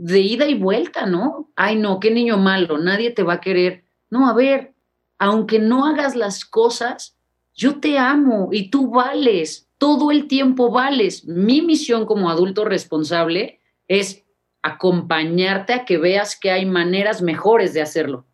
de 0.00 0.20
ida 0.20 0.46
y 0.46 0.54
vuelta, 0.54 1.06
¿no? 1.06 1.50
Ay, 1.56 1.74
no, 1.74 1.98
qué 1.98 2.12
niño 2.12 2.36
malo, 2.36 2.78
nadie 2.78 3.10
te 3.10 3.24
va 3.24 3.34
a 3.34 3.40
querer. 3.40 3.82
No, 4.10 4.28
a 4.28 4.32
ver, 4.32 4.72
aunque 5.18 5.58
no 5.58 5.86
hagas 5.86 6.14
las 6.14 6.44
cosas, 6.44 7.16
yo 7.52 7.80
te 7.80 7.98
amo 7.98 8.50
y 8.52 8.70
tú 8.70 8.90
vales, 8.90 9.68
todo 9.76 10.12
el 10.12 10.28
tiempo 10.28 10.70
vales. 10.70 11.26
Mi 11.26 11.62
misión 11.62 12.06
como 12.06 12.30
adulto 12.30 12.64
responsable 12.64 13.58
es 13.88 14.24
acompañarte 14.62 15.72
a 15.72 15.84
que 15.84 15.98
veas 15.98 16.38
que 16.38 16.52
hay 16.52 16.64
maneras 16.64 17.20
mejores 17.20 17.74
de 17.74 17.82
hacerlo. 17.82 18.24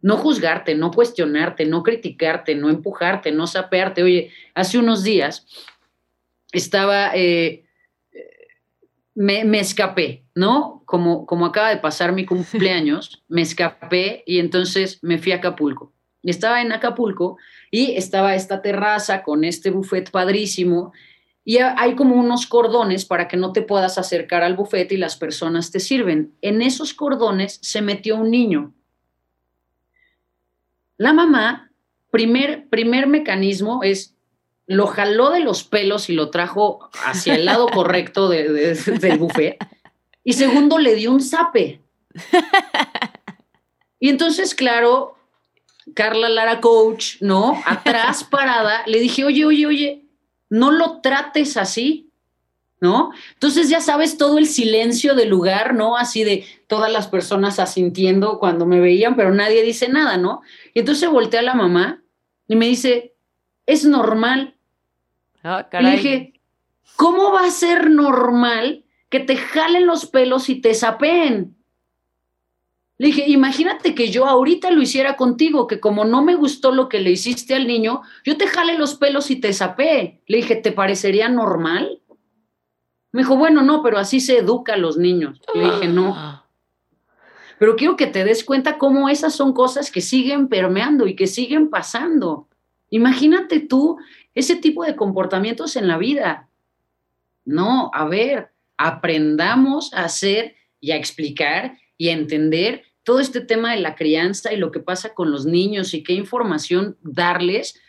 No 0.00 0.18
juzgarte, 0.18 0.76
no 0.76 0.92
cuestionarte, 0.92 1.64
no 1.66 1.82
criticarte, 1.82 2.54
no 2.54 2.70
empujarte, 2.70 3.32
no 3.32 3.48
sapearte. 3.48 4.04
Oye, 4.04 4.30
hace 4.54 4.78
unos 4.78 5.02
días 5.02 5.46
estaba, 6.52 7.10
eh, 7.16 7.63
me, 9.14 9.44
me, 9.44 9.60
escapé, 9.60 10.24
¿no? 10.34 10.82
Como, 10.86 11.26
como 11.26 11.46
acaba 11.46 11.70
de 11.70 11.76
pasar 11.78 12.12
mi 12.12 12.26
cumpleaños, 12.26 13.22
me 13.28 13.42
escapé 13.42 14.22
y 14.26 14.38
entonces 14.38 14.98
me 15.02 15.18
fui 15.18 15.32
a 15.32 15.36
Acapulco. 15.36 15.92
Estaba 16.22 16.62
en 16.62 16.72
Acapulco 16.72 17.36
y 17.70 17.92
estaba 17.96 18.34
esta 18.34 18.62
terraza 18.62 19.22
con 19.22 19.44
este 19.44 19.70
buffet 19.70 20.10
padrísimo 20.10 20.92
y 21.44 21.58
hay 21.58 21.94
como 21.94 22.16
unos 22.16 22.46
cordones 22.46 23.04
para 23.04 23.28
que 23.28 23.36
no 23.36 23.52
te 23.52 23.60
puedas 23.60 23.98
acercar 23.98 24.42
al 24.42 24.56
buffet 24.56 24.90
y 24.92 24.96
las 24.96 25.16
personas 25.16 25.70
te 25.70 25.78
sirven. 25.78 26.34
En 26.40 26.62
esos 26.62 26.94
cordones 26.94 27.58
se 27.62 27.82
metió 27.82 28.16
un 28.16 28.30
niño. 28.30 28.72
La 30.96 31.12
mamá, 31.12 31.70
primer, 32.10 32.68
primer 32.70 33.06
mecanismo 33.06 33.82
es, 33.82 34.13
lo 34.66 34.86
jaló 34.86 35.30
de 35.30 35.40
los 35.40 35.64
pelos 35.64 36.08
y 36.08 36.14
lo 36.14 36.30
trajo 36.30 36.88
hacia 37.04 37.34
el 37.34 37.44
lado 37.44 37.66
correcto 37.68 38.28
de, 38.28 38.74
del 38.74 39.18
buffet. 39.18 39.58
Y 40.22 40.32
segundo, 40.34 40.78
le 40.78 40.94
dio 40.94 41.12
un 41.12 41.20
zape. 41.20 41.80
Y 44.00 44.08
entonces, 44.08 44.54
claro, 44.54 45.16
Carla 45.94 46.28
Lara 46.28 46.60
Coach, 46.60 47.16
¿no? 47.20 47.62
Atrás 47.66 48.24
parada, 48.24 48.82
le 48.86 49.00
dije, 49.00 49.24
oye, 49.24 49.44
oye, 49.44 49.66
oye, 49.66 50.04
no 50.50 50.70
lo 50.70 51.00
trates 51.00 51.56
así, 51.56 52.10
¿no? 52.80 53.12
Entonces 53.32 53.68
ya 53.68 53.80
sabes 53.80 54.18
todo 54.18 54.38
el 54.38 54.46
silencio 54.46 55.14
del 55.14 55.30
lugar, 55.30 55.74
¿no? 55.74 55.96
Así 55.96 56.22
de 56.22 56.44
todas 56.66 56.92
las 56.92 57.08
personas 57.08 57.58
asintiendo 57.58 58.38
cuando 58.38 58.66
me 58.66 58.80
veían, 58.80 59.16
pero 59.16 59.32
nadie 59.32 59.62
dice 59.62 59.88
nada, 59.88 60.16
¿no? 60.16 60.42
Y 60.74 60.80
entonces 60.80 61.08
volteé 61.08 61.40
a 61.40 61.42
la 61.42 61.54
mamá 61.54 62.02
y 62.46 62.56
me 62.56 62.66
dice, 62.66 63.14
es 63.66 63.84
normal. 63.84 64.53
Ah, 65.44 65.68
caray. 65.70 65.92
Y 65.92 65.96
dije, 65.96 66.40
¿cómo 66.96 67.30
va 67.30 67.44
a 67.44 67.50
ser 67.50 67.90
normal 67.90 68.84
que 69.10 69.20
te 69.20 69.36
jalen 69.36 69.86
los 69.86 70.06
pelos 70.06 70.48
y 70.48 70.60
te 70.60 70.74
sapeen? 70.74 71.56
Le 72.96 73.08
dije, 73.08 73.24
imagínate 73.28 73.94
que 73.94 74.10
yo 74.10 74.26
ahorita 74.26 74.70
lo 74.70 74.80
hiciera 74.80 75.16
contigo, 75.16 75.66
que 75.66 75.80
como 75.80 76.04
no 76.04 76.22
me 76.22 76.36
gustó 76.36 76.72
lo 76.72 76.88
que 76.88 77.00
le 77.00 77.10
hiciste 77.10 77.54
al 77.54 77.66
niño, 77.66 78.02
yo 78.24 78.36
te 78.36 78.46
jale 78.46 78.78
los 78.78 78.94
pelos 78.94 79.30
y 79.30 79.36
te 79.36 79.52
sapé. 79.52 80.22
Le 80.26 80.38
dije, 80.38 80.56
¿te 80.56 80.72
parecería 80.72 81.28
normal? 81.28 82.00
Me 83.10 83.22
dijo, 83.22 83.36
bueno, 83.36 83.62
no, 83.62 83.82
pero 83.82 83.98
así 83.98 84.20
se 84.20 84.38
educa 84.38 84.74
a 84.74 84.76
los 84.78 84.96
niños. 84.96 85.40
Le 85.54 85.64
dije, 85.64 85.88
no. 85.88 86.14
Ah. 86.16 86.46
Pero 87.58 87.76
quiero 87.76 87.96
que 87.96 88.06
te 88.06 88.24
des 88.24 88.44
cuenta 88.44 88.78
cómo 88.78 89.08
esas 89.08 89.34
son 89.34 89.52
cosas 89.52 89.90
que 89.90 90.00
siguen 90.00 90.48
permeando 90.48 91.06
y 91.06 91.16
que 91.16 91.26
siguen 91.26 91.70
pasando. 91.70 92.48
Imagínate 92.90 93.60
tú 93.60 93.98
ese 94.34 94.56
tipo 94.56 94.84
de 94.84 94.96
comportamientos 94.96 95.76
en 95.76 95.88
la 95.88 95.98
vida. 95.98 96.48
No, 97.44 97.90
a 97.94 98.06
ver, 98.06 98.52
aprendamos 98.76 99.92
a 99.92 100.04
hacer 100.04 100.56
y 100.80 100.90
a 100.90 100.96
explicar 100.96 101.78
y 101.96 102.08
entender 102.08 102.82
todo 103.04 103.20
este 103.20 103.40
tema 103.40 103.72
de 103.72 103.80
la 103.80 103.94
crianza 103.94 104.52
y 104.52 104.56
lo 104.56 104.70
que 104.70 104.80
pasa 104.80 105.14
con 105.14 105.30
los 105.30 105.46
niños 105.46 105.94
y 105.94 106.02
qué 106.02 106.14
información 106.14 106.96
darles, 107.02 107.80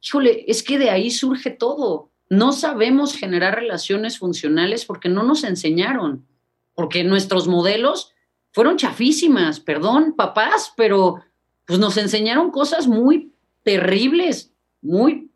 híjole, 0.00 0.44
es 0.46 0.62
que 0.62 0.78
de 0.78 0.90
ahí 0.90 1.10
surge 1.10 1.50
todo. 1.50 2.10
No 2.30 2.52
sabemos 2.52 3.16
generar 3.16 3.56
relaciones 3.56 4.18
funcionales 4.18 4.84
porque 4.84 5.08
no 5.08 5.22
nos 5.24 5.44
enseñaron, 5.44 6.26
porque 6.74 7.04
nuestros 7.04 7.48
modelos 7.48 8.12
fueron 8.52 8.76
chafísimas, 8.76 9.58
perdón, 9.60 10.14
papás, 10.16 10.72
pero 10.76 11.20
pues 11.66 11.78
nos 11.78 11.96
enseñaron 11.96 12.50
cosas 12.50 12.86
muy 12.86 13.32
terribles, 13.64 14.52
muy 14.80 15.30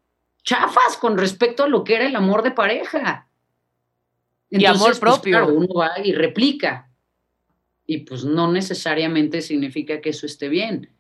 chafas 0.49 0.96
con 0.96 1.18
respecto 1.18 1.64
a 1.64 1.68
lo 1.68 1.84
que 1.84 1.96
era 1.96 2.07
el 2.07 2.16
amor 2.16 2.42
de 2.42 2.53
pareja. 2.53 3.28
y 4.49 4.64
amor 4.64 4.99
pues, 4.99 4.99
propio. 4.99 5.46
uno 5.49 5.68
va 5.74 5.90
y 6.03 6.12
replica 6.12 6.88
y 7.86 7.99
pues 7.99 8.24
no 8.24 8.51
necesariamente 8.51 9.42
significa 9.42 10.01
que 10.01 10.09
eso 10.09 10.24
esté 10.24 10.49
bien. 10.49 10.90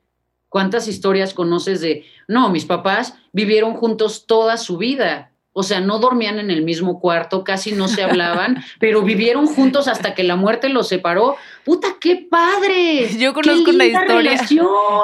¿Cuántas 0.50 0.86
historias 0.86 1.32
conoces 1.32 1.80
de, 1.80 2.04
no, 2.26 2.50
mis 2.50 2.66
papás 2.66 3.14
vivieron 3.32 3.72
juntos 3.72 4.26
toda 4.26 4.58
su 4.58 4.76
vida? 4.76 5.32
O 5.60 5.64
sea, 5.64 5.80
no 5.80 5.98
dormían 5.98 6.38
en 6.38 6.52
el 6.52 6.62
mismo 6.62 7.00
cuarto, 7.00 7.42
casi 7.42 7.72
no 7.72 7.88
se 7.88 8.04
hablaban, 8.04 8.62
pero 8.78 9.02
vivieron 9.02 9.48
juntos 9.48 9.88
hasta 9.88 10.14
que 10.14 10.22
la 10.22 10.36
muerte 10.36 10.68
los 10.68 10.86
separó. 10.86 11.34
¡Puta, 11.64 11.96
qué 12.00 12.28
padre! 12.30 13.08
Yo 13.18 13.34
conozco 13.34 13.72
una 13.72 13.86
historia. 13.86 14.40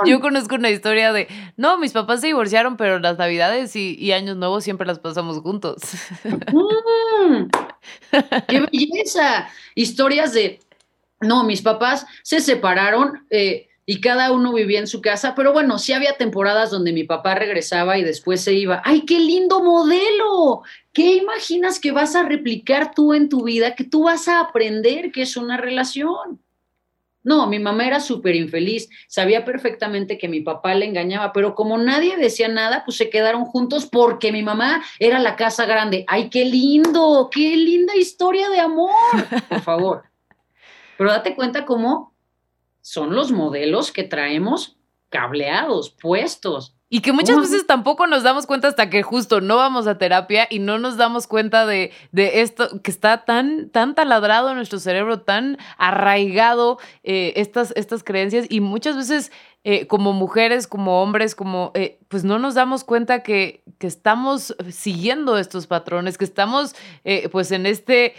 Yo 0.07 0.21
conozco 0.21 0.55
una 0.55 0.71
historia 0.71 1.13
de, 1.13 1.27
no, 1.57 1.77
mis 1.79 1.91
papás 1.91 2.21
se 2.21 2.29
divorciaron, 2.29 2.77
pero 2.77 3.01
las 3.01 3.19
navidades 3.19 3.75
y, 3.75 4.13
años 4.13 4.37
nuevos 4.37 4.63
siempre 4.63 4.87
las 4.87 5.01
pasamos 5.01 5.41
juntos. 5.41 5.83
Mm, 6.23 7.47
¡Qué 8.47 8.61
belleza! 8.61 9.49
Historias 9.75 10.35
de, 10.35 10.61
no, 11.21 11.43
mis 11.43 11.63
papás 11.63 12.07
se 12.23 12.39
separaron 12.39 13.27
eh, 13.29 13.67
y 13.87 14.01
cada 14.01 14.33
uno 14.33 14.53
vivía 14.53 14.79
en 14.79 14.87
su 14.87 15.03
casa, 15.03 15.35
pero 15.35 15.53
bueno, 15.53 15.79
sí 15.79 15.93
había 15.93 16.17
temporadas 16.17 16.71
donde 16.71 16.93
mi 16.93 17.05
papá 17.05 17.35
regresaba 17.35 17.99
y 17.99 18.05
después 18.05 18.41
se 18.41 18.55
iba. 18.55 18.81
¡Ay, 18.85 19.03
qué 19.03 19.19
lindo 19.21 19.63
modelo! 19.63 20.63
¿Qué 20.93 21.17
imaginas 21.17 21.79
que 21.79 21.93
vas 21.93 22.17
a 22.17 22.23
replicar 22.23 22.95
tú 22.95 23.13
en 23.13 23.29
tu 23.29 23.45
vida, 23.45 23.75
que 23.75 23.85
tú 23.85 24.05
vas 24.05 24.29
a 24.29 24.41
aprender 24.41 25.13
que 25.13 25.23
es 25.23 25.37
una 25.37 25.57
relación? 25.57 26.41
No, 27.23 27.47
mi 27.47 27.59
mamá 27.59 27.87
era 27.87 28.01
súper 28.01 28.37
infeliz, 28.37 28.89
sabía 29.09 29.47
perfectamente 29.47 30.19
que 30.19 30.29
mi 30.29 30.41
papá 30.43 30.75
le 30.75 30.85
engañaba, 30.85 31.33
pero 31.33 31.55
como 31.55 31.79
nadie 31.79 32.19
decía 32.19 32.49
nada, 32.49 32.85
pues 32.85 32.99
se 32.99 33.09
quedaron 33.09 33.47
juntos 33.47 33.87
porque 33.87 34.31
mi 34.31 34.43
mamá 34.43 34.85
era 34.99 35.19
la 35.19 35.35
casa 35.35 35.65
grande. 35.65 36.05
¡Ay, 36.07 36.29
qué 36.29 36.45
lindo! 36.45 37.31
¡Qué 37.33 37.57
linda 37.57 37.97
historia 37.97 38.51
de 38.51 38.61
amor! 38.61 38.91
Por 39.49 39.61
favor. 39.63 40.03
Pero 40.99 41.11
date 41.11 41.35
cuenta 41.35 41.65
cómo 41.65 42.14
son 42.85 43.15
los 43.15 43.33
modelos 43.33 43.93
que 43.93 44.05
traemos 44.05 44.77
cableados, 45.09 45.89
puestos. 45.91 46.77
Y 46.91 47.01
que 47.01 47.13
muchas 47.13 47.39
veces 47.41 47.67
tampoco 47.67 48.07
nos 48.07 48.23
damos 48.23 48.47
cuenta 48.47 48.69
hasta 48.69 48.91
que 48.91 49.03
justo 49.03 49.41
no 49.41 49.57
vamos 49.57 49.87
a 49.87 49.97
terapia 49.97 50.47
y 50.51 50.59
no 50.59 50.79
nos 50.79 50.99
damos 50.99 51.27
cuenta 51.27 51.65
de, 51.65 51.93
esto 52.13 52.83
que 52.83 52.91
está 52.91 53.25
tan, 53.25 53.71
tan 53.71 53.95
taladrado 53.95 54.51
en 54.51 54.57
nuestro 54.57 54.79
cerebro, 54.79 55.23
tan 55.23 55.57
arraigado 55.79 56.79
eh, 57.05 57.33
estas, 57.37 57.73
estas 57.75 58.05
creencias 58.05 58.47
y 58.51 58.61
muchas 58.61 58.97
veces 58.97 59.33
eh, 59.65 59.87
como 59.87 60.13
mujeres, 60.13 60.67
como 60.67 61.03
hombres, 61.03 61.35
como 61.35 61.73
eh, 61.75 61.99
pues 62.09 62.23
no 62.23 62.39
nos 62.39 62.55
damos 62.55 62.85
cuenta 62.85 63.23
que, 63.23 63.65
que, 63.79 63.87
estamos 63.87 64.55
siguiendo 64.71 65.39
estos 65.39 65.67
patrones, 65.67 66.19
que 66.19 66.27
estamos 66.27 66.77
pues 67.33 67.51
en 67.51 67.65
este 67.65 68.15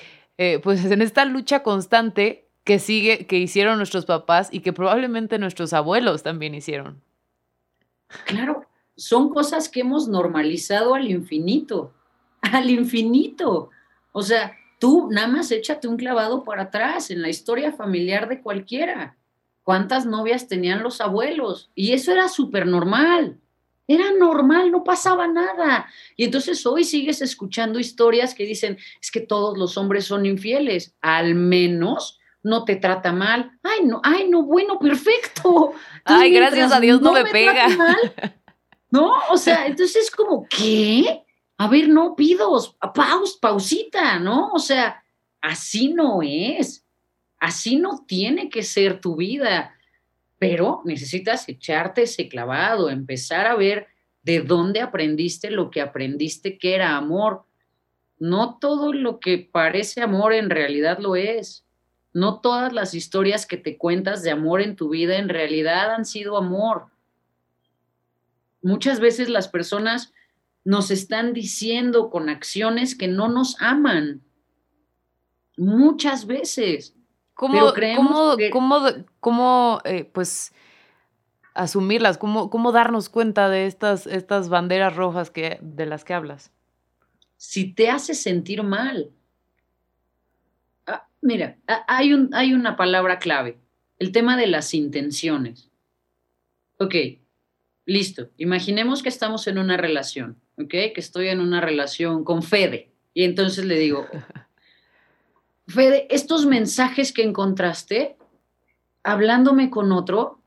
pues 0.64 0.84
en 0.84 1.02
esta 1.02 1.24
lucha 1.24 1.62
constante 1.64 2.45
que 2.66 2.80
sigue, 2.80 3.28
que 3.28 3.38
hicieron 3.38 3.78
nuestros 3.78 4.06
papás 4.06 4.50
y 4.52 4.60
que 4.60 4.74
probablemente 4.74 5.38
nuestros 5.40 5.72
abuelos 5.72 6.24
también 6.24 6.56
hicieron. 6.56 7.02
Claro, 8.26 8.66
son 8.98 9.30
cosas 9.30 9.70
que 9.70 9.82
hemos 9.82 10.08
normalizado 10.08 10.96
al 10.96 11.10
infinito, 11.10 11.94
al 12.42 12.70
infinito. 12.70 13.70
O 14.12 14.24
sea, 14.24 14.58
tú 14.80 15.08
nada 15.12 15.28
más 15.28 15.52
échate 15.52 15.88
un 15.88 15.96
clavado 15.96 16.44
para 16.44 16.64
atrás 16.64 17.12
en 17.12 17.22
la 17.22 17.30
historia 17.30 17.72
familiar 17.72 18.28
de 18.28 18.42
cualquiera. 18.42 19.16
¿Cuántas 19.64 20.06
novias 20.08 20.48
tenían 20.48 20.82
los 20.82 21.02
abuelos? 21.02 21.70
Y 21.76 21.94
eso 21.94 22.12
era 22.12 22.28
súper 22.30 22.66
normal. 22.66 23.38
Era 23.88 24.12
normal, 24.12 24.72
no 24.72 24.84
pasaba 24.84 25.28
nada. 25.28 25.88
Y 26.18 26.24
entonces 26.24 26.66
hoy 26.66 26.84
sigues 26.84 27.22
escuchando 27.22 27.78
historias 27.78 28.34
que 28.34 28.46
dicen, 28.46 28.80
es 29.00 29.12
que 29.12 29.22
todos 29.22 29.56
los 29.56 29.78
hombres 29.78 30.06
son 30.06 30.26
infieles. 30.26 30.96
Al 31.02 31.36
menos 31.36 32.20
no 32.46 32.64
te 32.64 32.76
trata 32.76 33.12
mal. 33.12 33.58
Ay, 33.64 33.86
no, 33.86 34.00
ay, 34.04 34.30
no, 34.30 34.44
bueno, 34.44 34.78
perfecto. 34.78 35.74
ay, 36.06 36.32
gracias 36.32 36.72
a 36.72 36.80
Dios 36.80 37.02
no, 37.02 37.12
me, 37.12 37.26
pega. 37.26 37.68
¿No? 38.92 39.14
O 39.32 39.38
sea, 39.38 39.66
entonces 39.66 40.04
es 40.04 40.12
como, 40.12 40.48
¿qué? 40.48 41.24
A 41.58 41.68
ver, 41.68 41.90
no 41.90 42.16
pidos, 42.16 42.78
paus, 42.94 43.40
pausita, 43.42 44.20
¿no? 44.20 44.52
O 44.54 44.60
sea, 44.60 45.04
así 45.42 45.92
no 45.92 46.20
es. 46.22 46.86
Así 47.40 47.78
no 47.78 48.06
tiene 48.08 48.48
que 48.50 48.62
ser 48.62 49.02
tu 49.02 49.16
vida. 49.16 49.74
Pero 50.38 50.84
necesitas 50.86 51.50
echarte 51.50 52.04
ese 52.04 52.30
clavado, 52.30 52.92
empezar 52.92 53.48
a 53.48 53.56
ver 53.56 53.88
de 54.22 54.42
dónde 54.42 54.82
aprendiste 54.82 55.50
lo 55.50 55.72
que 55.72 55.82
aprendiste 55.82 56.60
que 56.60 56.76
era 56.76 56.96
amor. 56.96 57.46
No 58.20 58.60
todo 58.60 58.94
lo 58.94 59.20
que 59.20 59.40
parece 59.40 60.04
amor 60.04 60.32
en 60.34 60.52
realidad 60.52 61.00
lo 61.00 61.16
es. 61.16 61.65
No 62.16 62.40
todas 62.40 62.72
las 62.72 62.94
historias 62.94 63.46
que 63.46 63.58
te 63.58 63.78
cuentas 63.78 64.24
de 64.24 64.32
amor 64.32 64.62
en 64.62 64.78
tu 64.78 64.88
vida 64.88 65.18
en 65.18 65.28
realidad 65.28 65.94
han 65.94 66.06
sido 66.06 66.38
amor. 66.38 66.86
Muchas 68.62 69.02
veces 69.02 69.28
las 69.28 69.50
personas 69.50 70.14
nos 70.64 70.92
están 70.92 71.34
diciendo 71.34 72.10
con 72.10 72.30
acciones 72.30 72.96
que 72.96 73.10
no 73.10 73.28
nos 73.28 73.62
aman. 73.62 74.22
Muchas 75.58 76.26
veces. 76.26 76.96
¿Cómo, 77.34 77.74
cómo, 79.20 79.82
eh, 79.84 80.06
pues, 80.06 80.54
asumirlas? 81.54 82.18
¿Cómo, 82.18 82.50
¿Cómo 82.50 82.72
darnos 82.72 83.10
cuenta 83.10 83.50
de 83.50 83.66
estas, 83.66 84.08
estas 84.08 84.48
banderas 84.48 84.96
rojas 84.96 85.32
que, 85.32 85.60
de 85.62 85.86
las 85.86 86.06
que 86.06 86.14
hablas? 86.14 86.50
Si 87.36 87.74
te 87.74 87.90
hace 87.90 88.14
sentir 88.14 88.64
mal. 88.64 89.12
Ah, 90.88 91.08
mira, 91.22 91.58
hay, 91.88 92.14
un, 92.14 92.30
hay 92.34 92.54
una 92.54 92.76
palabra 92.76 93.20
clave, 93.20 93.60
el 94.00 94.12
tema 94.12 94.38
de 94.38 94.48
las 94.48 94.74
intenciones. 94.74 95.70
Ok, 96.78 96.96
listo. 97.86 98.30
Imaginemos 98.38 99.02
que 99.02 99.10
estamos 99.10 99.48
en 99.48 99.58
una 99.58 99.78
relación, 99.78 100.40
ok, 100.58 100.70
que 100.70 100.94
estoy 100.98 101.30
en 101.30 101.40
una 101.40 101.62
relación 101.62 102.24
con 102.24 102.44
Fede. 102.44 102.92
Y 103.14 103.24
entonces 103.24 103.66
le 103.66 103.78
digo, 103.80 104.08
Fede, 105.68 106.08
estos 106.10 106.46
mensajes 106.46 107.12
que 107.12 107.24
encontraste 107.24 108.18
hablándome 109.04 109.70
con 109.70 109.92
otro, 109.92 110.42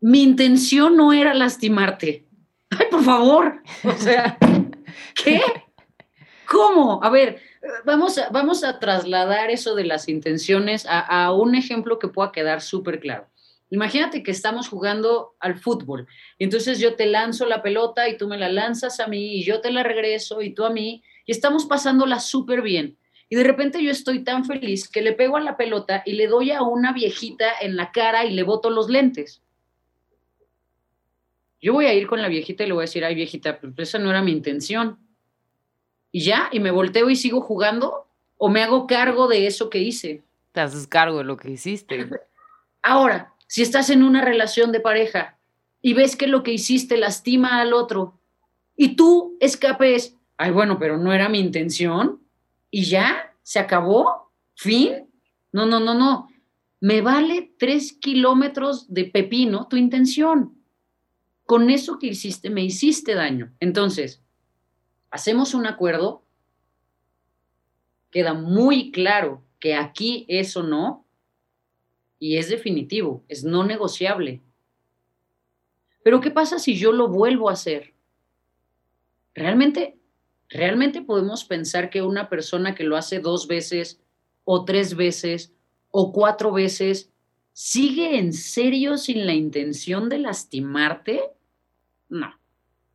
mi 0.00 0.22
intención 0.22 0.96
no 0.96 1.12
era 1.12 1.32
lastimarte. 1.32 2.26
Ay, 2.70 2.86
por 2.90 3.02
favor. 3.02 3.62
O 3.84 3.92
sea, 3.92 4.36
¿qué? 5.24 5.40
¿Cómo? 6.46 7.02
A 7.02 7.08
ver, 7.08 7.40
vamos 7.84 8.18
a, 8.18 8.28
vamos 8.30 8.64
a 8.64 8.78
trasladar 8.78 9.50
eso 9.50 9.74
de 9.74 9.84
las 9.84 10.08
intenciones 10.08 10.86
a, 10.88 11.32
un 11.32 11.54
ejemplo 11.54 11.98
que 11.98 12.08
pueda 12.08 12.32
quedar 12.32 12.60
súper 12.60 13.00
claro. 13.00 13.28
Imagínate 13.70 14.22
que 14.22 14.30
estamos 14.30 14.68
jugando 14.68 15.34
al 15.40 15.56
fútbol. 15.56 16.06
Entonces 16.38 16.78
yo 16.78 16.94
te 16.94 17.06
lanzo 17.06 17.46
la 17.46 17.62
pelota 17.62 18.08
y 18.08 18.16
tú 18.16 18.28
me 18.28 18.38
la 18.38 18.48
lanzas 18.48 19.00
a 19.00 19.08
mí 19.08 19.36
y 19.36 19.44
yo 19.44 19.60
te 19.60 19.70
la 19.70 19.82
regreso 19.82 20.42
y 20.42 20.54
tú 20.54 20.64
a 20.64 20.70
mí 20.70 21.02
y 21.26 21.32
estamos 21.32 21.64
pasándola 21.66 22.20
súper 22.20 22.62
bien. 22.62 22.98
Y 23.28 23.36
de 23.36 23.44
repente 23.44 23.82
yo 23.82 23.90
estoy 23.90 24.22
tan 24.22 24.44
feliz 24.44 24.88
que 24.88 25.02
le 25.02 25.12
pego 25.12 25.36
a 25.36 25.40
la 25.40 25.56
pelota 25.56 26.02
y 26.04 26.12
le 26.12 26.28
doy 26.28 26.50
a 26.50 26.62
una 26.62 26.92
viejita 26.92 27.46
en 27.60 27.74
la 27.74 27.90
cara 27.90 28.24
y 28.26 28.32
le 28.32 28.42
boto 28.42 28.70
los 28.70 28.88
lentes. 28.88 29.42
Yo 31.60 31.72
voy 31.72 31.86
a 31.86 31.94
ir 31.94 32.06
con 32.06 32.20
la 32.20 32.28
viejita 32.28 32.62
y 32.62 32.66
le 32.66 32.74
voy 32.74 32.82
a 32.82 32.88
decir, 32.88 33.04
ay 33.04 33.14
viejita, 33.14 33.58
pero 33.58 33.72
esa 33.78 33.98
no 33.98 34.10
era 34.10 34.22
mi 34.22 34.30
intención. 34.30 35.03
Y 36.14 36.20
ya, 36.20 36.48
y 36.52 36.60
me 36.60 36.70
volteo 36.70 37.10
y 37.10 37.16
sigo 37.16 37.40
jugando, 37.40 38.06
o 38.36 38.48
me 38.48 38.62
hago 38.62 38.86
cargo 38.86 39.26
de 39.26 39.48
eso 39.48 39.68
que 39.68 39.80
hice. 39.80 40.22
Te 40.52 40.60
haces 40.60 40.86
cargo 40.86 41.18
de 41.18 41.24
lo 41.24 41.36
que 41.36 41.50
hiciste. 41.50 42.08
Ahora, 42.82 43.34
si 43.48 43.62
estás 43.62 43.90
en 43.90 44.04
una 44.04 44.24
relación 44.24 44.70
de 44.70 44.78
pareja 44.78 45.40
y 45.82 45.92
ves 45.92 46.14
que 46.14 46.28
lo 46.28 46.44
que 46.44 46.52
hiciste 46.52 46.96
lastima 46.98 47.60
al 47.60 47.72
otro 47.72 48.20
y 48.76 48.94
tú 48.94 49.36
escapes, 49.40 50.16
ay 50.36 50.52
bueno, 50.52 50.78
pero 50.78 50.98
no 50.98 51.12
era 51.12 51.28
mi 51.28 51.40
intención, 51.40 52.20
y 52.70 52.84
ya, 52.84 53.34
se 53.42 53.58
acabó, 53.58 54.30
fin. 54.54 55.10
No, 55.50 55.66
no, 55.66 55.80
no, 55.80 55.94
no. 55.94 56.28
Me 56.78 57.00
vale 57.00 57.52
tres 57.58 57.92
kilómetros 57.92 58.86
de 58.94 59.06
pepino 59.06 59.66
tu 59.66 59.76
intención. 59.76 60.62
Con 61.44 61.70
eso 61.70 61.98
que 61.98 62.06
hiciste, 62.06 62.50
me 62.50 62.62
hiciste 62.62 63.16
daño. 63.16 63.52
Entonces, 63.58 64.23
hacemos 65.14 65.54
un 65.54 65.64
acuerdo, 65.66 66.24
queda 68.10 68.34
muy 68.34 68.90
claro 68.90 69.44
que 69.60 69.76
aquí 69.76 70.26
eso 70.28 70.64
no, 70.64 71.06
y 72.18 72.36
es 72.36 72.48
definitivo, 72.48 73.22
es 73.28 73.44
no 73.44 73.62
negociable. 73.62 74.42
Pero 76.02 76.20
¿qué 76.20 76.32
pasa 76.32 76.58
si 76.58 76.76
yo 76.76 76.90
lo 76.90 77.06
vuelvo 77.06 77.48
a 77.48 77.52
hacer? 77.52 77.94
¿Realmente 79.34 79.98
¿Realmente 80.48 81.00
podemos 81.00 81.44
pensar 81.44 81.90
que 81.90 82.02
una 82.02 82.28
persona 82.28 82.74
que 82.74 82.82
lo 82.82 82.96
hace 82.96 83.20
dos 83.20 83.46
veces 83.46 84.02
o 84.42 84.64
tres 84.64 84.96
veces 84.96 85.54
o 85.90 86.12
cuatro 86.12 86.52
veces 86.52 87.12
sigue 87.52 88.18
en 88.18 88.32
serio 88.32 88.98
sin 88.98 89.26
la 89.26 89.32
intención 89.32 90.08
de 90.08 90.18
lastimarte? 90.18 91.22
No. 92.08 92.36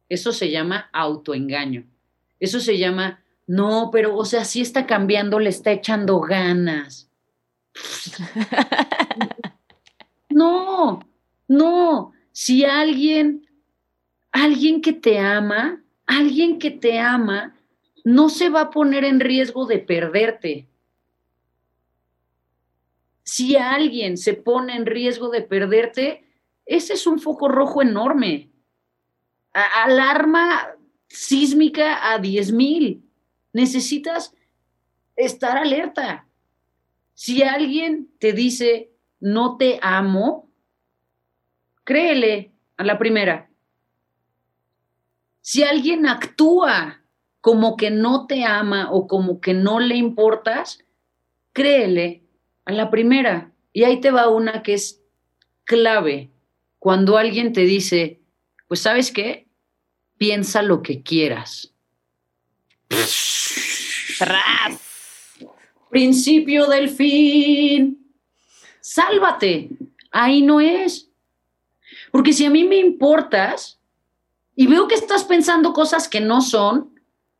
Eso 0.09 0.33
se 0.33 0.51
llama 0.51 0.89
autoengaño. 0.91 1.87
Eso 2.39 2.59
se 2.59 2.77
llama, 2.77 3.23
no, 3.47 3.89
pero, 3.91 4.15
o 4.15 4.25
sea, 4.25 4.45
si 4.45 4.61
está 4.61 4.85
cambiando, 4.85 5.39
le 5.39 5.49
está 5.49 5.71
echando 5.71 6.19
ganas. 6.19 7.09
no, 10.29 10.99
no. 11.47 12.13
Si 12.31 12.63
alguien, 12.63 13.47
alguien 14.31 14.81
que 14.81 14.93
te 14.93 15.19
ama, 15.19 15.83
alguien 16.05 16.59
que 16.59 16.71
te 16.71 16.99
ama 16.99 17.55
no 18.03 18.29
se 18.29 18.49
va 18.49 18.61
a 18.61 18.69
poner 18.69 19.03
en 19.03 19.19
riesgo 19.19 19.65
de 19.65 19.79
perderte. 19.79 20.67
Si 23.23 23.55
alguien 23.55 24.17
se 24.17 24.33
pone 24.33 24.75
en 24.75 24.85
riesgo 24.85 25.29
de 25.29 25.41
perderte, 25.41 26.25
ese 26.65 26.93
es 26.93 27.07
un 27.07 27.19
foco 27.19 27.47
rojo 27.47 27.81
enorme. 27.81 28.49
alarma 29.53 30.69
sísmica 31.09 32.13
a 32.13 32.19
10 32.19 32.51
mil. 32.53 33.03
Necesitas 33.51 34.33
estar 35.15 35.57
alerta. 35.57 36.27
Si 37.13 37.43
alguien 37.43 38.09
te 38.19 38.31
dice, 38.31 38.91
no 39.19 39.57
te 39.57 39.79
amo, 39.81 40.49
créele 41.83 42.53
a 42.77 42.83
la 42.85 42.97
primera. 42.97 43.49
Si 45.41 45.63
alguien 45.63 46.07
actúa 46.07 47.03
como 47.41 47.75
que 47.75 47.89
no 47.89 48.27
te 48.27 48.45
ama 48.45 48.91
o 48.91 49.07
como 49.07 49.41
que 49.41 49.53
no 49.53 49.79
le 49.79 49.95
importas, 49.95 50.85
créele 51.51 52.23
a 52.65 52.71
la 52.71 52.89
primera. 52.89 53.51
Y 53.73 53.83
ahí 53.83 53.99
te 53.99 54.11
va 54.11 54.29
una 54.29 54.63
que 54.63 54.75
es 54.75 55.03
clave. 55.63 56.31
Cuando 56.77 57.17
alguien 57.17 57.51
te 57.51 57.61
dice, 57.61 58.21
pues 58.67 58.81
sabes 58.81 59.11
qué, 59.11 59.48
piensa 60.19 60.61
lo 60.61 60.83
que 60.83 61.01
quieras. 61.01 61.73
Principio 65.89 66.67
del 66.67 66.89
fin. 66.89 68.13
Sálvate. 68.81 69.69
Ahí 70.11 70.43
no 70.43 70.59
es. 70.59 71.09
Porque 72.11 72.33
si 72.33 72.45
a 72.45 72.49
mí 72.49 72.63
me 72.63 72.77
importas, 72.77 73.79
y 74.55 74.67
veo 74.67 74.87
que 74.87 74.95
estás 74.95 75.23
pensando 75.23 75.73
cosas 75.73 76.09
que 76.09 76.19
no 76.19 76.41
son, 76.41 76.93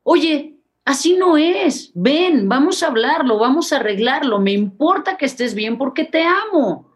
oye, 0.03 0.55
así 0.85 1.15
no 1.15 1.37
es, 1.37 1.91
ven, 1.93 2.47
vamos 2.47 2.81
a 2.81 2.87
hablarlo, 2.87 3.37
vamos 3.37 3.73
a 3.73 3.77
arreglarlo, 3.77 4.39
me 4.39 4.53
importa 4.53 5.17
que 5.17 5.25
estés 5.25 5.53
bien 5.53 5.77
porque 5.77 6.05
te 6.05 6.23
amo. 6.23 6.88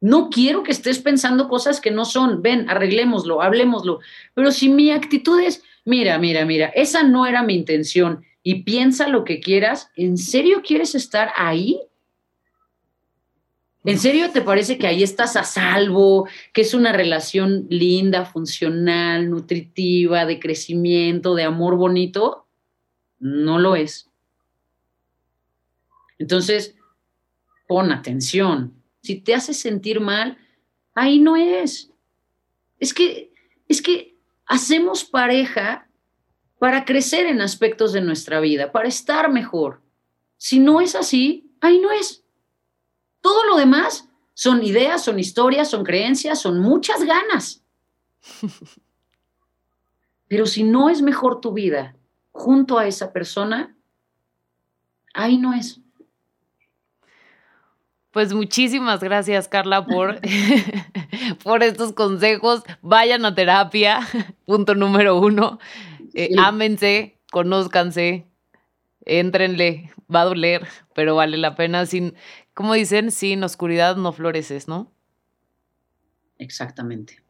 No 0.00 0.30
quiero 0.30 0.62
que 0.62 0.70
estés 0.70 1.00
pensando 1.00 1.48
cosas 1.48 1.80
que 1.80 1.90
no 1.90 2.04
son, 2.04 2.40
ven, 2.40 2.68
arreglémoslo, 2.70 3.42
hablemoslo. 3.42 4.00
Pero 4.34 4.52
si 4.52 4.68
mi 4.68 4.90
actitud 4.90 5.40
es, 5.40 5.62
mira, 5.84 6.18
mira, 6.18 6.44
mira, 6.44 6.66
esa 6.68 7.02
no 7.02 7.26
era 7.26 7.42
mi 7.42 7.54
intención 7.54 8.24
y 8.42 8.62
piensa 8.62 9.08
lo 9.08 9.24
que 9.24 9.40
quieras, 9.40 9.90
¿en 9.96 10.16
serio 10.16 10.62
quieres 10.64 10.94
estar 10.94 11.32
ahí? 11.36 11.80
¿En 13.84 13.98
serio 13.98 14.30
te 14.30 14.42
parece 14.42 14.76
que 14.76 14.86
ahí 14.86 15.02
estás 15.02 15.34
a 15.36 15.44
salvo, 15.44 16.28
que 16.52 16.60
es 16.60 16.74
una 16.74 16.92
relación 16.92 17.66
linda, 17.70 18.24
funcional, 18.24 19.30
nutritiva, 19.30 20.26
de 20.26 20.38
crecimiento, 20.38 21.34
de 21.34 21.44
amor 21.44 21.76
bonito? 21.76 22.46
No 23.18 23.58
lo 23.58 23.76
es. 23.76 24.10
Entonces, 26.18 26.76
pon 27.66 27.92
atención. 27.92 28.77
Si 29.02 29.20
te 29.20 29.34
hace 29.34 29.54
sentir 29.54 30.00
mal, 30.00 30.38
ahí 30.94 31.18
no 31.18 31.36
es. 31.36 31.90
Es 32.78 32.92
que, 32.92 33.32
es 33.68 33.82
que 33.82 34.16
hacemos 34.46 35.04
pareja 35.04 35.88
para 36.58 36.84
crecer 36.84 37.26
en 37.26 37.40
aspectos 37.40 37.92
de 37.92 38.00
nuestra 38.00 38.40
vida, 38.40 38.72
para 38.72 38.88
estar 38.88 39.30
mejor. 39.30 39.82
Si 40.36 40.58
no 40.58 40.80
es 40.80 40.94
así, 40.94 41.52
ahí 41.60 41.78
no 41.78 41.90
es. 41.90 42.24
Todo 43.20 43.44
lo 43.44 43.56
demás 43.56 44.08
son 44.34 44.62
ideas, 44.62 45.04
son 45.04 45.18
historias, 45.18 45.70
son 45.70 45.84
creencias, 45.84 46.40
son 46.40 46.60
muchas 46.60 47.04
ganas. 47.04 47.64
Pero 50.28 50.46
si 50.46 50.62
no 50.62 50.90
es 50.90 51.02
mejor 51.02 51.40
tu 51.40 51.52
vida 51.52 51.96
junto 52.32 52.78
a 52.78 52.86
esa 52.86 53.12
persona, 53.12 53.76
ahí 55.14 55.38
no 55.38 55.54
es. 55.54 55.80
Pues 58.10 58.32
muchísimas 58.32 59.00
gracias, 59.00 59.48
Carla, 59.48 59.84
por, 59.84 60.20
por 61.44 61.62
estos 61.62 61.92
consejos. 61.92 62.62
Vayan 62.80 63.24
a 63.26 63.34
terapia, 63.34 64.00
punto 64.46 64.74
número 64.74 65.18
uno. 65.18 65.58
Eh, 66.14 66.30
ámense, 66.38 67.18
conózcanse, 67.30 68.26
éntrenle, 69.04 69.92
va 70.12 70.22
a 70.22 70.24
doler, 70.24 70.66
pero 70.94 71.14
vale 71.14 71.36
la 71.36 71.54
pena. 71.54 71.84
Sin, 71.84 72.14
como 72.54 72.74
dicen, 72.74 73.10
sin 73.10 73.44
oscuridad 73.44 73.96
no 73.96 74.12
floreces, 74.12 74.68
¿no? 74.68 74.90
Exactamente, 76.38 77.22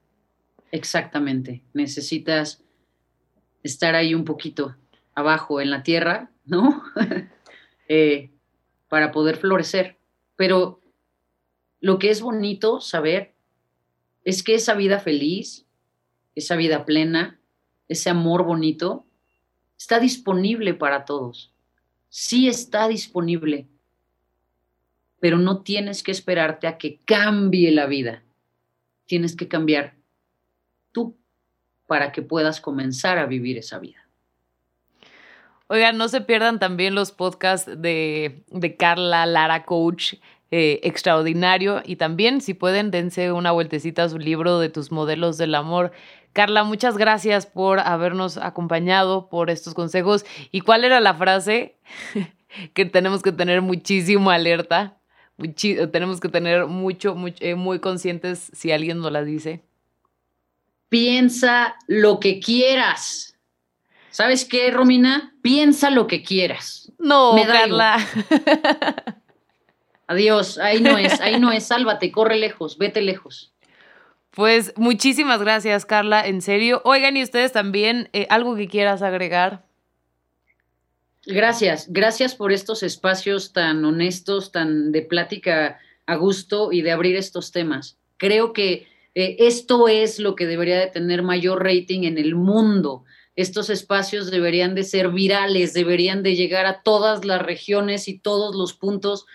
exactamente. 0.71 1.63
Necesitas 1.73 2.63
estar 3.63 3.95
ahí 3.95 4.15
un 4.15 4.25
poquito 4.25 4.77
abajo 5.15 5.61
en 5.61 5.71
la 5.71 5.83
tierra, 5.83 6.31
¿no? 6.45 6.83
Eh, 7.91 8.29
para 8.91 9.13
poder 9.13 9.39
florecer. 9.39 9.98
Pero 10.39 10.81
lo 11.81 11.99
que 11.99 12.11
es 12.11 12.21
bonito 12.21 12.81
saber 12.81 13.35
es 14.23 14.45
que 14.45 14.55
esa 14.55 14.75
vida 14.75 15.01
feliz, 15.01 15.67
esa 16.37 16.55
vida 16.55 16.85
plena, 16.85 17.41
ese 17.89 18.09
amor 18.09 18.45
bonito, 18.45 19.05
está 19.77 19.99
disponible 19.99 20.75
para 20.75 21.05
todos. 21.05 21.53
Sí 22.09 22.47
está 22.47 22.87
disponible, 22.87 23.67
pero 25.19 25.39
no 25.39 25.63
tienes 25.63 26.05
que 26.05 26.13
esperarte 26.13 26.69
a 26.69 26.79
que 26.79 27.01
cambie 27.05 27.73
la 27.73 27.87
vida. 27.87 28.23
Tienes 29.07 29.35
que 29.35 29.49
cambiar 29.49 29.97
tú 30.93 31.17
para 31.89 32.13
que 32.13 32.23
puedas 32.23 32.61
comenzar 32.61 33.19
a 33.19 33.27
vivir 33.27 33.59
esa 33.59 33.81
vida. 33.81 34.08
Oigan, 35.69 35.99
no 35.99 36.09
se 36.09 36.23
pierdan 36.23 36.59
también 36.59 36.95
los 36.95 37.13
podcasts 37.13 37.71
de, 37.81 38.43
Carla 38.79 39.27
Lara 39.27 39.65
Coach, 39.65 40.15
eh, 40.51 40.81
extraordinario. 40.83 41.83
Y 41.85 41.97
también, 41.97 42.41
si 42.41 42.55
pueden, 42.55 42.91
dense 42.91 43.33
una 43.33 43.53
vueltecita 43.53 44.05
a 44.05 44.09
su 44.09 44.19
libro 44.19 44.59
de 44.61 44.71
tus 44.71 44.91
modelos 44.91 45.37
del 45.37 45.55
amor. 45.55 45.93
Carla, 46.33 46.65
muchas 46.65 46.97
gracias 46.97 47.45
por 47.45 47.81
habernos 47.81 48.39
acompañado, 48.39 49.29
por 49.29 49.51
estos 49.51 49.75
consejos. 49.75 50.25
¿Y 50.53 50.63
cuál 50.63 50.85
era 50.85 51.01
la 51.01 51.15
frase? 51.15 51.77
que 52.75 52.87
tenemos 52.87 53.23
que 53.23 53.33
tener 53.33 53.61
muchísimo 53.61 54.31
alerta. 54.31 54.97
tenemos 55.93 56.19
que 56.21 56.31
tener 56.31 56.67
mucho, 56.67 57.15
eh, 57.41 57.55
muy 57.55 57.79
conscientes 57.79 58.51
si 58.55 58.73
alguien 58.73 59.01
nos 59.01 59.13
la 59.13 59.23
dice. 59.23 59.63
Piensa 60.89 61.77
lo 61.87 62.19
que 62.21 62.41
quieras. 62.41 63.38
¿Sabes 64.19 64.45
qué, 64.45 64.69
Romina? 64.73 65.33
Piensa 65.43 65.91
lo 65.91 66.09
que 66.09 66.25
quieras. 66.25 66.91
No, 66.99 67.37
Carla. 67.47 68.05
Adiós, 70.09 70.59
ahí 70.59 70.81
no 70.81 70.99
es, 70.99 71.21
ahí 71.21 71.39
no 71.39 71.53
es, 71.53 71.67
sálvate, 71.67 72.11
corre 72.11 72.37
lejos, 72.37 72.79
vete 72.79 73.01
lejos. 73.01 73.53
Pues 74.33 74.73
muchísimas 74.75 75.41
gracias, 75.41 75.87
Carla, 75.87 76.27
en 76.27 76.43
serio. 76.43 76.83
Oigan, 76.85 77.17
y 77.17 77.23
ustedes 77.23 77.53
también, 77.53 78.09
eh, 78.13 78.27
algo 78.29 78.57
que 78.57 78.67
quieras 78.67 79.03
agregar. 79.03 79.63
Gracias, 81.25 81.87
gracias 81.89 82.35
por 82.35 82.51
estos 82.51 82.83
espacios 82.83 83.53
tan 83.53 83.85
honestos, 83.85 84.51
tan 84.51 84.91
de 84.91 85.03
plática 85.03 85.79
a 86.07 86.17
gusto 86.17 86.73
y 86.73 86.83
de 86.83 86.91
abrir 86.91 87.15
estos 87.15 87.53
temas. 87.53 88.01
Creo 88.17 88.53
que 88.53 88.89
eh, 89.15 89.37
esto 89.39 89.87
es 89.87 90.19
lo 90.19 90.35
que 90.35 90.47
debería 90.47 90.81
de 90.81 90.89
tener 90.89 91.23
mayor 91.23 91.63
rating 91.63 92.03
en 92.03 92.19
el 92.19 92.35
mundo 92.35 93.05
estos 93.39 93.71
espacios 93.71 94.33
deberían 94.33 94.75
de 94.75 94.83
ser 94.83 95.11
virales, 95.11 95.73
deberían 95.73 96.25
de 96.25 96.35
llegar 96.35 96.67
a 96.67 96.83
todas 96.83 97.25
las 97.25 97.41
regiones 97.41 98.09
y 98.09 98.19
todos 98.19 98.57
los 98.57 98.75
puntos, 98.75 99.27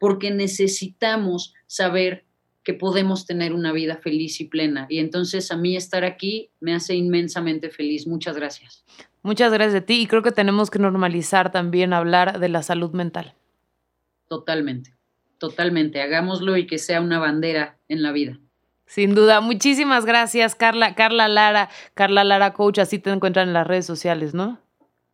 porque 0.00 0.32
necesitamos 0.32 1.54
saber 1.68 2.24
que 2.64 2.74
podemos 2.74 3.24
tener 3.24 3.52
una 3.52 3.70
vida 3.70 3.98
feliz 3.98 4.40
y 4.40 4.46
plena. 4.46 4.86
Y 4.88 4.98
entonces 4.98 5.52
a 5.52 5.56
mí 5.56 5.76
estar 5.76 6.02
aquí 6.02 6.50
me 6.58 6.74
hace 6.74 6.96
inmensamente 6.96 7.70
feliz. 7.70 8.04
Muchas 8.04 8.34
gracias. 8.34 8.84
Muchas 9.22 9.52
gracias 9.52 9.82
a 9.82 9.86
ti 9.86 10.00
y 10.00 10.06
creo 10.08 10.24
que 10.24 10.32
tenemos 10.32 10.68
que 10.68 10.80
normalizar 10.80 11.52
también 11.52 11.92
hablar 11.92 12.40
de 12.40 12.48
la 12.48 12.64
salud 12.64 12.90
mental. 12.90 13.34
Totalmente, 14.26 14.96
totalmente. 15.38 16.02
Hagámoslo 16.02 16.56
y 16.56 16.66
que 16.66 16.78
sea 16.78 17.00
una 17.00 17.20
bandera 17.20 17.78
en 17.86 18.02
la 18.02 18.10
vida. 18.10 18.40
Sin 18.92 19.14
duda. 19.14 19.40
Muchísimas 19.40 20.04
gracias, 20.04 20.54
Carla. 20.54 20.94
Carla 20.94 21.26
Lara, 21.26 21.70
Carla 21.94 22.24
Lara 22.24 22.52
Coach, 22.52 22.78
así 22.78 22.98
te 22.98 23.08
encuentran 23.08 23.48
en 23.48 23.54
las 23.54 23.66
redes 23.66 23.86
sociales, 23.86 24.34
¿no? 24.34 24.60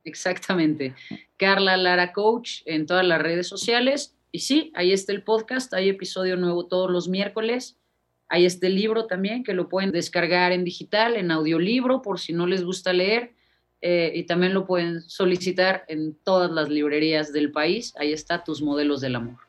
Exactamente. 0.03 0.97
Carla 1.37 1.76
Lara 1.76 2.12
Coach 2.12 2.62
en 2.66 2.87
todas 2.87 3.07
las 3.07 3.22
redes 3.22 3.47
sociales. 3.47 4.16
Y 4.33 4.41
sí, 4.41 4.72
ahí 4.74 4.93
está 4.93 5.12
el 5.12 5.22
podcast, 5.22 5.72
hay 5.74 5.91
episodio 5.91 6.37
nuevo 6.37 6.66
todos 6.66 6.91
los 6.91 7.09
miércoles. 7.09 7.79
Está 8.31 8.66
el 8.66 8.74
libro 8.74 9.07
también, 9.07 9.45
que 9.45 9.55
lo 9.55 9.68
pueden 9.68 9.93
descargar 9.93 10.51
en 10.51 10.64
digital, 10.64 11.14
en 11.14 11.31
audiolibro, 11.31 12.03
por 12.03 12.18
si 12.18 12.33
no 12.33 12.49
les 12.49 12.64
gusta 12.64 12.93
leer. 12.93 13.37
Eh, 13.81 14.11
y 14.12 14.24
también 14.24 14.55
lo 14.55 14.66
pueden 14.66 15.03
solicitar 15.03 15.85
en 15.87 16.16
todas 16.24 16.51
las 16.51 16.68
librerías 16.68 17.33
del 17.33 17.53
país. 17.53 17.95
Ahí 17.97 18.12
está 18.12 18.43
tus 18.43 18.61
modelos 18.61 19.01
del 19.01 19.14
amor. 19.14 19.47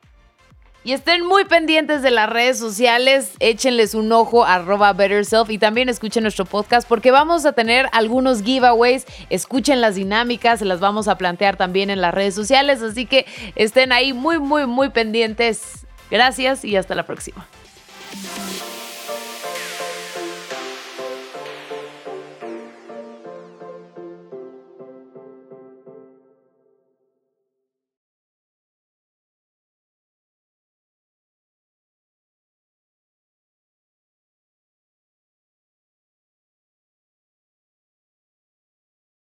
Y 0.83 0.93
estén 0.93 1.25
muy 1.25 1.43
pendientes 1.43 2.01
de 2.01 2.09
las 2.09 2.29
redes 2.29 2.57
sociales, 2.57 3.31
échenles 3.39 3.95
un 3.95 4.11
ojo 4.13 4.45
arroba 4.45 4.93
betterself 4.93 5.49
y 5.49 5.57
también 5.57 5.89
escuchen 5.89 6.23
nuestro 6.23 6.45
podcast 6.45 6.87
porque 6.87 7.11
vamos 7.11 7.45
a 7.45 7.51
tener 7.51 7.89
algunos 7.91 8.43
giveaways, 8.43 9.05
escuchen 9.29 9.81
las 9.81 9.95
dinámicas, 9.95 10.61
las 10.61 10.79
vamos 10.79 11.09
a 11.09 11.17
plantear 11.17 11.57
también 11.57 11.89
en 11.89 11.99
las 11.99 12.13
redes 12.13 12.33
sociales, 12.33 12.81
así 12.81 13.05
que 13.05 13.25
estén 13.55 13.91
ahí 13.91 14.13
muy, 14.13 14.39
muy, 14.39 14.67
muy 14.67 14.89
pendientes. 14.89 15.85
Gracias 16.09 16.63
y 16.63 16.77
hasta 16.77 16.95
la 16.95 17.05
próxima. 17.05 17.45